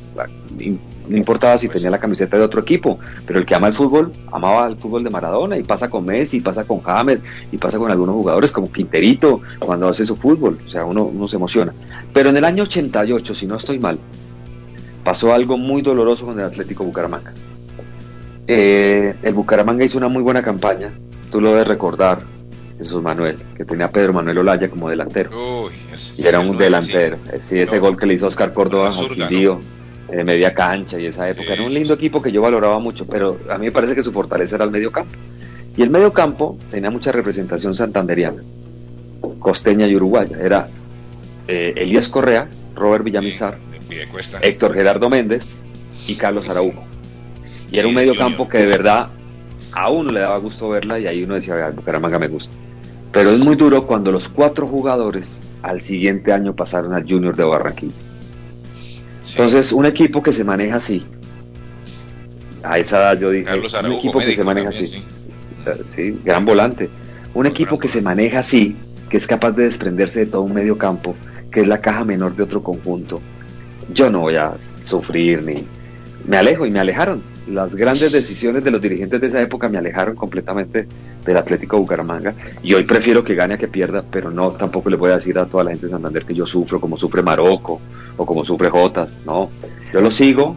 no 1.07 1.17
importaba 1.17 1.57
si 1.57 1.67
tenía 1.67 1.89
la 1.89 1.99
camiseta 1.99 2.37
de 2.37 2.43
otro 2.43 2.61
equipo, 2.61 2.99
pero 3.25 3.39
el 3.39 3.45
que 3.45 3.55
ama 3.55 3.67
el 3.67 3.73
fútbol, 3.73 4.13
amaba 4.31 4.67
el 4.67 4.77
fútbol 4.77 5.03
de 5.03 5.09
Maradona 5.09 5.57
y 5.57 5.63
pasa 5.63 5.89
con 5.89 6.05
Messi, 6.05 6.37
y 6.37 6.41
pasa 6.41 6.63
con 6.63 6.81
James 6.81 7.19
y 7.51 7.57
pasa 7.57 7.77
con 7.77 7.91
algunos 7.91 8.15
jugadores 8.15 8.51
como 8.51 8.71
Quinterito 8.71 9.41
cuando 9.59 9.87
hace 9.89 10.05
su 10.05 10.15
fútbol, 10.15 10.59
o 10.65 10.69
sea, 10.69 10.85
uno, 10.85 11.27
se 11.27 11.35
emociona. 11.35 11.73
Pero 12.13 12.29
en 12.29 12.37
el 12.37 12.45
año 12.45 12.63
88, 12.63 13.35
si 13.35 13.47
no 13.47 13.57
estoy 13.57 13.79
mal, 13.79 13.99
pasó 15.03 15.33
algo 15.33 15.57
muy 15.57 15.81
doloroso 15.81 16.25
con 16.25 16.39
el 16.39 16.45
Atlético 16.45 16.83
Bucaramanga. 16.83 17.33
Eh, 18.47 19.15
el 19.21 19.33
Bucaramanga 19.33 19.85
hizo 19.85 19.97
una 19.97 20.07
muy 20.07 20.21
buena 20.21 20.41
campaña, 20.41 20.91
tú 21.31 21.41
lo 21.41 21.49
debes 21.51 21.67
recordar, 21.67 22.19
Jesús 22.77 23.01
Manuel, 23.01 23.37
que 23.55 23.65
tenía 23.65 23.85
a 23.85 23.91
Pedro 23.91 24.13
Manuel 24.13 24.39
Olaya 24.39 24.69
como 24.69 24.89
delantero. 24.89 25.29
y 26.17 26.25
era 26.25 26.39
un 26.39 26.57
delantero. 26.57 27.17
Sí, 27.41 27.59
ese 27.59 27.79
gol 27.79 27.97
que 27.97 28.05
le 28.05 28.15
hizo 28.15 28.27
Oscar 28.27 28.53
Córdoba 28.53 28.89
a 28.89 29.13
Quindío 29.13 29.61
de 30.09 30.23
media 30.23 30.53
cancha 30.53 30.99
y 30.99 31.07
esa 31.07 31.29
época. 31.29 31.53
Era 31.53 31.63
un 31.63 31.73
lindo 31.73 31.93
equipo 31.93 32.21
que 32.21 32.31
yo 32.31 32.41
valoraba 32.41 32.79
mucho, 32.79 33.05
pero 33.05 33.39
a 33.49 33.57
mí 33.57 33.65
me 33.65 33.71
parece 33.71 33.95
que 33.95 34.03
su 34.03 34.11
fortaleza 34.11 34.55
era 34.55 34.65
el 34.65 34.71
medio 34.71 34.91
campo. 34.91 35.15
Y 35.75 35.81
el 35.81 35.89
medio 35.89 36.13
campo 36.13 36.57
tenía 36.69 36.91
mucha 36.91 37.11
representación 37.11 37.75
santanderiana, 37.75 38.43
costeña 39.39 39.87
y 39.87 39.95
uruguaya. 39.95 40.37
Era 40.39 40.67
eh, 41.47 41.73
Elías 41.77 42.07
Correa, 42.09 42.47
Robert 42.75 43.03
Villamizar, 43.03 43.57
Héctor 44.41 44.73
Gerardo 44.73 45.09
Méndez 45.09 45.61
y 46.07 46.15
Carlos 46.15 46.49
Araujo. 46.49 46.83
Y 47.71 47.79
era 47.79 47.87
un 47.87 47.95
medio 47.95 48.15
campo 48.15 48.47
que 48.47 48.59
de 48.59 48.67
verdad 48.67 49.09
a 49.71 49.89
uno 49.89 50.11
le 50.11 50.19
daba 50.19 50.37
gusto 50.37 50.69
verla 50.69 50.99
y 50.99 51.07
ahí 51.07 51.23
uno 51.23 51.35
decía, 51.35 51.71
Bucaramanga 51.75 52.19
me 52.19 52.27
gusta. 52.27 52.55
Pero 53.11 53.31
es 53.31 53.39
muy 53.39 53.55
duro 53.55 53.87
cuando 53.87 54.11
los 54.11 54.27
cuatro 54.27 54.67
jugadores 54.67 55.41
al 55.63 55.81
siguiente 55.81 56.31
año 56.31 56.55
pasaron 56.55 56.93
al 56.93 57.09
Junior 57.09 57.35
de 57.35 57.43
Barranquilla. 57.43 57.93
Entonces, 59.31 59.71
un 59.71 59.85
equipo 59.85 60.21
que 60.21 60.33
se 60.33 60.43
maneja 60.43 60.75
así, 60.77 61.05
a 62.63 62.77
esa 62.79 62.97
edad 62.97 63.19
yo 63.19 63.29
dije, 63.31 63.49
un 63.53 63.91
equipo 63.91 64.19
que 64.19 64.31
se 64.33 64.43
maneja 64.43 64.69
así, 64.69 64.85
sí. 65.95 66.19
gran 66.23 66.45
volante, 66.45 66.89
un 67.33 67.45
equipo 67.45 67.79
que 67.79 67.87
se 67.87 68.01
maneja 68.01 68.39
así, 68.39 68.75
que 69.09 69.17
es 69.17 69.27
capaz 69.27 69.51
de 69.51 69.63
desprenderse 69.63 70.21
de 70.21 70.25
todo 70.27 70.41
un 70.41 70.53
medio 70.53 70.77
campo, 70.77 71.13
que 71.51 71.61
es 71.61 71.67
la 71.67 71.81
caja 71.81 72.03
menor 72.03 72.35
de 72.35 72.43
otro 72.43 72.61
conjunto, 72.61 73.21
yo 73.93 74.09
no 74.09 74.21
voy 74.21 74.35
a 74.35 74.53
sufrir 74.85 75.43
ni 75.43 75.65
me 76.25 76.37
alejo 76.37 76.65
y 76.65 76.71
me 76.71 76.79
alejaron. 76.79 77.21
Las 77.47 77.75
grandes 77.75 78.11
decisiones 78.11 78.63
de 78.63 78.71
los 78.71 78.81
dirigentes 78.81 79.19
de 79.19 79.27
esa 79.27 79.41
época 79.41 79.67
me 79.67 79.77
alejaron 79.77 80.15
completamente 80.15 80.87
del 81.25 81.37
Atlético 81.37 81.77
Bucaramanga 81.77 82.33
y 82.61 82.73
hoy 82.73 82.85
prefiero 82.85 83.23
que 83.23 83.35
gane 83.35 83.55
a 83.55 83.57
que 83.57 83.67
pierda, 83.67 84.03
pero 84.09 84.31
no 84.31 84.51
tampoco 84.51 84.89
le 84.89 84.95
voy 84.95 85.11
a 85.11 85.15
decir 85.15 85.37
a 85.37 85.45
toda 85.45 85.65
la 85.65 85.71
gente 85.71 85.87
de 85.87 85.91
Santander 85.91 86.25
que 86.25 86.33
yo 86.33 86.47
sufro 86.47 86.79
como 86.79 86.97
sufre 86.97 87.21
Marocco 87.21 87.81
o 88.15 88.25
como 88.25 88.45
sufre 88.45 88.69
Jotas, 88.69 89.19
no. 89.25 89.49
Yo 89.91 89.99
lo 89.99 90.09
sigo, 90.09 90.55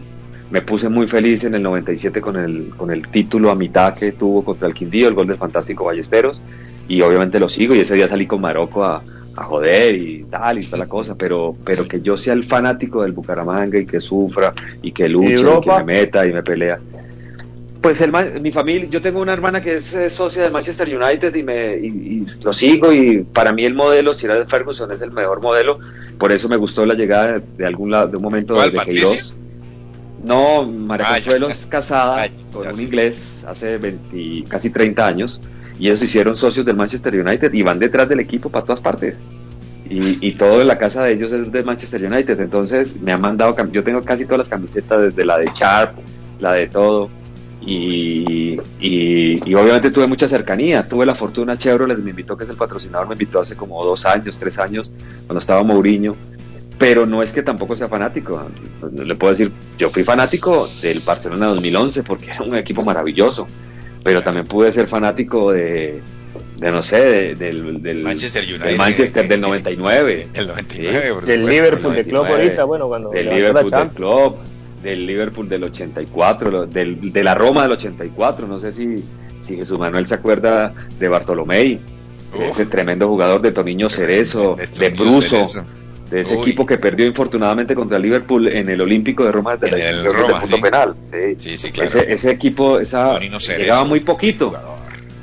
me 0.51 0.63
puse 0.63 0.89
muy 0.89 1.09
feliz 1.09 1.43
en 1.45 1.57
el 1.57 1.63
97 1.63 2.21
con 2.21 2.37
el, 2.37 2.71
con 2.77 2.93
el 2.93 3.09
título 3.09 3.51
a 3.51 3.57
mitad 3.57 3.95
que 3.95 4.13
tuvo 4.13 4.45
contra 4.45 4.69
el 4.69 4.75
Quindío, 4.75 5.09
el 5.09 5.15
gol 5.15 5.27
del 5.27 5.39
fantástico 5.39 5.85
Ballesteros, 5.85 6.41
y 6.87 7.01
obviamente 7.01 7.41
lo 7.41 7.49
sigo 7.49 7.75
y 7.75 7.81
ese 7.81 7.97
día 7.97 8.09
salí 8.09 8.27
con 8.27 8.41
Marocco 8.41 8.85
a, 8.85 9.03
a 9.37 9.45
joder 9.45 9.95
y 9.97 10.25
tal 10.25 10.59
y 10.59 10.65
toda 10.65 10.79
la 10.79 10.87
cosa, 10.87 11.15
pero, 11.15 11.53
pero 11.65 11.87
que 11.87 12.01
yo 12.01 12.17
sea 12.17 12.33
el 12.33 12.45
fanático 12.45 13.03
del 13.03 13.13
Bucaramanga 13.13 13.79
y 13.79 13.87
que 13.87 14.01
sufra 14.01 14.55
y 14.83 14.93
que 14.93 15.09
luche 15.09 15.35
y, 15.35 15.61
que 15.61 15.71
me 15.77 15.85
meta 15.85 16.27
y 16.27 16.33
me 16.33 16.43
pelea. 16.43 16.81
Pues 17.83 18.01
el, 18.01 18.41
mi 18.41 18.51
familia, 18.51 18.89
yo 18.91 19.03
tengo 19.03 19.21
una 19.21 19.35
hermana 19.35 19.63
que 19.63 19.77
es 19.77 19.95
eh, 19.95 20.11
socia 20.11 20.43
del 20.43 20.53
Manchester 20.53 20.89
United 20.89 21.35
y, 21.35 21.43
me, 21.43 21.77
y, 21.77 22.27
lo 22.43 22.53
sigo 22.53 22.93
y 22.93 23.23
para 23.23 23.53
mí 23.53 23.65
el 23.65 23.75
modelo, 23.75 24.15
si 24.15 24.25
era 24.25 24.37
de 24.37 24.47
Ferguson, 24.47 24.91
es 24.91 25.03
el 25.03 25.13
mejor 25.13 25.41
modelo. 25.41 25.79
Por 26.19 26.33
eso 26.33 26.49
me 26.49 26.57
gustó 26.57 26.87
la 26.87 26.95
llegada 26.95 27.39
de, 27.39 27.67
algún 27.67 27.91
lado, 27.91 28.09
de 28.09 28.17
un 28.17 28.23
momento 28.23 28.61
de, 28.61 28.73
Queiroz. 28.73 29.37
No, 30.25 30.65
María 30.65 31.07
ah, 31.09 31.13
Consuelo 31.13 31.49
es 31.51 31.67
casada 31.67 32.23
ah, 32.23 32.29
con 32.53 32.67
un 32.67 32.81
inglés 32.81 33.45
hace 33.47 33.77
20, 33.77 34.45
casi 34.49 34.71
30 34.71 35.07
años 35.07 35.41
y 35.79 35.87
ellos 35.87 36.03
hicieron 36.03 36.37
socios 36.37 36.65
del 36.65 36.77
Manchester 36.77 37.15
United 37.21 37.53
y 37.53 37.63
van 37.63 37.79
detrás 37.79 38.09
del 38.09 38.21
equipo 38.21 38.49
para 38.49 38.65
todas 38.65 38.81
partes. 38.81 39.19
Y, 39.89 40.33
todo 40.33 40.61
en 40.61 40.67
la 40.67 40.79
casa 40.79 41.05
de 41.05 41.13
ellos 41.13 41.33
es 41.33 41.53
de 41.53 41.63
Manchester 41.63 42.05
United. 42.05 42.41
Entonces 42.41 43.01
me 43.01 43.13
han 43.13 43.21
mandado, 43.21 43.55
yo 43.71 43.85
tengo 43.85 44.03
casi 44.03 44.25
todas 44.25 44.39
las 44.39 44.49
camisetas, 44.49 45.01
desde 45.01 45.25
la 45.25 45.39
de 45.39 45.49
Sharp, 45.55 45.97
la 46.41 46.55
de 46.55 46.67
todo. 46.67 47.09
Y, 47.61 48.59
y, 48.81 49.55
obviamente 49.55 49.93
tuve 49.93 50.09
mucha 50.09 50.27
cercanía. 50.27 50.89
Tuve 50.89 51.07
la 51.07 51.15
fortuna, 51.15 51.57
Chevrolet 51.57 51.99
me 51.99 52.11
invitó, 52.11 52.37
que 52.37 52.45
es 52.45 52.51
el 52.51 52.57
patrocinador, 52.57 53.07
me 53.07 53.15
invitó 53.15 53.41
hace 53.41 53.55
como 53.55 53.85
dos 53.85 54.07
años, 54.07 54.39
tres 54.39 54.59
años, 54.59 54.91
cuando 55.27 55.39
estaba 55.39 55.63
Mourinho. 55.63 56.17
Pero 56.79 57.07
no 57.07 57.23
es 57.23 57.33
que 57.33 57.43
tampoco 57.43 57.77
sea 57.77 57.89
fanático. 57.89 58.43
Le 58.93 59.15
puedo 59.15 59.33
decir, 59.33 59.53
yo 59.79 59.91
fui 59.91 60.03
fanático 60.03 60.69
del 60.83 61.01
Barcelona 61.01 61.47
2011 61.47 62.03
porque 62.03 62.33
era 62.33 62.43
un 62.43 62.57
equipo 62.57 62.83
maravilloso. 62.83 63.47
Pero 64.07 64.23
también 64.23 64.47
pude 64.47 64.73
ser 64.73 64.87
fanático 64.87 65.51
de, 65.51 66.01
de 66.59 66.71
no 66.71 66.81
sé, 66.81 67.35
del, 67.35 67.83
del, 67.83 68.03
Manchester 68.03 68.45
United. 68.45 68.65
Del 68.65 68.79
Manchester 68.79 69.29
del 69.29 69.41
99. 69.41 70.27
Del 70.33 70.47
99, 70.47 71.27
Del 71.27 71.47
Liverpool 71.47 71.95
del 71.95 72.07
Club 72.07 72.25
ahorita, 72.25 72.65
bueno, 72.65 72.87
cuando. 72.87 73.11
Del 73.11 73.29
Liverpool 73.29 73.71
del 73.71 73.89
Club 73.89 74.37
del 74.87 75.07
Liverpool 75.07 75.49
del 75.49 75.65
84, 75.65 76.67
del, 76.67 77.13
de 77.13 77.25
la 77.25 77.35
Roma 77.35 77.63
del 77.63 77.73
84, 77.73 78.47
no 78.47 78.61
sé 78.61 78.73
si, 78.73 79.03
si 79.43 79.57
Jesús 79.57 79.79
Manuel 79.79 80.07
se 80.07 80.15
acuerda 80.15 80.73
de 81.01 81.09
Bartolomé, 81.09 81.81
ese 82.39 82.67
tremendo 82.67 83.09
jugador 83.09 83.41
de 83.41 83.51
Toniño 83.51 83.89
Cerezo, 83.89 84.57
de, 84.79 84.91
Bruso, 84.91 85.45
de 86.11 86.21
ese 86.21 86.35
equipo 86.35 86.65
que 86.65 86.79
perdió 86.79 87.07
infortunadamente 87.07 87.75
contra 87.75 87.97
el 87.97 88.03
Liverpool 88.05 88.49
en 88.49 88.69
el 88.69 88.81
Olímpico 88.81 89.25
de 89.25 89.33
Roma 89.33 89.57
desde 89.57 89.79
la 89.79 89.91
el 89.91 90.41
punto 90.41 90.61
penal. 90.61 90.95
ese, 91.13 92.31
equipo 92.31 92.79
esa, 92.79 93.19
llegaba 93.19 93.85
muy 93.85 94.01
poquito. 94.01 94.55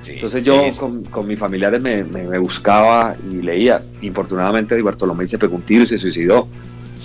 Entonces 0.05 0.43
yo 0.43 0.61
con, 0.77 1.05
con, 1.05 1.27
mis 1.27 1.39
familiares 1.39 1.81
me, 1.81 2.03
me, 2.03 2.37
buscaba 2.37 3.15
y 3.31 3.41
leía. 3.41 3.81
Infortunadamente 4.01 4.79
Bartolomé 4.81 5.27
se 5.27 5.37
pegó 5.37 5.55
un 5.55 5.61
tiro 5.61 5.83
y 5.83 5.87
se 5.87 5.97
suicidó. 5.97 6.47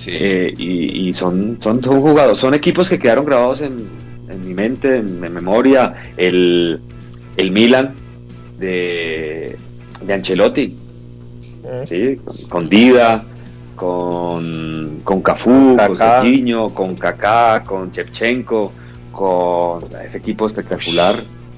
Eh, 0.07 0.55
y, 0.57 1.13
son, 1.15 1.59
son, 1.61 1.83
son 1.83 2.01
jugadores, 2.01 2.39
son 2.39 2.55
equipos 2.55 2.89
que 2.89 2.99
quedaron 2.99 3.25
grabados 3.25 3.63
en, 3.63 3.89
mi 4.45 4.55
mente, 4.55 4.97
en 4.97 5.21
mi 5.21 5.29
memoria. 5.29 6.13
El, 6.17 6.81
el 7.37 7.51
Milan 7.51 7.95
de, 8.59 9.57
de 10.03 10.15
Ancelotti, 10.15 10.77
eh. 11.91 12.19
con, 12.49 12.69
Dida, 12.69 13.25
con, 13.79 15.01
con 15.05 15.23
Cafú, 15.23 15.77
con 15.77 15.97
Serginho, 15.97 16.69
con 16.71 16.95
Kaká, 16.97 17.63
con 17.65 17.91
Chevchenko, 17.91 18.73
con 19.13 19.85
ese 20.05 20.19
equipo 20.19 20.47
espectacular. 20.47 21.15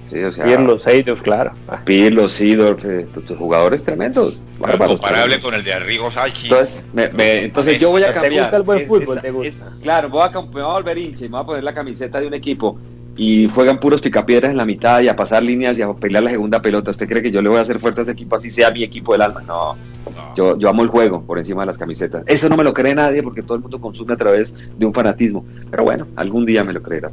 Sí, 0.08 0.18
o 0.24 0.32
sea, 0.32 0.44
Pirlo, 0.44 0.76
Seydorf, 0.78 1.22
claro. 1.22 1.52
Ah, 1.68 1.80
Pirlo, 1.84 2.28
Seedorf, 2.28 2.84
eh, 2.84 3.06
tu- 3.14 3.20
tus 3.20 3.38
jugadores 3.38 3.84
tremendos. 3.84 4.40
Bárbaros, 4.58 4.94
comparable 4.94 5.36
tremendos. 5.38 5.44
con 5.44 5.54
el 5.54 5.64
de 5.64 5.72
Arrigo 5.72 6.10
Sacchi. 6.10 6.48
Entonces, 6.48 6.84
me- 6.92 7.08
me- 7.10 7.44
entonces 7.44 7.78
yo 7.80 7.90
voy 7.90 8.02
a 8.02 8.08
¿Te 8.08 8.14
cambiar. 8.14 8.42
gusta 8.44 8.56
el 8.56 8.62
buen 8.64 8.78
Es- 8.80 8.88
fútbol? 8.88 9.16
es- 9.18 9.22
¿Te 9.22 9.30
gusta? 9.30 9.48
es- 9.48 9.82
claro, 9.82 10.08
voy 10.08 10.22
a, 10.24 10.30
me 10.30 10.40
voy 10.48 10.62
a 10.62 10.66
volver 10.66 10.98
hincha 10.98 11.24
y 11.24 11.28
me 11.28 11.36
voy 11.36 11.42
a 11.42 11.46
poner 11.46 11.64
la 11.64 11.72
camiseta 11.74 12.20
de 12.20 12.26
un 12.26 12.34
equipo 12.34 12.76
y 13.16 13.48
juegan 13.48 13.80
puros 13.80 14.00
picapiedras 14.00 14.50
en 14.50 14.56
la 14.56 14.64
mitad 14.64 15.00
y 15.00 15.08
a 15.08 15.16
pasar 15.16 15.42
líneas 15.42 15.78
y 15.78 15.82
a 15.82 15.92
pelear 15.92 16.22
la 16.24 16.30
segunda 16.30 16.62
pelota. 16.62 16.90
¿Usted 16.90 17.08
cree 17.08 17.22
que 17.22 17.30
yo 17.30 17.42
le 17.42 17.48
voy 17.48 17.58
a 17.58 17.62
hacer 17.62 17.78
fuerte 17.78 18.00
a 18.00 18.04
ese 18.04 18.12
equipo 18.12 18.36
así 18.36 18.50
sea 18.50 18.70
mi 18.70 18.82
equipo 18.82 19.12
del 19.12 19.22
alma? 19.22 19.42
No, 19.46 19.74
No. 19.74 20.34
yo, 20.36 20.58
yo 20.58 20.68
amo 20.68 20.82
el 20.82 20.88
juego 20.88 21.22
por 21.22 21.38
encima 21.38 21.62
de 21.62 21.66
las 21.66 21.76
camisetas. 21.78 22.22
Eso 22.26 22.48
no 22.48 22.56
me 22.56 22.64
lo 22.64 22.72
cree 22.72 22.94
nadie 22.94 23.22
porque 23.22 23.42
todo 23.42 23.56
el 23.56 23.60
mundo 23.62 23.80
consume 23.80 24.14
a 24.14 24.16
través 24.16 24.54
de 24.78 24.86
un 24.86 24.94
fanatismo. 24.94 25.44
Pero 25.70 25.84
bueno, 25.84 26.06
algún 26.16 26.46
día 26.46 26.64
me 26.64 26.72
lo 26.72 26.82
creerá. 26.82 27.10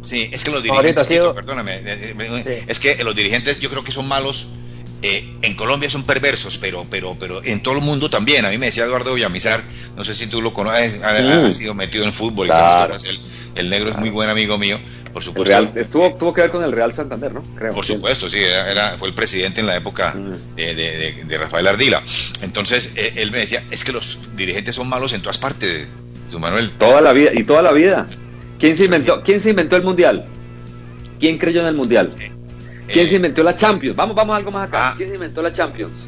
Sí, 0.00 0.28
es 0.32 0.42
que 0.44 0.50
los 0.50 0.62
dirigentes, 0.62 1.06
perdóname, 1.34 1.76
eh, 1.76 1.82
eh, 2.18 2.42
Sí. 2.46 2.64
es 2.68 2.78
que 2.80 3.02
los 3.04 3.14
dirigentes 3.14 3.60
yo 3.60 3.68
creo 3.68 3.84
que 3.84 3.92
son 3.92 4.06
malos. 4.08 4.48
Eh, 5.02 5.34
en 5.42 5.54
Colombia 5.54 5.88
son 5.90 6.02
perversos, 6.04 6.58
pero, 6.58 6.86
pero, 6.90 7.16
pero 7.18 7.42
en 7.44 7.62
todo 7.62 7.74
el 7.76 7.80
mundo 7.82 8.10
también. 8.10 8.44
A 8.44 8.50
mí 8.50 8.58
me 8.58 8.66
decía 8.66 8.84
Eduardo 8.84 9.14
Villamizar, 9.14 9.62
no 9.96 10.04
sé 10.04 10.14
si 10.14 10.26
tú 10.26 10.42
lo 10.42 10.52
conoces, 10.52 11.00
ha, 11.02 11.12
Mm. 11.48 11.52
sido 11.52 11.74
metido 11.74 12.04
en 12.04 12.12
fútbol 12.12 12.46
y 12.46 12.50
Claro. 12.50 12.92
cosas. 12.94 13.04
El, 13.04 13.20
el 13.56 13.70
negro 13.70 13.90
es 13.90 13.96
muy 13.96 14.10
buen 14.10 14.28
amigo 14.28 14.58
mío, 14.58 14.78
por 15.12 15.22
supuesto. 15.22 15.48
Real, 15.50 15.70
estuvo, 15.74 16.14
tuvo 16.14 16.32
que 16.34 16.40
ver 16.42 16.50
con 16.50 16.64
el 16.64 16.72
Real 16.72 16.92
Santander, 16.92 17.32
¿no? 17.32 17.42
Creo. 17.56 17.72
Por 17.72 17.84
supuesto, 17.84 18.28
sí, 18.28 18.38
era, 18.38 18.70
era- 18.70 18.96
fue 18.98 19.08
el 19.08 19.14
presidente 19.14 19.60
en 19.60 19.66
la 19.66 19.76
época 19.76 20.14
Mm. 20.14 20.54
de, 20.56 20.74
de- 20.74 21.24
de- 21.24 21.38
Rafael 21.38 21.66
Ardila. 21.66 22.02
Entonces, 22.42 22.92
eh, 22.96 23.12
él 23.16 23.30
me 23.30 23.38
decía, 23.38 23.62
es 23.70 23.84
que 23.84 23.92
los 23.92 24.18
dirigentes 24.36 24.74
son 24.74 24.88
malos 24.88 25.12
en 25.12 25.22
todas 25.22 25.38
partes, 25.38 25.86
su 26.28 26.38
Manuel. 26.40 26.70
Toda 26.78 27.00
la 27.00 27.12
vida, 27.12 27.30
y 27.34 27.44
toda 27.44 27.62
la 27.62 27.72
vida. 27.72 28.06
¿Quién 28.58 28.76
se 28.76 28.84
inventó, 28.86 29.22
¿quién 29.22 29.40
se 29.40 29.50
inventó 29.50 29.76
el 29.76 29.82
mundial? 29.84 30.26
¿Quién 31.20 31.38
creyó 31.38 31.60
en 31.60 31.66
el 31.68 31.74
mundial? 31.74 32.12
¿Quién 32.92 33.06
Eh, 33.06 33.08
se 33.08 33.16
inventó 33.16 33.42
la 33.42 33.56
Champions? 33.56 33.94
Vamos, 33.96 34.16
vamos 34.16 34.36
algo 34.36 34.50
más 34.50 34.68
acá. 34.68 34.90
Ah. 34.90 34.94
¿Quién 34.96 35.08
se 35.10 35.14
inventó 35.16 35.42
la 35.42 35.52
Champions? 35.52 36.06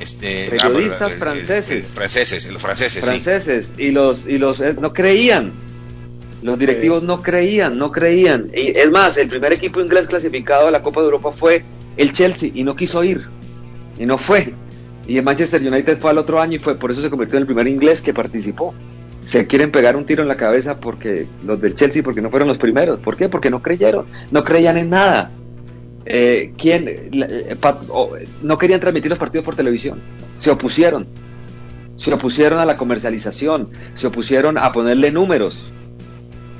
este, 0.00 0.46
periodistas 0.50 1.02
ah, 1.10 1.14
pero, 1.18 1.32
eh, 1.32 1.36
franceses. 1.42 1.84
eh, 1.84 1.88
franceses, 1.92 2.52
los 2.52 2.62
franceses, 2.62 3.04
sí. 3.04 3.10
Franceses. 3.10 3.72
Y 3.78 3.90
los, 3.90 4.28
y 4.28 4.38
los 4.38 4.60
eh, 4.60 4.76
no 4.80 4.92
creían. 4.92 5.52
Los 6.40 6.56
directivos 6.56 7.02
no 7.02 7.20
creían, 7.20 7.76
no 7.78 7.90
creían. 7.90 8.50
Y 8.54 8.68
es 8.78 8.90
más, 8.92 9.16
el 9.18 9.28
primer 9.28 9.52
equipo 9.52 9.80
inglés 9.80 10.06
clasificado 10.06 10.68
a 10.68 10.70
la 10.70 10.82
Copa 10.84 11.00
de 11.00 11.06
Europa 11.06 11.32
fue 11.32 11.64
el 11.96 12.12
Chelsea 12.12 12.50
y 12.54 12.62
no 12.62 12.76
quiso 12.76 13.02
ir. 13.02 13.26
Y 13.98 14.06
no 14.06 14.18
fue. 14.18 14.54
Y 15.08 15.16
el 15.16 15.24
Manchester 15.24 15.60
United 15.66 15.98
fue 15.98 16.12
al 16.12 16.18
otro 16.18 16.40
año 16.40 16.54
y 16.54 16.58
fue 16.60 16.76
por 16.76 16.92
eso 16.92 17.02
se 17.02 17.10
convirtió 17.10 17.38
en 17.38 17.42
el 17.42 17.46
primer 17.46 17.66
inglés 17.66 18.00
que 18.00 18.14
participó. 18.14 18.72
Se 19.24 19.48
quieren 19.48 19.72
pegar 19.72 19.96
un 19.96 20.06
tiro 20.06 20.22
en 20.22 20.28
la 20.28 20.36
cabeza 20.36 20.78
porque 20.78 21.26
los 21.44 21.60
del 21.60 21.74
Chelsea 21.74 22.04
porque 22.04 22.20
no 22.20 22.30
fueron 22.30 22.46
los 22.46 22.58
primeros. 22.58 23.00
¿Por 23.00 23.16
qué? 23.16 23.28
Porque 23.28 23.50
no 23.50 23.60
creyeron, 23.60 24.06
no 24.30 24.44
creían 24.44 24.78
en 24.78 24.90
nada. 24.90 25.32
Eh, 26.06 26.52
¿quién, 26.56 26.88
eh, 26.88 27.56
no 28.42 28.58
querían 28.58 28.80
transmitir 28.80 29.10
los 29.10 29.18
partidos 29.18 29.44
por 29.44 29.56
televisión, 29.56 30.00
se 30.38 30.50
opusieron, 30.50 31.06
se 31.96 32.14
opusieron 32.14 32.60
a 32.60 32.64
la 32.64 32.76
comercialización, 32.76 33.68
se 33.94 34.06
opusieron 34.06 34.56
a 34.56 34.72
ponerle 34.72 35.10
números. 35.10 35.70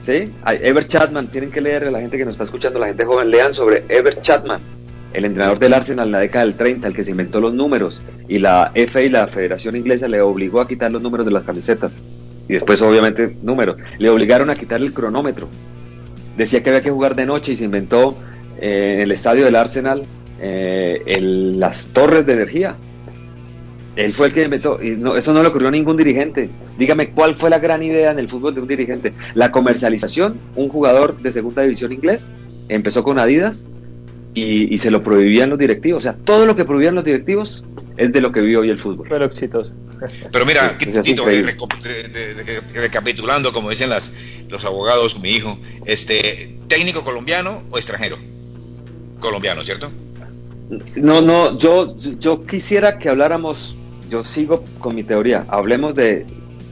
¿Sí? 0.03 0.33
A 0.43 0.55
Ever 0.55 0.87
Chapman, 0.87 1.29
tienen 1.29 1.51
que 1.51 1.61
leer, 1.61 1.91
la 1.93 2.01
gente 2.01 2.17
que 2.17 2.25
nos 2.25 2.33
está 2.33 2.45
escuchando, 2.45 2.79
la 2.79 2.87
gente 2.87 3.05
joven, 3.05 3.31
lean 3.31 3.53
sobre 3.53 3.85
Ever 3.89 4.21
Chapman, 4.21 4.61
el 5.13 5.25
entrenador 5.25 5.59
del 5.59 5.75
Arsenal 5.75 6.09
en 6.09 6.13
la 6.13 6.21
década 6.21 6.45
del 6.45 6.55
30, 6.55 6.87
el 6.87 6.95
que 6.95 7.05
se 7.05 7.11
inventó 7.11 7.41
los 7.41 7.53
números, 7.53 8.03
y 8.29 8.39
la 8.39 8.73
FA 8.75 9.03
y 9.03 9.09
la 9.09 9.27
Federación 9.27 9.77
Inglesa 9.77 10.09
le 10.09 10.21
obligó 10.21 10.61
a 10.61 10.69
quitar 10.69 10.93
los 10.93 11.03
números 11.03 11.27
de 11.27 11.33
las 11.33 11.45
camisetas. 11.45 11.99
Y 12.49 12.55
después, 12.55 12.81
obviamente, 12.81 13.37
números. 13.43 13.77
Le 13.99 14.09
obligaron 14.09 14.49
a 14.49 14.55
quitar 14.55 14.81
el 14.81 14.93
cronómetro. 14.93 15.49
Decía 16.37 16.63
que 16.63 16.71
había 16.71 16.83
que 16.83 16.91
jugar 16.91 17.15
de 17.15 17.27
noche 17.27 17.53
y 17.53 17.57
se 17.57 17.65
inventó 17.65 18.17
eh, 18.61 18.93
en 18.97 19.01
el 19.01 19.13
estadio 19.13 19.45
del 19.45 19.57
Arsenal 19.57 20.03
eh, 20.41 21.03
el- 21.07 21.59
las 21.59 21.89
torres 21.89 22.25
de 22.27 22.33
energía. 22.35 22.77
Él 23.97 24.13
fue 24.13 24.29
el 24.29 24.33
que 24.33 24.45
inventó, 24.45 24.79
y 24.81 24.91
no, 24.91 25.17
eso 25.17 25.33
no 25.33 25.43
le 25.43 25.49
ocurrió 25.49 25.69
a 25.69 25.71
ningún 25.73 25.97
dirigente. 25.97 26.49
Dígame 26.79 27.11
cuál 27.11 27.35
fue 27.35 27.51
la 27.51 27.59
gran 27.59 27.83
idea 27.83 28.13
en 28.13 28.21
el 28.21 28.29
fútbol 28.29 28.55
de 28.55 28.61
un 28.61 28.69
dirigente. 28.69 29.13
La 29.35 29.51
comercialización, 29.51 30.39
un 30.55 30.69
jugador 30.69 31.19
de 31.21 31.33
segunda 31.33 31.63
división 31.63 31.93
inglés 31.93 32.31
empezó 32.69 33.03
con 33.03 33.19
Adidas 33.19 33.65
y, 34.35 34.73
y 34.73 34.79
se 34.79 34.93
lo 34.93 35.03
prohibían 35.03 35.51
los 35.51 35.59
directivos. 35.59 35.99
O 35.99 36.03
sea, 36.05 36.15
todo 36.25 36.47
lo 36.47 36.55
que 36.55 36.65
prohibían 36.65 36.95
los 36.95 37.05
directivos 37.05 37.65
es 37.97 38.13
de 38.13 38.21
lo 38.21 38.31
que 38.31 38.41
vive 38.41 38.59
hoy 38.59 38.71
el 38.71 38.79
fútbol. 38.79 39.07
Pero 39.09 39.25
exitoso. 39.25 39.73
Pero 40.31 40.47
mira, 40.47 40.77
Sí, 40.79 41.03
Tito, 41.03 41.29
eh, 41.29 41.43
recapitulando, 42.75 43.53
como 43.53 43.71
dicen 43.71 43.91
las, 43.91 44.13
los 44.49 44.65
abogados, 44.65 45.19
mi 45.21 45.31
hijo, 45.31 45.59
este, 45.87 46.57
técnico 46.69 47.03
colombiano 47.03 47.65
o 47.71 47.79
extranjero? 47.79 48.17
Colombiano, 49.21 49.63
¿cierto? 49.63 49.91
No, 50.97 51.21
no, 51.23 51.57
yo, 51.59 51.97
yo 52.19 52.45
quisiera 52.45 52.99
que 52.99 53.09
habláramos, 53.09 53.77
yo 54.11 54.23
sigo 54.23 54.65
con 54.79 54.95
mi 54.95 55.03
teoría, 55.03 55.45
hablemos 55.49 55.95
de 55.95 56.27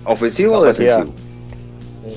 ofensivo 0.04 0.58
o 0.58 0.64
defensivo. 0.64 1.14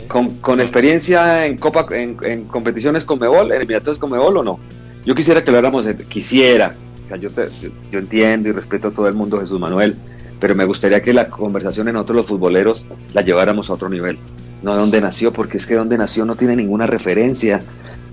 Con, 0.07 0.35
con 0.35 0.59
experiencia 0.61 1.45
en 1.47 1.57
Copa, 1.57 1.87
en, 1.91 2.17
en 2.23 2.43
competiciones 2.45 3.05
con 3.05 3.17
Mebol, 3.19 3.51
en 3.51 3.57
eliminatorios 3.57 3.97
con 3.97 4.11
Mebol 4.11 4.37
o 4.37 4.43
no. 4.43 4.59
Yo 5.05 5.15
quisiera 5.15 5.43
que 5.43 5.49
habláramos, 5.49 5.85
de- 5.85 5.95
quisiera, 5.95 6.75
o 7.05 7.07
sea, 7.07 7.17
yo, 7.17 7.31
te- 7.31 7.47
yo, 7.61 7.69
yo 7.91 7.99
entiendo 7.99 8.49
y 8.49 8.51
respeto 8.51 8.89
a 8.89 8.91
todo 8.91 9.07
el 9.07 9.15
mundo, 9.15 9.39
Jesús 9.39 9.59
Manuel, 9.59 9.95
pero 10.39 10.53
me 10.53 10.65
gustaría 10.65 11.01
que 11.01 11.11
la 11.13 11.29
conversación 11.29 11.87
en 11.87 11.95
nosotros 11.95 12.17
los 12.17 12.25
futboleros 12.27 12.85
la 13.13 13.21
lleváramos 13.23 13.69
a 13.69 13.73
otro 13.73 13.89
nivel. 13.89 14.19
No 14.61 14.73
de 14.73 14.79
dónde 14.79 15.01
nació, 15.01 15.33
porque 15.33 15.57
es 15.57 15.65
que 15.65 15.75
donde 15.75 15.97
nació 15.97 16.23
no 16.25 16.35
tiene 16.35 16.55
ninguna 16.55 16.85
referencia. 16.85 17.63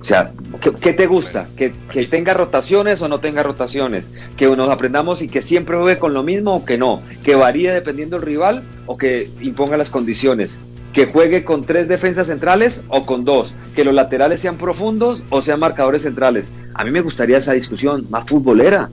O 0.01 0.05
sea, 0.05 0.33
¿qué, 0.61 0.73
qué 0.73 0.93
te 0.93 1.07
gusta? 1.07 1.49
¿Que, 1.57 1.73
¿Que 1.91 2.05
tenga 2.05 2.35
rotaciones 2.35 3.03
o 3.03 3.09
no 3.09 3.21
tenga 3.21 3.43
rotaciones? 3.43 4.05
¿Que 4.37 4.47
nos 4.47 4.71
aprendamos 4.71 5.23
y 5.23 5.29
que 5.29 5.43
siempre 5.43 5.77
juegue 5.77 5.99
con 5.99 6.15
lo 6.15 6.23
mismo 6.23 6.55
o 6.57 6.65
que 6.65 6.79
no? 6.79 7.03
¿Que 7.25 7.35
varíe 7.35 7.73
dependiendo 7.73 8.17
del 8.17 8.27
rival 8.27 8.63
o 8.87 8.97
que 8.97 9.31
imponga 9.41 9.77
las 9.77 9.91
condiciones? 9.91 10.61
¿Que 10.93 11.07
juegue 11.07 11.45
con 11.45 11.65
tres 11.65 11.89
defensas 11.89 12.29
centrales 12.29 12.85
o 12.89 13.05
con 13.05 13.25
dos? 13.25 13.55
¿Que 13.75 13.85
los 13.85 13.95
laterales 13.95 14.41
sean 14.41 14.59
profundos 14.59 15.23
o 15.31 15.43
sean 15.43 15.61
marcadores 15.61 16.03
centrales? 16.03 16.45
A 16.75 16.85
mí 16.85 16.91
me 16.91 17.01
gustaría 17.01 17.39
esa 17.39 17.53
discusión 17.53 18.07
más 18.11 18.25
futbolera. 18.27 18.91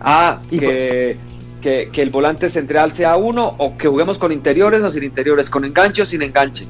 Ah, 0.00 0.40
que, 0.48 1.18
que, 1.60 1.90
que 1.92 2.02
el 2.02 2.10
volante 2.10 2.50
central 2.50 2.90
sea 2.92 3.16
uno 3.16 3.54
o 3.58 3.76
que 3.76 3.88
juguemos 3.88 4.18
con 4.18 4.32
interiores 4.32 4.82
o 4.82 4.90
sin 4.90 5.04
interiores, 5.04 5.50
con 5.50 5.64
enganche 5.64 6.02
o 6.02 6.06
sin 6.06 6.22
enganche. 6.22 6.66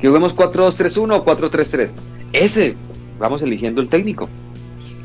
Que 0.00 0.08
juguemos 0.08 0.36
4-2-3-1 0.36 1.16
o 1.16 1.24
4-3-3. 1.24 1.90
Ese, 2.34 2.74
vamos 3.18 3.42
eligiendo 3.42 3.80
el 3.80 3.88
técnico. 3.88 4.28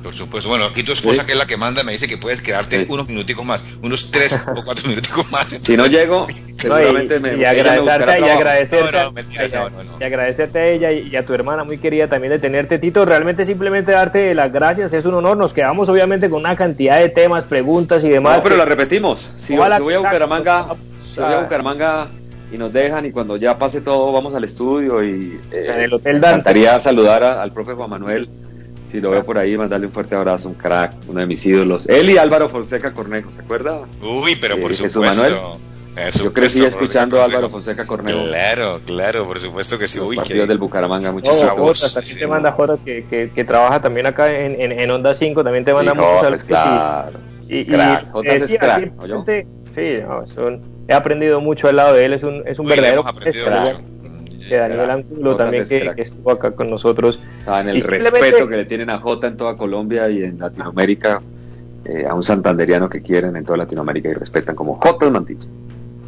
Por 0.04 0.14
supuesto. 0.16 0.50
Bueno, 0.50 0.64
aquí 0.66 0.82
tu 0.84 0.94
esposa, 0.94 1.22
Sí. 1.22 1.28
que 1.28 1.34
es 1.34 1.38
la 1.38 1.46
que 1.46 1.58
manda, 1.58 1.84
me 1.84 1.92
dice 1.92 2.08
que 2.08 2.16
puedes 2.18 2.42
quedarte 2.42 2.80
Sí. 2.80 2.86
unos 2.88 3.10
minuticos 3.10 3.44
más, 3.46 3.62
unos 3.84 4.12
tres 4.12 4.34
o 4.56 4.64
cuatro 4.64 4.88
minuticos 4.88 5.30
más. 5.30 5.48
Si 5.62 5.76
no 5.76 5.88
llego, 5.88 6.26
No, 6.26 6.28
seguramente 6.58 7.18
y, 7.18 7.20
me, 7.20 7.36
y 7.36 7.44
agradecerte, 7.44 8.20
y 8.20 8.24
agradecerte, 8.30 8.92
No, 8.98 9.04
no, 9.04 9.12
mentiras, 9.12 9.52
y- 9.52 9.56
no, 9.58 9.70
no, 9.70 9.84
no. 9.84 9.98
y 10.00 10.04
agradecerte 10.06 10.58
a 10.60 10.68
ella 10.70 10.92
y, 10.94 11.10
y 11.10 11.16
a 11.18 11.26
tu 11.26 11.34
hermana 11.34 11.66
muy 11.66 11.80
querida 11.80 12.08
también 12.08 12.32
de 12.32 12.40
tenerte, 12.40 12.80
Tito. 12.80 13.04
Realmente 13.04 13.44
simplemente 13.46 13.92
darte 13.92 14.34
las 14.34 14.52
gracias, 14.54 14.94
es 14.94 15.04
un 15.06 15.16
honor. 15.16 15.36
Nos 15.36 15.52
quedamos 15.52 15.90
obviamente 15.90 16.30
con 16.30 16.40
una 16.40 16.56
cantidad 16.56 16.98
de 16.98 17.10
temas, 17.10 17.46
preguntas 17.46 18.02
y 18.06 18.10
demás. 18.10 18.38
No, 18.38 18.44
pero 18.44 18.56
la 18.56 18.64
repetimos. 18.66 19.30
Si, 19.40 19.48
si 19.48 19.56
voy 19.58 19.96
a 19.96 20.00
Bucaramanga, 20.00 20.68
si 21.14 21.20
voy 21.20 21.34
a 21.34 21.40
Ah. 21.40 21.42
Bucaramanga 21.42 22.08
y 22.52 22.58
nos 22.58 22.74
dejan 22.74 23.06
y 23.06 23.12
cuando 23.12 23.38
ya 23.38 23.58
pase 23.58 23.82
todo 23.82 24.12
vamos 24.12 24.34
al 24.34 24.44
estudio 24.44 25.04
y 25.04 25.40
eh, 25.52 25.72
En 25.76 25.82
el 25.82 25.94
Hotel 25.94 26.14
me 26.16 26.20
Dante. 26.20 26.36
encantaría 26.40 26.80
saludar 26.80 27.24
a- 27.24 27.42
al 27.42 27.52
profe 27.52 27.74
Juan 27.74 27.90
Manuel. 27.90 28.30
Si 28.92 29.00
lo 29.00 29.12
veo 29.12 29.24
por 29.24 29.38
ahí, 29.38 29.56
mandarle 29.56 29.86
un 29.86 29.94
fuerte 29.94 30.16
abrazo, 30.16 30.48
un 30.50 30.56
crack, 30.56 30.94
uno 31.08 31.20
de 31.20 31.28
mis 31.28 31.46
ídolos. 31.46 31.88
Él 31.88 32.10
y 32.10 32.18
Álvaro 32.18 32.50
Fonseca 32.50 32.92
Cornejo, 32.92 33.30
¿se 33.36 33.42
acuerda? 33.42 33.82
Uy, 34.02 34.36
pero 34.42 34.56
por 34.60 34.72
Eh, 34.72 34.76
Jesús 34.76 34.94
supuesto. 34.94 35.22
Manuel. 35.24 35.40
Por 35.96 36.24
Yo 36.24 36.34
crecí 36.34 36.58
supuesto, 36.58 36.80
escuchando 36.80 37.18
a 37.18 37.26
por 37.26 37.30
Álvaro 37.30 37.48
supuesto. 37.50 37.72
Fonseca 37.72 37.86
Cornejo. 37.88 38.24
Claro, 38.30 38.80
claro, 38.86 39.26
por 39.28 39.40
supuesto 39.40 39.78
que 39.78 39.88
sí. 39.88 39.98
Los 40.00 40.08
Uy, 40.08 40.16
partidos 40.16 40.42
qué- 40.44 40.48
del 40.48 40.58
Bucaramanga, 40.58 41.10
Oh, 41.10 41.14
muchísimas 41.14 41.42
Esa 41.52 41.54
voz, 41.54 41.78
Jotas, 41.78 41.94
también 41.94 42.14
sí, 42.14 42.20
te 42.20 42.26
sí. 42.26 42.32
manda 42.32 42.52
Jotas 42.54 42.82
que, 42.84 43.06
que, 43.10 43.30
que 43.36 43.44
trabaja 43.44 43.82
también 43.82 44.06
acá 44.08 44.34
en, 44.34 44.60
en, 44.60 44.72
en 44.72 44.90
Onda 44.92 45.14
5, 45.14 45.44
también 45.44 45.66
te 45.66 45.74
manda 45.74 45.92
Sí, 45.92 45.98
muchos 45.98 46.12
Jotas, 46.14 46.22
saludos. 46.42 46.44
claro. 46.46 47.20
Y, 47.48 47.58
y, 47.58 47.66
Crack, 47.66 48.04
y 48.08 48.12
Jotas 48.12 48.34
es 48.42 48.58
crack, 48.60 48.84
simplemente- 48.86 49.48
sí, 49.76 50.04
no, 50.08 50.24
es 50.24 50.38
un- 50.38 50.79
he 50.90 50.94
aprendido 50.94 51.40
mucho 51.40 51.68
al 51.68 51.76
lado 51.76 51.94
de 51.94 52.06
él, 52.06 52.14
es 52.14 52.24
un, 52.24 52.44
es 52.46 52.58
un 52.58 52.66
Uy, 52.66 52.72
verdadero 52.72 53.04
de 53.04 54.58
Daniel 54.58 54.90
Angulo 54.90 55.36
también 55.36 55.66
que, 55.66 55.94
estuvo 55.98 56.32
acá 56.32 56.52
con 56.52 56.70
nosotros. 56.70 57.20
Saben 57.46 57.70
el 57.70 57.78
Y 57.78 57.82
respeto 57.82 58.48
que 58.48 58.58
le 58.58 58.66
tienen 58.66 58.90
a 58.90 58.98
Jota 58.98 59.28
en 59.28 59.38
toda 59.38 59.56
Colombia 59.56 60.10
y 60.10 60.24
en 60.24 60.40
Latinoamérica, 60.40 61.22
eh, 61.86 62.08
a 62.10 62.16
un 62.16 62.24
santanderiano 62.24 62.90
que 62.90 63.04
quieren 63.04 63.36
en 63.36 63.46
toda 63.46 63.58
Latinoamérica 63.58 64.10
y 64.10 64.14
respetan 64.14 64.56
como 64.56 64.76
Jota 64.76 65.08
Mantilla. 65.12 65.46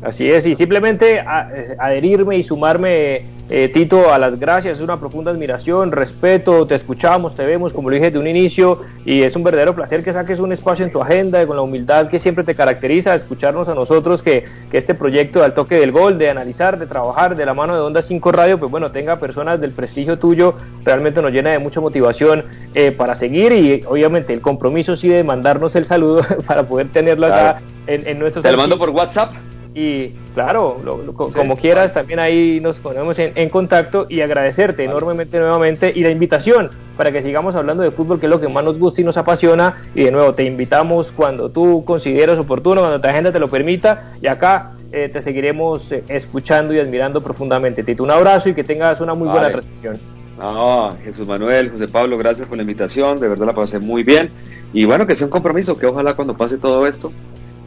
Así 0.04 0.32
es, 0.32 0.48
y 0.48 0.56
simplemente 0.56 1.20
adherirme 1.20 2.36
y 2.36 2.42
sumarme, 2.42 3.22
eh, 3.52 3.70
Tito, 3.72 4.12
a 4.12 4.18
las 4.18 4.40
gracias, 4.40 4.78
es 4.78 4.84
una 4.84 5.00
profunda 5.00 5.30
admiración, 5.30 5.92
respeto, 5.92 6.66
te 6.66 6.74
escuchamos, 6.74 7.36
te 7.36 7.46
vemos, 7.46 7.72
como 7.72 7.92
lo 7.92 7.96
dije 7.96 8.10
de 8.10 8.18
un 8.18 8.26
inicio, 8.26 8.82
y 9.06 9.22
es 9.22 9.36
un 9.36 9.44
verdadero 9.44 9.76
placer 9.76 10.04
que 10.04 10.12
saques 10.12 10.40
un 10.40 10.52
espacio 10.54 10.86
en 10.86 10.92
tu 10.92 11.04
agenda, 11.04 11.46
con 11.46 11.56
la 11.56 11.62
humildad 11.62 12.08
que 12.08 12.18
siempre 12.18 12.44
te 12.44 12.56
caracteriza, 12.56 13.14
escucharnos 13.14 13.70
a 13.70 13.76
nosotros, 13.76 14.24
que, 14.24 14.46
que 14.72 14.80
este 14.80 14.96
proyecto 14.96 15.44
del 15.44 15.54
toque 15.54 15.76
del 15.76 15.92
gol, 15.92 16.18
de 16.18 16.32
analizar, 16.32 16.80
de 16.80 16.88
trabajar 16.88 17.36
de 17.36 17.46
la 17.46 17.54
mano 17.54 17.76
de 17.76 17.82
Onda 17.82 18.02
5 18.02 18.32
Radio, 18.32 18.58
pues 18.58 18.72
bueno, 18.72 18.92
tenga 18.92 19.20
personas 19.20 19.62
del 19.62 19.70
prestigio 19.70 20.18
tuyo, 20.18 20.56
realmente 20.84 21.22
nos 21.22 21.32
llena 21.32 21.52
de 21.52 21.60
mucha 21.60 21.80
motivación 21.80 22.46
eh, 22.74 22.92
para 22.92 23.16
seguir, 23.16 23.52
y 23.52 23.84
obviamente 23.86 24.34
el 24.34 24.42
compromiso 24.42 24.96
sí 24.96 25.10
de 25.10 25.24
mandarnos 25.24 25.76
el 25.76 25.86
saludo 25.86 26.26
para 26.48 26.64
poder 26.64 26.88
tenerlo 26.88 27.28
acá 27.28 27.62
en, 27.86 28.08
en 28.08 28.18
nuestros... 28.18 28.42
Te 28.42 28.52
lo 28.52 28.58
mando 28.58 28.80
por 28.80 28.90
WhatsApp 28.90 29.32
y 29.74 30.10
claro, 30.34 30.82
como 31.16 31.56
quieras, 31.56 31.94
también 31.94 32.20
ahí 32.20 32.60
nos 32.60 32.80
ponemos 32.80 33.18
en, 33.20 33.50
contacto 33.50 34.06
y 34.10 34.20
agradecerte 34.20 34.84
enormemente 34.84 35.40
nuevamente 35.40 35.92
y 35.96 36.02
la 36.02 36.10
invitación 36.10 36.72
para 36.98 37.12
que 37.12 37.22
sigamos 37.22 37.56
hablando 37.56 37.82
de 37.82 37.92
fútbol, 37.92 38.20
que 38.20 38.26
es 38.26 38.30
lo 38.30 38.42
que 38.42 38.50
más 38.50 38.64
nos 38.64 38.78
gusta 38.78 39.02
y 39.02 39.04
nos 39.04 39.18
apasiona. 39.18 39.82
Y 39.96 40.04
de 40.04 40.12
nuevo, 40.12 40.34
te 40.34 40.44
invitamos 40.44 41.12
cuando 41.12 41.50
tú 41.50 41.84
consideres 41.86 42.38
oportuno, 42.38 42.82
cuando 42.82 43.00
tu 43.00 43.08
agenda 43.08 43.32
te 43.32 43.40
lo 43.40 43.48
permita, 43.48 44.12
y 44.22 44.28
acá 44.28 44.74
eh, 44.92 45.10
te 45.10 45.22
seguiremos 45.22 45.92
eh, 45.94 46.04
escuchando 46.10 46.74
y 46.74 46.80
admirando 46.80 47.24
profundamente. 47.24 47.82
Tito, 47.82 48.04
un 48.04 48.12
abrazo 48.12 48.50
y 48.50 48.54
que 48.54 48.66
tengas 48.66 49.00
una 49.00 49.14
muy 49.14 49.30
buena 49.30 49.50
transmisión. 49.50 49.98
No, 50.38 50.98
Jesús 51.04 51.26
Manuel, 51.28 51.70
José 51.70 51.88
Pablo, 51.88 52.18
gracias 52.18 52.48
por 52.48 52.58
la 52.58 52.64
invitación, 52.64 53.20
de 53.20 53.28
verdad 53.28 53.46
la 53.46 53.54
pasé 53.54 53.80
muy 53.80 54.04
bien. 54.04 54.30
Y 54.74 54.86
bueno, 54.86 55.06
que 55.06 55.16
sea 55.16 55.28
un 55.28 55.32
compromiso, 55.32 55.78
que 55.78 55.86
ojalá 55.86 56.16
cuando 56.16 56.36
pase 56.36 56.58
todo 56.58 56.88
esto, 56.88 57.12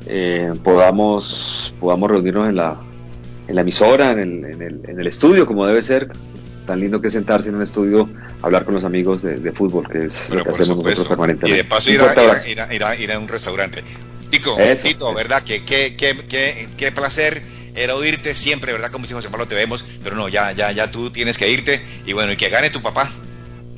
eh, 0.07 0.53
podamos, 0.63 1.75
podamos 1.81 2.11
reunirnos 2.11 2.49
en 2.49 2.57
la, 2.57 2.77
en 3.49 3.55
la 3.55 3.61
emisora, 3.63 4.13
en 4.13 4.19
el, 4.19 4.45
en, 4.45 4.63
el, 4.63 4.81
en 4.89 5.01
el, 5.01 5.07
estudio, 5.07 5.47
como 5.47 5.67
debe 5.67 5.83
ser. 5.83 6.11
Tan 6.67 6.81
lindo 6.81 6.99
que 7.01 7.11
sentarse 7.11 7.51
en 7.51 7.57
un 7.57 7.63
estudio, 7.63 8.09
hablar 8.41 8.65
con 8.65 8.73
los 8.73 8.85
amigos 8.85 9.21
de, 9.21 9.37
de 9.37 9.53
fútbol, 9.53 9.87
que 9.87 10.07
es 10.07 10.31
lo 10.31 10.43
que 10.43 10.51
hacemos 10.51 10.83
nosotros 10.83 11.09
permanentemente. 11.09 11.61
Y 11.61 11.63
de 11.63 11.69
paso 11.69 11.91
ir 11.91 12.01
a, 12.01 12.13
ir, 12.49 12.61
a, 12.61 12.75
ir, 12.75 12.85
a, 12.85 12.97
ir 12.97 13.13
a, 13.13 13.19
un 13.19 13.29
restaurante. 13.29 13.85
Tico, 14.31 14.59
eso, 14.59 14.89
Tito, 14.89 15.09
eso. 15.09 15.15
¿verdad? 15.15 15.43
Que 15.43 15.63
qué 15.63 16.93
placer 16.95 17.43
era 17.75 17.95
oírte 17.97 18.35
siempre, 18.35 18.73
¿verdad? 18.73 18.91
Como 18.91 19.07
si 19.07 19.15
José 19.15 19.29
Pablo 19.31 19.49
te 19.49 19.55
vemos, 19.55 19.85
pero 20.03 20.17
no, 20.17 20.29
ya, 20.29 20.53
ya, 20.53 20.73
ya 20.73 20.91
tú 20.91 21.11
tienes 21.11 21.39
que 21.39 21.51
irte. 21.51 21.83
Y 22.07 22.13
bueno, 22.13 22.33
y 22.33 22.37
que 22.37 22.49
gane 22.49 22.71
tu 22.71 22.81
papá. 22.81 23.11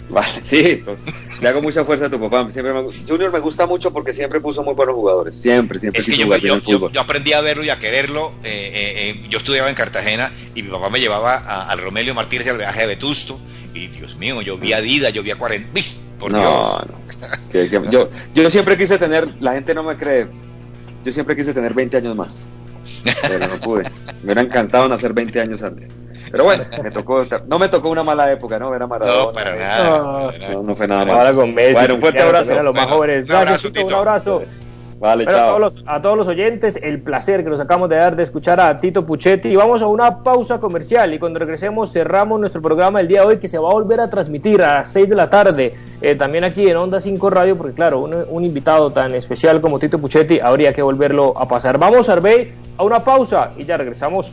Vale, 0.09 0.41
sí, 0.43 0.83
pues, 0.85 1.01
le 1.41 1.49
hago 1.49 1.61
mucha 1.61 1.85
fuerza 1.85 2.07
a 2.07 2.11
tu 2.11 2.21
papá. 2.21 2.49
Siempre 2.53 2.73
me, 2.73 2.83
Junior 3.09 3.33
me 3.33 3.41
gusta 3.41 3.67
mucho 3.67 3.93
porque 3.93 4.13
siempre 4.13 4.41
puso 4.41 4.63
muy 4.63 4.75
buenos 4.75 4.95
jugadores. 4.95 5.35
Siempre, 5.35 5.81
siempre. 5.81 6.01
Es 6.01 6.07
que 6.07 6.17
yo, 6.17 6.37
yo, 6.37 6.61
yo, 6.61 6.91
yo, 6.91 7.01
aprendí 7.01 7.33
a 7.33 7.41
verlo 7.41 7.65
y 7.65 7.71
a 7.71 7.79
quererlo. 7.79 8.33
Eh, 8.45 8.71
eh, 8.73 9.11
eh, 9.11 9.27
yo 9.29 9.39
estudiaba 9.39 9.69
en 9.69 9.75
Cartagena 9.75 10.31
y 10.55 10.63
mi 10.63 10.71
papá 10.71 10.91
me 10.91 11.01
llevaba 11.01 11.35
a, 11.35 11.71
al 11.71 11.81
Romelio 11.81 12.15
Martínez 12.15 12.49
al 12.49 12.59
viaje 12.59 12.83
de 12.83 12.87
Vetusto. 12.87 13.39
Y 13.75 13.89
Dios 13.89 14.17
mío, 14.17 14.41
yo 14.43 14.57
vi 14.57 14.73
a 14.73 14.81
Dida, 14.81 15.11
yo 15.11 15.23
vi 15.23 15.33
a 15.33 15.37
40. 15.37 15.81
Por 16.19 16.33
no, 16.33 16.39
Dios. 16.39 16.87
No. 16.89 17.29
que, 17.53 17.69
que, 17.69 17.81
yo, 17.91 18.09
yo 18.35 18.51
siempre 18.51 18.79
quise 18.79 18.99
tener, 18.99 19.35
la 19.41 19.53
gente 19.53 19.75
no 19.75 19.83
me 19.83 19.99
cree, 19.99 20.27
yo 21.05 21.13
siempre 21.13 21.37
quise 21.37 21.53
tener 21.53 21.75
20 21.75 21.97
años 21.99 22.17
más. 22.17 22.49
Pero 23.29 23.49
no 23.49 23.57
pude. 23.57 23.83
Me 23.83 24.25
hubiera 24.25 24.41
encantado 24.41 24.89
nacer 24.89 25.13
20 25.13 25.41
años 25.41 25.63
antes. 25.63 25.91
Pero 26.31 26.45
bueno, 26.45 26.65
me 26.83 26.91
tocó, 26.91 27.25
no 27.47 27.59
me 27.59 27.69
tocó 27.69 27.91
una 27.91 28.03
mala 28.03 28.31
época, 28.31 28.59
¿no? 28.59 28.75
Era 28.75 28.87
Maradona. 28.87 29.25
No, 29.25 29.33
para 29.33 29.57
nada. 29.57 30.33
No, 30.53 30.63
no 30.63 30.75
fue 30.75 30.89
nada 30.89 31.05
malo. 31.05 31.37
Con 31.37 31.55
Messi, 31.55 31.75
bueno, 31.75 31.95
un 31.95 32.01
fuerte 32.01 32.21
abrazo. 32.21 32.59
A 32.59 32.63
los 32.63 32.75
más 32.75 32.87
jóvenes. 32.87 33.29
Un 33.29 33.37
abrazo, 33.37 33.71
Tito, 33.71 33.87
un 33.87 33.95
abrazo. 33.95 34.43
Vale, 34.99 35.27
chao. 35.27 35.35
A 35.35 35.47
todos, 35.49 35.61
los, 35.61 35.85
a 35.87 36.03
todos 36.03 36.17
los 36.17 36.29
oyentes, 36.29 36.79
el 36.83 37.03
placer 37.03 37.45
que 37.45 37.51
nos 37.51 37.61
acabamos 37.61 37.91
de 37.91 37.97
dar 37.97 38.17
de 38.17 38.23
escuchar 38.23 38.61
a 38.61 38.81
Tito 38.81 39.05
Puchetti. 39.05 39.49
Y 39.49 39.57
vamos 39.57 39.83
a 39.83 39.87
una 39.87 40.23
pausa 40.23 40.59
comercial. 40.59 41.13
Y 41.13 41.19
cuando 41.19 41.39
regresemos, 41.39 41.93
cerramos 41.93 42.41
nuestro 42.41 42.63
programa 42.63 43.01
el 43.01 43.09
día 43.09 43.21
de 43.21 43.27
hoy, 43.27 43.39
que 43.39 43.49
se 43.49 43.59
va 43.59 43.69
a 43.69 43.73
volver 43.75 44.01
a 44.01 44.09
transmitir 44.09 44.63
a 44.63 44.77
las 44.77 44.93
6 44.93 45.09
de 45.09 45.15
la 45.15 45.29
tarde. 45.29 45.75
Eh, 46.01 46.15
también 46.15 46.45
aquí 46.45 46.67
en 46.67 46.77
Onda 46.77 47.01
5 47.01 47.31
Radio, 47.31 47.57
porque 47.57 47.75
claro, 47.75 48.01
un, 48.01 48.15
un, 48.29 48.45
invitado 48.45 48.91
tan 48.91 49.15
especial 49.15 49.61
como 49.61 49.79
Tito 49.79 49.99
Puchetti 49.99 50.41
habría 50.41 50.73
que 50.73 50.83
volverlo 50.83 51.39
a 51.39 51.47
pasar. 51.47 51.79
Vamos, 51.79 52.09
Arbey, 52.09 52.53
a 52.79 52.83
una 52.83 53.05
pausa 53.05 53.53
y 53.57 53.65
ya 53.65 53.77
regresamos. 53.77 54.33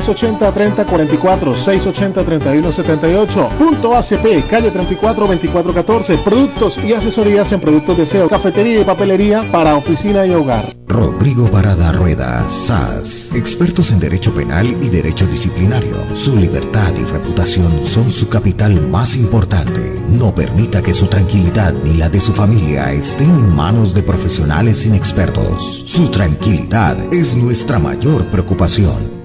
680-3044, 0.00 1.54
680-3178. 1.54 3.48
Punto 3.58 3.96
ACP, 3.96 4.48
calle 4.48 4.72
34-2414. 4.72 6.22
Productos 6.22 6.78
y 6.78 6.92
asesorías 6.92 7.52
en 7.52 7.60
productos 7.60 7.96
de 7.96 8.06
SEO, 8.06 8.28
cafetería 8.28 8.80
y 8.80 8.84
papelería 8.84 9.42
para 9.50 9.76
oficina 9.76 10.26
y 10.26 10.32
hogar. 10.32 10.64
Rodrigo 10.86 11.50
Parada 11.50 11.92
Rueda, 11.92 12.48
SAS. 12.48 13.30
Expertos 13.34 13.90
en 13.90 14.00
derecho 14.00 14.34
penal 14.34 14.66
y 14.82 14.88
derecho 14.88 15.26
disciplinario. 15.26 16.14
Su 16.14 16.36
libertad 16.36 16.94
y 16.96 17.04
reputación 17.04 17.84
son 17.84 18.10
su 18.10 18.28
capital 18.28 18.80
más 18.88 19.14
importante. 19.14 20.02
No 20.08 20.34
permita 20.34 20.82
que 20.82 20.94
su 20.94 21.06
tranquilidad 21.06 21.74
ni 21.84 21.94
la 21.94 22.08
de 22.08 22.20
su 22.20 22.32
familia 22.32 22.92
estén 22.92 23.30
en 23.30 23.54
manos 23.54 23.94
de 23.94 24.02
profesionales 24.02 24.86
inexpertos. 24.86 25.82
Su 25.84 26.08
tranquilidad 26.08 26.96
es 27.12 27.36
nuestra 27.36 27.78
mayor 27.78 28.26
preocupación. 28.26 29.17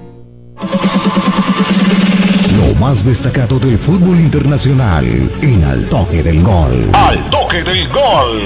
Lo 2.56 2.74
más 2.80 3.04
destacado 3.04 3.58
del 3.58 3.78
fútbol 3.78 4.20
internacional 4.20 5.04
en 5.42 5.64
Al 5.64 5.88
Toque 5.88 6.22
del 6.22 6.42
Gol. 6.42 6.90
Al 6.92 7.30
Toque 7.30 7.62
del 7.62 7.88
Gol. 7.88 8.40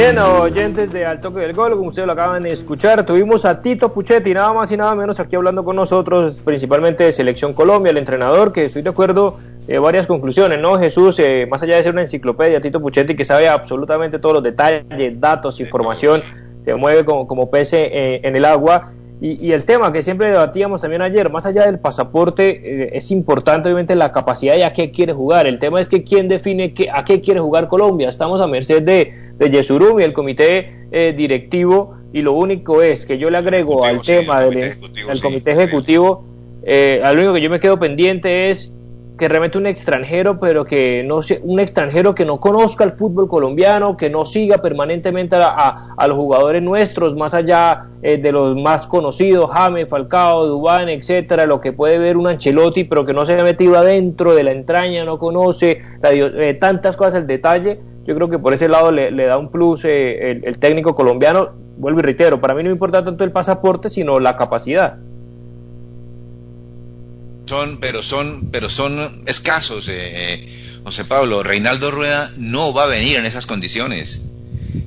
Bien, 0.00 0.16
oyentes 0.16 0.92
de 0.92 1.04
Al 1.04 1.18
Toque 1.18 1.40
del 1.40 1.54
Gol, 1.54 1.72
como 1.72 1.88
ustedes 1.88 2.06
lo 2.06 2.12
acaban 2.12 2.44
de 2.44 2.50
escuchar, 2.50 3.04
tuvimos 3.04 3.44
a 3.44 3.60
Tito 3.60 3.92
Puchetti, 3.92 4.32
nada 4.32 4.52
más 4.52 4.70
y 4.70 4.76
nada 4.76 4.94
menos 4.94 5.18
aquí 5.18 5.34
hablando 5.34 5.64
con 5.64 5.74
nosotros, 5.74 6.40
principalmente 6.44 7.02
de 7.02 7.10
Selección 7.10 7.52
Colombia, 7.52 7.90
el 7.90 7.96
entrenador, 7.96 8.52
que 8.52 8.66
estoy 8.66 8.82
de 8.82 8.90
acuerdo 8.90 9.40
eh, 9.66 9.76
varias 9.78 10.06
conclusiones, 10.06 10.60
¿no? 10.60 10.78
Jesús, 10.78 11.18
eh, 11.18 11.48
más 11.50 11.64
allá 11.64 11.78
de 11.78 11.82
ser 11.82 11.92
una 11.94 12.02
enciclopedia, 12.02 12.60
Tito 12.60 12.80
Puchetti, 12.80 13.16
que 13.16 13.24
sabe 13.24 13.48
absolutamente 13.48 14.20
todos 14.20 14.36
los 14.36 14.44
detalles, 14.44 14.84
datos, 15.20 15.58
información, 15.58 16.20
se 16.64 16.74
mueve 16.76 17.04
como, 17.04 17.26
como 17.26 17.50
pez 17.50 17.72
eh, 17.72 18.20
en 18.22 18.36
el 18.36 18.44
agua. 18.44 18.92
Y, 19.20 19.44
y, 19.44 19.52
el 19.52 19.64
tema 19.64 19.92
que 19.92 20.02
siempre 20.02 20.28
debatíamos 20.28 20.80
también 20.80 21.02
ayer, 21.02 21.28
más 21.30 21.44
allá 21.44 21.66
del 21.66 21.80
pasaporte, 21.80 22.84
eh, 22.84 22.90
es 22.92 23.10
importante 23.10 23.68
obviamente 23.68 23.96
la 23.96 24.12
capacidad 24.12 24.56
y 24.56 24.62
a 24.62 24.72
qué 24.72 24.92
quiere 24.92 25.12
jugar. 25.12 25.48
El 25.48 25.58
tema 25.58 25.80
es 25.80 25.88
que 25.88 26.04
quién 26.04 26.28
define 26.28 26.72
qué, 26.72 26.88
a 26.88 27.04
qué 27.04 27.20
quiere 27.20 27.40
jugar 27.40 27.66
Colombia. 27.66 28.08
Estamos 28.08 28.40
a 28.40 28.46
merced 28.46 28.82
de, 28.82 29.12
de 29.36 29.50
Yesurumi, 29.50 30.04
el 30.04 30.12
comité 30.12 30.86
eh, 30.92 31.12
directivo, 31.16 31.96
y 32.12 32.22
lo 32.22 32.32
único 32.32 32.82
es 32.82 33.04
que 33.04 33.18
yo 33.18 33.28
le 33.28 33.38
agrego 33.38 33.84
al 33.84 34.02
tema 34.02 34.44
el 34.44 34.54
del 34.54 34.60
comité 34.60 34.66
ejecutivo, 34.66 35.10
el 35.10 35.16
sí, 35.16 35.22
comité 35.22 35.50
ejecutivo, 35.50 36.24
eh, 36.62 37.00
lo 37.02 37.12
único 37.12 37.32
que 37.34 37.40
yo 37.40 37.50
me 37.50 37.60
quedo 37.60 37.78
pendiente 37.78 38.50
es 38.50 38.72
que 39.18 39.28
realmente 39.28 39.58
un 39.58 39.66
extranjero, 39.66 40.38
pero 40.38 40.64
que 40.64 41.02
no 41.04 41.20
un 41.42 41.60
extranjero 41.60 42.14
que 42.14 42.24
no 42.24 42.38
conozca 42.38 42.84
el 42.84 42.92
fútbol 42.92 43.28
colombiano, 43.28 43.96
que 43.96 44.08
no 44.08 44.24
siga 44.24 44.58
permanentemente 44.58 45.36
a, 45.38 46.06
los 46.06 46.16
jugadores 46.16 46.62
nuestros, 46.62 47.16
más 47.16 47.34
allá 47.34 47.88
eh, 48.02 48.16
de 48.16 48.32
los 48.32 48.56
más 48.56 48.86
conocidos, 48.86 49.50
James, 49.50 49.88
Falcao, 49.88 50.46
Dubán, 50.46 50.88
etcétera, 50.88 51.46
lo 51.46 51.60
que 51.60 51.72
puede 51.72 51.98
ver 51.98 52.16
un 52.16 52.28
Ancelotti, 52.28 52.84
pero 52.84 53.04
que 53.04 53.12
no 53.12 53.26
se 53.26 53.34
haya 53.34 53.44
metido 53.44 53.76
adentro 53.76 54.34
de 54.34 54.44
la 54.44 54.52
entraña, 54.52 55.04
no 55.04 55.18
conoce 55.18 55.82
eh, 56.02 56.56
tantas 56.60 56.96
cosas 56.96 57.16
el 57.16 57.26
detalle. 57.26 57.80
Yo 58.06 58.14
creo 58.14 58.30
que 58.30 58.38
por 58.38 58.54
ese 58.54 58.68
lado 58.68 58.90
le, 58.90 59.10
da 59.26 59.36
un 59.36 59.50
plus 59.50 59.84
eh, 59.84 60.30
el, 60.30 60.44
el 60.44 60.58
técnico 60.58 60.94
colombiano. 60.94 61.50
Vuelvo 61.76 62.00
y 62.00 62.02
reitero, 62.02 62.40
para 62.40 62.54
mí 62.54 62.62
no 62.62 62.70
importa 62.70 63.04
tanto 63.04 63.24
el 63.24 63.32
pasaporte, 63.32 63.90
sino 63.90 64.18
la 64.18 64.36
capacidad 64.36 64.96
son, 67.48 67.78
pero 67.80 68.02
son, 68.02 68.48
pero 68.52 68.68
son 68.68 69.22
escasos, 69.26 69.88
eh, 69.88 69.94
eh, 69.96 70.80
José 70.84 71.04
Pablo. 71.04 71.42
Reinaldo 71.42 71.90
Rueda 71.90 72.30
no 72.36 72.72
va 72.72 72.84
a 72.84 72.86
venir 72.86 73.16
en 73.16 73.26
esas 73.26 73.46
condiciones. 73.46 74.32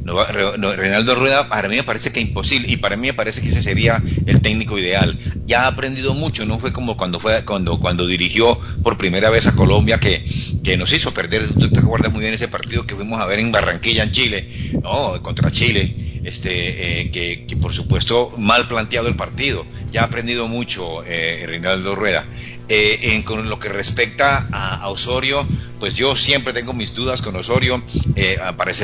No 0.04 0.24
Reinaldo 0.24 1.16
Rueda 1.16 1.50
para 1.50 1.68
mí 1.68 1.76
me 1.76 1.84
parece 1.84 2.12
que 2.12 2.22
imposible 2.22 2.72
y 2.72 2.78
para 2.78 2.96
mí 2.98 3.08
me 3.08 3.14
parece 3.14 3.42
que 3.42 3.50
ese 3.50 3.62
sería 3.62 4.02
el 4.26 4.42
técnico 4.42 4.78
ideal. 4.78 5.18
Ya 5.46 5.64
ha 5.64 5.68
aprendido 5.68 6.14
mucho, 6.14 6.46
no 6.46 6.60
fue 6.60 6.72
como 6.72 6.98
cuando 6.98 7.20
fue 7.20 7.44
cuando 7.46 7.80
cuando 7.80 8.06
dirigió 8.06 8.60
por 8.84 8.98
primera 8.98 9.30
vez 9.30 9.48
a 9.48 9.56
Colombia 9.56 10.00
que, 10.00 10.24
que 10.64 10.78
nos 10.78 10.94
hizo 10.94 11.14
perder. 11.14 11.48
Tú 11.54 11.70
te 11.70 11.80
acuerdas 11.80 12.12
muy 12.12 12.22
bien 12.22 12.34
ese 12.34 12.48
partido 12.48 12.86
que 12.86 12.96
fuimos 12.96 13.20
a 13.20 13.26
ver 13.26 13.40
en 13.40 13.52
Barranquilla 13.52 14.04
en 14.04 14.12
Chile, 14.12 14.48
no 14.84 15.22
contra 15.22 15.52
Chile 15.52 15.96
este, 16.24 17.02
eh, 17.02 17.12
que, 17.12 17.56
por 17.58 17.74
supuesto 17.74 18.32
mal 18.38 18.68
planteado 18.68 19.08
el 19.08 19.16
partido. 19.16 19.66
Ya 19.92 20.02
ha 20.02 20.06
aprendido 20.06 20.48
mucho 20.48 21.04
eh, 21.06 21.44
Reinaldo 21.46 21.96
Rueda. 21.96 22.26
Eh, 22.70 23.14
en, 23.14 23.24
con 23.24 23.50
lo 23.50 23.60
que 23.60 23.68
respecta 23.68 24.48
a, 24.50 24.88
Osorio, 24.90 25.46
pues 25.78 25.96
yo 25.96 26.16
siempre 26.16 26.54
tengo 26.54 26.74
mis 26.74 26.94
dudas 26.94 27.22
con 27.22 27.36
Osorio. 27.36 27.84
Eh, 28.16 28.38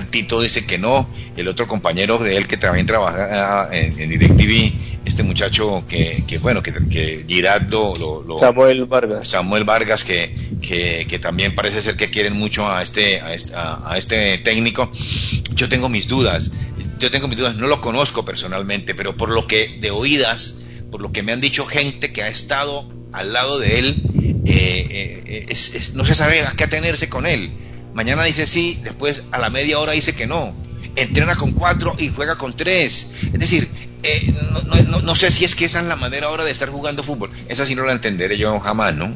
Tito, 0.10 0.42
dice 0.42 0.66
que 0.66 0.78
no. 0.78 1.08
El 1.38 1.48
otro 1.48 1.68
compañero 1.68 2.18
de 2.18 2.36
él 2.36 2.48
que 2.48 2.58
también 2.58 2.86
trabaja 2.86 3.70
en, 3.72 3.98
en 3.98 4.10
DirecTV, 4.10 4.74
este 5.06 5.24
muchacho 5.24 5.86
que, 5.88 6.22
bueno, 6.42 6.62
que, 6.62 6.74
que 6.74 7.24
Girardo, 7.26 7.94
lo, 8.28 8.40
Samuel 8.42 8.86
Vargas. 8.86 9.30
Samuel 9.30 9.64
Vargas, 9.64 10.04
que, 10.04 10.36
que, 10.62 11.20
también 11.20 11.56
parece 11.56 11.82
ser 11.82 11.96
que 11.96 12.10
quieren 12.10 12.34
mucho 12.34 12.70
a 12.70 12.84
este, 12.84 13.22
a 13.22 13.34
este, 13.34 13.54
a 13.56 13.96
este 13.98 14.38
técnico. 14.40 14.92
Yo 15.56 15.70
tengo 15.70 15.88
mis 15.88 16.10
dudas 16.10 16.52
yo 17.00 17.12
tengo 17.12 17.28
mis 17.28 17.38
dudas, 17.38 17.56
no 17.56 17.68
lo 17.68 17.82
conozco 17.82 18.26
personalmente, 18.26 18.96
pero 18.96 19.16
por 19.16 19.30
lo 19.30 19.48
que 19.48 19.78
de 19.80 19.92
oídas, 19.92 20.64
lo 21.00 21.12
que 21.12 21.24
me 21.24 21.32
han 21.32 21.42
dicho 21.42 21.66
gente 21.66 22.12
que 22.12 22.24
ha 22.24 22.28
estado 22.28 22.90
al 23.14 23.34
lado 23.34 23.60
de 23.60 23.80
él, 23.80 23.96
eh, 24.46 25.46
eh, 25.50 25.56
no 25.96 26.06
se 26.06 26.14
sabe 26.14 26.42
a 26.42 26.52
qué 26.52 26.66
atenerse 26.66 27.10
con 27.10 27.26
él. 27.26 27.52
Mañana 27.94 28.24
dice 28.24 28.46
sí, 28.46 28.80
después 28.84 29.26
a 29.32 29.40
la 29.40 29.50
media 29.50 29.80
hora 29.80 29.94
dice 29.94 30.16
que 30.16 30.28
no. 30.28 30.54
Entrena 30.96 31.36
con 31.36 31.52
cuatro 31.52 31.96
y 31.98 32.10
juega 32.10 32.38
con 32.38 32.56
tres. 32.56 33.14
Es 33.34 33.40
decir, 33.40 33.68
eh, 34.04 34.34
no, 35.04 35.16
sé 35.16 35.32
si 35.32 35.46
es 35.46 35.56
que 35.56 35.66
esa 35.66 35.80
es 35.80 35.88
la 35.88 35.96
manera 35.96 36.28
ahora 36.28 36.44
de 36.44 36.52
estar 36.52 36.70
jugando 36.70 37.04
fútbol. 37.04 37.30
Esa 37.48 37.66
sí 37.66 37.76
no 37.76 37.84
la 37.86 37.94
entenderé 37.94 38.38
yo 38.38 38.60
jamás, 38.60 38.96
¿no? 38.96 39.16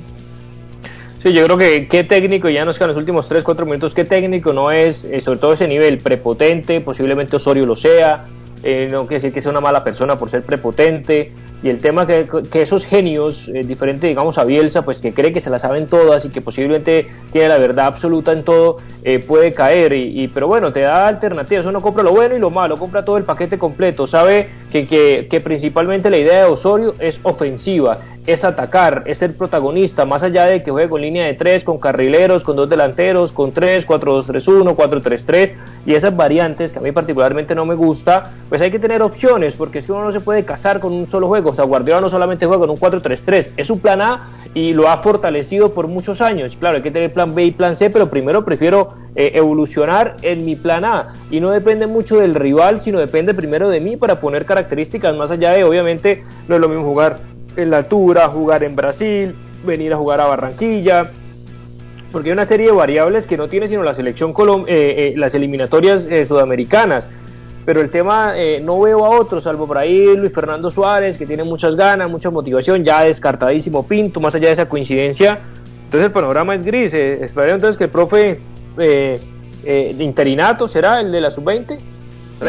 Sí, 1.21 1.33
yo 1.33 1.45
creo 1.45 1.57
que 1.57 1.87
qué 1.87 2.03
técnico, 2.03 2.49
ya 2.49 2.65
nos 2.65 2.77
quedan 2.77 2.89
los 2.89 2.97
últimos 2.97 3.29
3, 3.29 3.43
4 3.43 3.65
minutos, 3.65 3.93
qué 3.93 4.05
técnico 4.05 4.53
no 4.53 4.71
es, 4.71 5.03
eh, 5.03 5.21
sobre 5.21 5.37
todo 5.37 5.53
ese 5.53 5.67
nivel 5.67 5.99
prepotente, 5.99 6.81
posiblemente 6.81 7.35
Osorio 7.35 7.67
lo 7.67 7.75
sea, 7.75 8.25
eh, 8.63 8.87
no 8.91 9.05
quiere 9.05 9.21
decir 9.21 9.33
que 9.33 9.41
sea 9.41 9.51
una 9.51 9.61
mala 9.61 9.83
persona 9.83 10.17
por 10.17 10.31
ser 10.31 10.43
prepotente, 10.43 11.31
y 11.63 11.69
el 11.69 11.79
tema 11.79 12.07
que, 12.07 12.27
esos 12.53 12.85
genios, 12.85 13.47
eh, 13.49 13.63
diferente 13.63 14.07
digamos 14.07 14.37
a 14.37 14.43
Bielsa, 14.43 14.83
pues 14.83 14.99
que 14.99 15.13
cree 15.13 15.31
que 15.31 15.41
se 15.41 15.49
la 15.49 15.59
saben 15.59 15.87
todas 15.87 16.25
y 16.25 16.29
que 16.29 16.41
posiblemente 16.41 17.07
tiene 17.31 17.49
la 17.49 17.59
verdad 17.59 17.85
absoluta 17.85 18.31
en 18.31 18.43
todo, 18.43 18.77
eh, 19.03 19.19
puede 19.19 19.53
caer, 19.53 19.93
y, 19.93 20.27
pero 20.27 20.47
bueno, 20.47 20.73
te 20.73 20.81
da 20.81 21.07
alternativas, 21.07 21.65
uno 21.65 21.81
compra 21.81 22.03
lo 22.03 22.11
bueno 22.11 22.35
y 22.35 22.39
lo 22.39 22.49
malo, 22.49 22.77
compra 22.77 23.05
todo 23.05 23.17
el 23.17 23.23
paquete 23.23 23.59
completo, 23.59 24.07
sabe 24.07 24.49
que, 24.71 24.87
que, 24.87 25.27
que 25.29 25.41
principalmente 25.41 26.09
la 26.09 26.17
idea 26.17 26.45
de 26.45 26.45
Osorio 26.45 26.95
es 26.99 27.19
ofensiva, 27.23 27.99
es 28.27 28.43
atacar, 28.43 29.03
es 29.05 29.17
ser 29.17 29.35
protagonista, 29.35 30.05
más 30.05 30.23
allá 30.23 30.45
de 30.45 30.61
que 30.61 30.71
juegue 30.71 30.89
con 30.89 31.01
línea 31.01 31.25
de 31.25 31.33
tres, 31.33 31.63
con 31.63 31.79
carrileros, 31.79 32.43
con 32.43 32.55
dos 32.55 32.69
delanteros, 32.69 33.31
con 33.31 33.51
tres, 33.51 33.87
4-2-3-1, 33.87 34.75
4-3-3 34.75 35.53
y 35.85 35.95
esas 35.95 36.15
variantes 36.15 36.71
que 36.71 36.79
a 36.79 36.81
mí 36.81 36.91
particularmente 36.91 37.55
no 37.55 37.65
me 37.65 37.73
gusta, 37.73 38.31
pues 38.49 38.61
hay 38.61 38.71
que 38.71 38.79
tener 38.79 39.01
opciones, 39.01 39.55
porque 39.55 39.79
es 39.79 39.85
que 39.85 39.91
uno 39.91 40.03
no 40.03 40.11
se 40.11 40.19
puede 40.19 40.45
casar 40.45 40.79
con 40.79 40.93
un 40.93 41.07
solo 41.07 41.27
juego, 41.27 41.49
o 41.49 41.53
sea, 41.53 41.65
Guardiola 41.65 42.01
no 42.01 42.09
solamente 42.09 42.45
juega 42.45 42.61
con 42.61 42.69
un 42.69 42.79
4-3-3, 42.79 43.49
es 43.57 43.69
un 43.69 43.79
plan 43.79 44.01
A 44.01 44.29
y 44.53 44.73
lo 44.73 44.89
ha 44.89 44.97
fortalecido 44.97 45.73
por 45.73 45.87
muchos 45.87 46.21
años, 46.21 46.55
claro, 46.59 46.77
hay 46.77 46.83
que 46.83 46.91
tener 46.91 47.11
plan 47.11 47.33
B 47.33 47.45
y 47.45 47.51
plan 47.51 47.75
C, 47.75 47.89
pero 47.89 48.09
primero 48.09 48.45
prefiero 48.45 48.93
eh, 49.15 49.31
evolucionar 49.35 50.17
en 50.21 50.45
mi 50.45 50.55
plan 50.55 50.85
A 50.85 51.15
y 51.31 51.39
no 51.39 51.49
depende 51.49 51.87
mucho 51.87 52.19
del 52.19 52.35
rival, 52.35 52.81
sino 52.81 52.99
depende 52.99 53.33
primero 53.33 53.69
de 53.69 53.79
mí 53.79 53.97
para 53.97 54.21
poner 54.21 54.45
características 54.45 54.60
más 55.17 55.31
allá 55.31 55.51
de, 55.51 55.63
obviamente, 55.63 56.23
no 56.47 56.55
es 56.55 56.61
lo 56.61 56.69
mismo 56.69 56.83
jugar 56.83 57.19
en 57.55 57.69
la 57.69 57.77
altura, 57.77 58.27
jugar 58.27 58.63
en 58.63 58.75
Brasil, 58.75 59.35
venir 59.65 59.93
a 59.93 59.97
jugar 59.97 60.21
a 60.21 60.25
Barranquilla, 60.25 61.11
porque 62.11 62.29
hay 62.29 62.33
una 62.33 62.45
serie 62.45 62.67
de 62.67 62.71
variables 62.73 63.25
que 63.25 63.37
no 63.37 63.47
tiene 63.47 63.67
sino 63.67 63.83
la 63.83 63.93
selección 63.93 64.33
Colom 64.33 64.65
eh, 64.67 64.67
eh, 64.67 65.13
las 65.15 65.33
eliminatorias 65.33 66.05
eh, 66.05 66.25
sudamericanas. 66.25 67.07
Pero 67.63 67.79
el 67.79 67.91
tema 67.91 68.33
no 68.63 68.81
veo 68.81 69.05
a 69.05 69.09
otros, 69.09 69.43
salvo 69.43 69.67
por 69.67 69.77
ahí 69.77 70.17
Luis 70.17 70.33
Fernando 70.33 70.71
Suárez, 70.71 71.15
que 71.15 71.27
tiene 71.27 71.43
muchas 71.43 71.75
ganas, 71.75 72.09
mucha 72.09 72.31
motivación, 72.31 72.83
ya 72.83 73.03
descartadísimo 73.03 73.87
Pinto, 73.87 74.19
más 74.19 74.33
allá 74.33 74.47
de 74.47 74.53
esa 74.53 74.67
coincidencia. 74.67 75.37
Entonces 75.85 76.07
el 76.07 76.11
panorama 76.11 76.55
es 76.55 76.63
gris. 76.63 76.91
espero 76.91 77.51
entonces 77.51 77.77
que 77.77 77.83
el 77.83 77.91
profe 77.91 78.39
interinato 79.99 80.67
será 80.67 81.01
el 81.01 81.11
de 81.11 81.21
la 81.21 81.29
sub-20. 81.29 81.77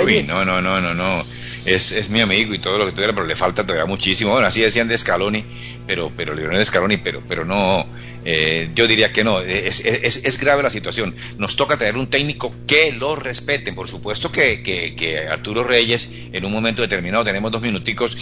Uy, 0.02 0.22
no, 0.26 0.46
no, 0.46 0.62
no, 0.62 0.80
no, 0.80 0.94
no 0.94 1.22
es, 1.64 1.92
es 1.92 2.10
mi 2.10 2.20
amigo 2.20 2.54
y 2.54 2.58
todo 2.58 2.78
lo 2.78 2.86
que 2.86 2.92
tuviera, 2.92 3.12
pero 3.12 3.26
le 3.26 3.36
falta 3.36 3.64
todavía 3.64 3.86
muchísimo. 3.86 4.32
Bueno, 4.32 4.46
así 4.46 4.60
decían 4.60 4.88
de 4.88 4.98
Scaloni, 4.98 5.44
pero, 5.86 6.10
pero 6.16 6.34
Lionel 6.34 6.64
Scaloni, 6.64 6.96
pero, 6.96 7.22
pero 7.26 7.44
no, 7.44 7.86
eh, 8.24 8.70
yo 8.74 8.86
diría 8.86 9.12
que 9.12 9.24
no, 9.24 9.40
es, 9.40 9.80
es, 9.80 10.24
es, 10.24 10.38
grave 10.38 10.62
la 10.62 10.70
situación. 10.70 11.14
Nos 11.38 11.56
toca 11.56 11.76
tener 11.76 11.96
un 11.96 12.08
técnico 12.08 12.54
que 12.66 12.92
lo 12.92 13.16
respeten. 13.16 13.74
Por 13.74 13.88
supuesto 13.88 14.30
que, 14.32 14.62
que, 14.62 15.28
Arturo 15.28 15.64
Reyes, 15.64 16.08
en 16.32 16.44
un 16.44 16.52
momento 16.52 16.82
determinado, 16.82 17.24
tenemos 17.24 17.50
dos 17.50 17.62
minuticos, 17.62 18.16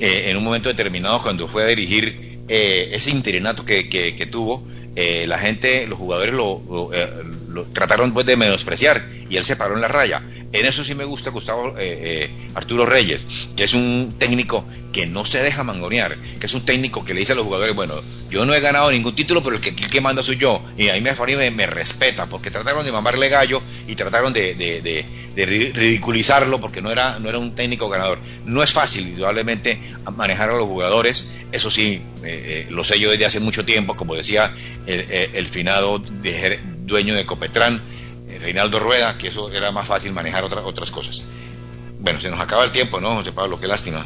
eh, 0.00 0.26
en 0.30 0.36
un 0.36 0.44
momento 0.44 0.68
determinado, 0.68 1.22
cuando 1.22 1.48
fue 1.48 1.64
a 1.64 1.66
dirigir 1.66 2.38
eh, 2.48 2.90
ese 2.92 3.10
interinato 3.10 3.64
que, 3.64 3.88
que 3.88 4.26
tuvo, 4.26 4.66
la 5.26 5.38
gente, 5.38 5.88
los 5.88 5.98
jugadores 5.98 6.32
lo, 6.34 6.62
lo, 7.48 7.64
trataron 7.72 8.12
pues, 8.12 8.26
de 8.26 8.36
menospreciar 8.36 9.04
y 9.28 9.36
él 9.36 9.44
se 9.44 9.56
paró 9.56 9.74
en 9.74 9.80
la 9.80 9.88
raya. 9.88 10.22
En 10.54 10.66
eso 10.66 10.84
sí 10.84 10.94
me 10.94 11.04
gusta 11.04 11.30
Gustavo 11.30 11.70
eh, 11.70 11.72
eh, 11.80 12.30
Arturo 12.54 12.86
Reyes, 12.86 13.48
que 13.56 13.64
es 13.64 13.74
un 13.74 14.14
técnico 14.20 14.64
que 14.92 15.04
no 15.04 15.26
se 15.26 15.42
deja 15.42 15.64
mangonear, 15.64 16.16
que 16.38 16.46
es 16.46 16.54
un 16.54 16.64
técnico 16.64 17.04
que 17.04 17.12
le 17.12 17.20
dice 17.20 17.32
a 17.32 17.34
los 17.34 17.44
jugadores, 17.44 17.74
bueno, 17.74 18.00
yo 18.30 18.46
no 18.46 18.54
he 18.54 18.60
ganado 18.60 18.92
ningún 18.92 19.16
título, 19.16 19.42
pero 19.42 19.56
el 19.56 19.60
que, 19.60 19.70
el 19.70 19.90
que 19.90 20.00
manda 20.00 20.22
soy 20.22 20.36
yo. 20.36 20.62
Y 20.78 20.90
ahí 20.90 21.00
me, 21.00 21.12
me, 21.12 21.50
me 21.50 21.66
respeta, 21.66 22.26
porque 22.26 22.52
trataron 22.52 22.84
de 22.84 22.92
mamarle 22.92 23.28
gallo 23.28 23.62
y 23.88 23.96
trataron 23.96 24.32
de, 24.32 25.04
ridiculizarlo 25.34 26.60
porque 26.60 26.80
no 26.80 26.92
era, 26.92 27.18
no 27.18 27.28
era 27.28 27.38
un 27.38 27.56
técnico 27.56 27.88
ganador. 27.88 28.20
No 28.44 28.62
es 28.62 28.70
fácil, 28.70 29.08
indudablemente, 29.08 29.80
manejar 30.14 30.50
a 30.50 30.56
los 30.56 30.66
jugadores. 30.66 31.32
Eso 31.50 31.68
sí, 31.68 32.00
eh, 32.22 32.68
lo 32.70 32.84
sé 32.84 33.00
yo 33.00 33.10
desde 33.10 33.26
hace 33.26 33.40
mucho 33.40 33.64
tiempo, 33.64 33.96
como 33.96 34.14
decía 34.14 34.54
el, 34.86 35.00
el 35.34 35.48
finado 35.48 36.00
dueño 36.86 37.16
de 37.16 37.26
Copetrán 37.26 37.82
Reinaldo 38.44 38.78
Rueda, 38.78 39.16
que 39.16 39.28
eso 39.28 39.50
era 39.50 39.72
más 39.72 39.88
fácil 39.88 40.12
manejar 40.12 40.44
otras 40.44 40.62
otras 40.66 40.90
cosas. 40.90 41.24
Bueno, 41.98 42.20
se 42.20 42.30
nos 42.30 42.38
acaba 42.38 42.64
el 42.64 42.72
tiempo, 42.72 43.00
¿no, 43.00 43.14
José 43.14 43.32
Pablo? 43.32 43.58
Qué 43.58 43.66
lástima. 43.66 44.04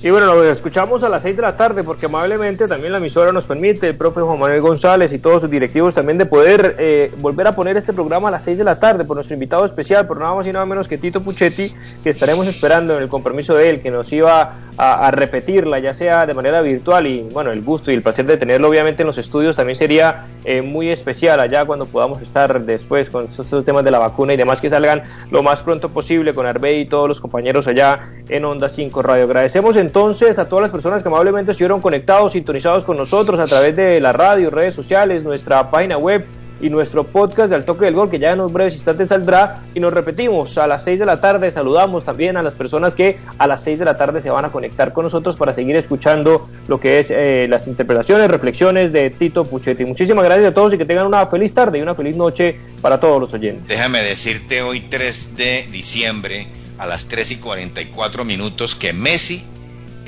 Y 0.00 0.10
bueno, 0.10 0.26
lo 0.26 0.44
escuchamos 0.44 1.02
a 1.02 1.08
las 1.08 1.22
6 1.22 1.34
de 1.34 1.42
la 1.42 1.56
tarde 1.56 1.82
porque 1.82 2.06
amablemente 2.06 2.68
también 2.68 2.92
la 2.92 2.98
emisora 2.98 3.32
nos 3.32 3.46
permite, 3.46 3.88
el 3.88 3.96
profe 3.96 4.20
Juan 4.20 4.38
Manuel 4.38 4.60
González 4.60 5.12
y 5.12 5.18
todos 5.18 5.42
sus 5.42 5.50
directivos 5.50 5.92
también 5.92 6.18
de 6.18 6.26
poder 6.26 6.76
eh, 6.78 7.10
volver 7.18 7.48
a 7.48 7.56
poner 7.56 7.76
este 7.76 7.92
programa 7.92 8.28
a 8.28 8.30
las 8.30 8.44
6 8.44 8.58
de 8.58 8.64
la 8.64 8.78
tarde 8.78 9.04
por 9.04 9.16
nuestro 9.16 9.34
invitado 9.34 9.64
especial, 9.64 10.06
por 10.06 10.20
nada 10.20 10.36
más 10.36 10.46
y 10.46 10.52
nada 10.52 10.64
menos 10.66 10.86
que 10.86 10.98
Tito 10.98 11.20
Puchetti, 11.20 11.74
que 12.04 12.10
estaremos 12.10 12.46
esperando 12.46 12.96
en 12.96 13.02
el 13.02 13.08
compromiso 13.08 13.56
de 13.56 13.70
él, 13.70 13.80
que 13.80 13.90
nos 13.90 14.12
iba 14.12 14.68
a, 14.76 15.10
repetirla, 15.10 15.80
ya 15.80 15.92
sea 15.92 16.24
de 16.24 16.34
manera 16.34 16.62
virtual 16.62 17.08
y 17.08 17.22
bueno, 17.32 17.50
el 17.50 17.62
gusto 17.62 17.90
y 17.90 17.94
el 17.94 18.02
placer 18.02 18.26
de 18.26 18.36
tenerlo 18.36 18.68
obviamente 18.68 19.02
en 19.02 19.08
los 19.08 19.18
estudios 19.18 19.56
también 19.56 19.74
sería 19.74 20.26
eh, 20.44 20.62
muy 20.62 20.88
especial 20.90 21.40
allá 21.40 21.64
cuando 21.64 21.86
podamos 21.86 22.22
estar 22.22 22.60
después 22.60 23.10
con 23.10 23.24
estos 23.24 23.64
temas 23.64 23.84
de 23.84 23.90
la 23.90 23.98
vacuna 23.98 24.34
y 24.34 24.36
demás 24.36 24.60
que 24.60 24.70
salgan 24.70 25.02
lo 25.32 25.42
más 25.42 25.64
pronto 25.64 25.88
posible 25.88 26.32
con 26.32 26.46
Arbey 26.46 26.82
y 26.82 26.86
todos 26.86 27.08
los 27.08 27.20
compañeros 27.20 27.66
allá 27.66 28.10
en 28.28 28.44
Onda 28.44 28.68
5 28.68 29.02
Radio. 29.02 29.24
Agradecemos 29.24 29.74
en 29.76 29.87
entonces 29.88 30.38
a 30.38 30.46
todas 30.50 30.64
las 30.64 30.70
personas 30.70 31.02
que 31.02 31.08
amablemente 31.08 31.52
estuvieron 31.52 31.80
conectados, 31.80 32.32
sintonizados 32.32 32.84
con 32.84 32.98
nosotros 32.98 33.40
a 33.40 33.46
través 33.46 33.74
de 33.74 33.98
la 34.00 34.12
radio, 34.12 34.50
redes 34.50 34.74
sociales, 34.74 35.24
nuestra 35.24 35.70
página 35.70 35.96
web 35.96 36.26
y 36.60 36.68
nuestro 36.68 37.04
podcast 37.04 37.48
de 37.48 37.56
Al 37.56 37.64
Toque 37.64 37.86
del 37.86 37.94
Gol, 37.94 38.10
que 38.10 38.18
ya 38.18 38.32
en 38.32 38.40
unos 38.40 38.52
breves 38.52 38.74
instantes 38.74 39.08
saldrá. 39.08 39.62
Y 39.72 39.80
nos 39.80 39.94
repetimos, 39.94 40.58
a 40.58 40.66
las 40.66 40.84
6 40.84 40.98
de 40.98 41.06
la 41.06 41.22
tarde 41.22 41.50
saludamos 41.50 42.04
también 42.04 42.36
a 42.36 42.42
las 42.42 42.52
personas 42.52 42.94
que 42.94 43.16
a 43.38 43.46
las 43.46 43.62
6 43.64 43.78
de 43.78 43.86
la 43.86 43.96
tarde 43.96 44.20
se 44.20 44.28
van 44.28 44.44
a 44.44 44.52
conectar 44.52 44.92
con 44.92 45.04
nosotros 45.04 45.36
para 45.36 45.54
seguir 45.54 45.74
escuchando 45.76 46.50
lo 46.66 46.78
que 46.78 47.00
es 47.00 47.10
eh, 47.10 47.46
las 47.48 47.66
interpretaciones, 47.66 48.30
reflexiones 48.30 48.92
de 48.92 49.08
Tito 49.08 49.46
Puchetti. 49.46 49.86
Muchísimas 49.86 50.22
gracias 50.26 50.50
a 50.50 50.54
todos 50.54 50.74
y 50.74 50.76
que 50.76 50.84
tengan 50.84 51.06
una 51.06 51.26
feliz 51.28 51.54
tarde 51.54 51.78
y 51.78 51.80
una 51.80 51.94
feliz 51.94 52.14
noche 52.14 52.60
para 52.82 53.00
todos 53.00 53.18
los 53.18 53.32
oyentes. 53.32 53.66
Déjame 53.68 54.02
decirte 54.02 54.60
hoy 54.60 54.80
3 54.80 55.36
de 55.38 55.66
diciembre 55.72 56.48
a 56.76 56.86
las 56.86 57.08
3 57.08 57.30
y 57.30 57.36
44 57.36 58.26
minutos 58.26 58.74
que 58.74 58.92
Messi 58.92 59.44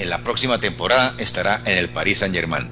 en 0.01 0.11
la 0.11 0.19
próxima 0.19 0.59
temporada 0.59 1.15
estará 1.19 1.63
en 1.67 1.79
el 1.79 1.89
Paris 1.91 2.19
Saint 2.19 2.35
Germain. 2.35 2.69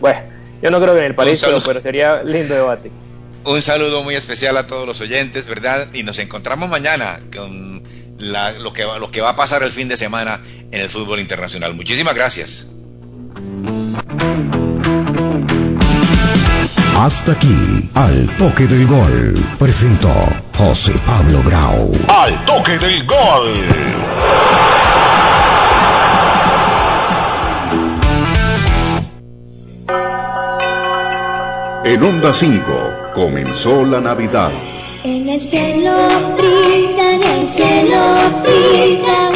Bueno, 0.00 0.20
yo 0.62 0.70
no 0.70 0.80
creo 0.80 0.94
que 0.94 1.00
en 1.00 1.06
el 1.06 1.14
París, 1.14 1.42
pero, 1.44 1.80
sería 1.80 2.22
lindo 2.22 2.54
debate. 2.54 2.90
Un 3.44 3.62
saludo 3.62 4.02
muy 4.02 4.14
especial 4.14 4.56
a 4.58 4.66
todos 4.66 4.86
los 4.86 5.00
oyentes, 5.00 5.48
¿verdad? 5.48 5.88
Y 5.94 6.02
nos 6.02 6.18
encontramos 6.18 6.68
mañana 6.68 7.20
con 7.34 7.82
lo, 8.18 8.72
que, 8.72 8.82
lo 8.84 9.10
que 9.10 9.22
va 9.22 9.30
a 9.30 9.36
pasar 9.36 9.62
el 9.62 9.72
fin 9.72 9.88
de 9.88 9.96
semana 9.96 10.40
en 10.70 10.80
el 10.80 10.90
fútbol 10.90 11.20
internacional. 11.20 11.74
Muchísimas 11.74 12.14
gracias. 12.14 12.70
Hasta 16.98 17.32
aquí, 17.32 17.88
al 17.94 18.36
toque 18.36 18.66
del 18.66 18.86
gol, 18.86 19.42
presentó 19.58 20.12
José 20.54 20.92
Pablo 21.06 21.42
Grau. 21.42 21.92
Al 22.08 22.44
toque 22.44 22.78
del 22.78 23.06
gol. 23.06 24.49
En 31.82 32.02
Onda 32.02 32.34
5 32.34 33.12
comenzó 33.14 33.86
la 33.86 34.02
Navidad. 34.02 34.50
En 35.02 35.26
el 35.30 35.40
cielo 35.40 35.92
brilla, 36.36 37.14
en 37.14 37.22
el 37.22 37.50
cielo 37.50 37.98
brilla 38.42 39.30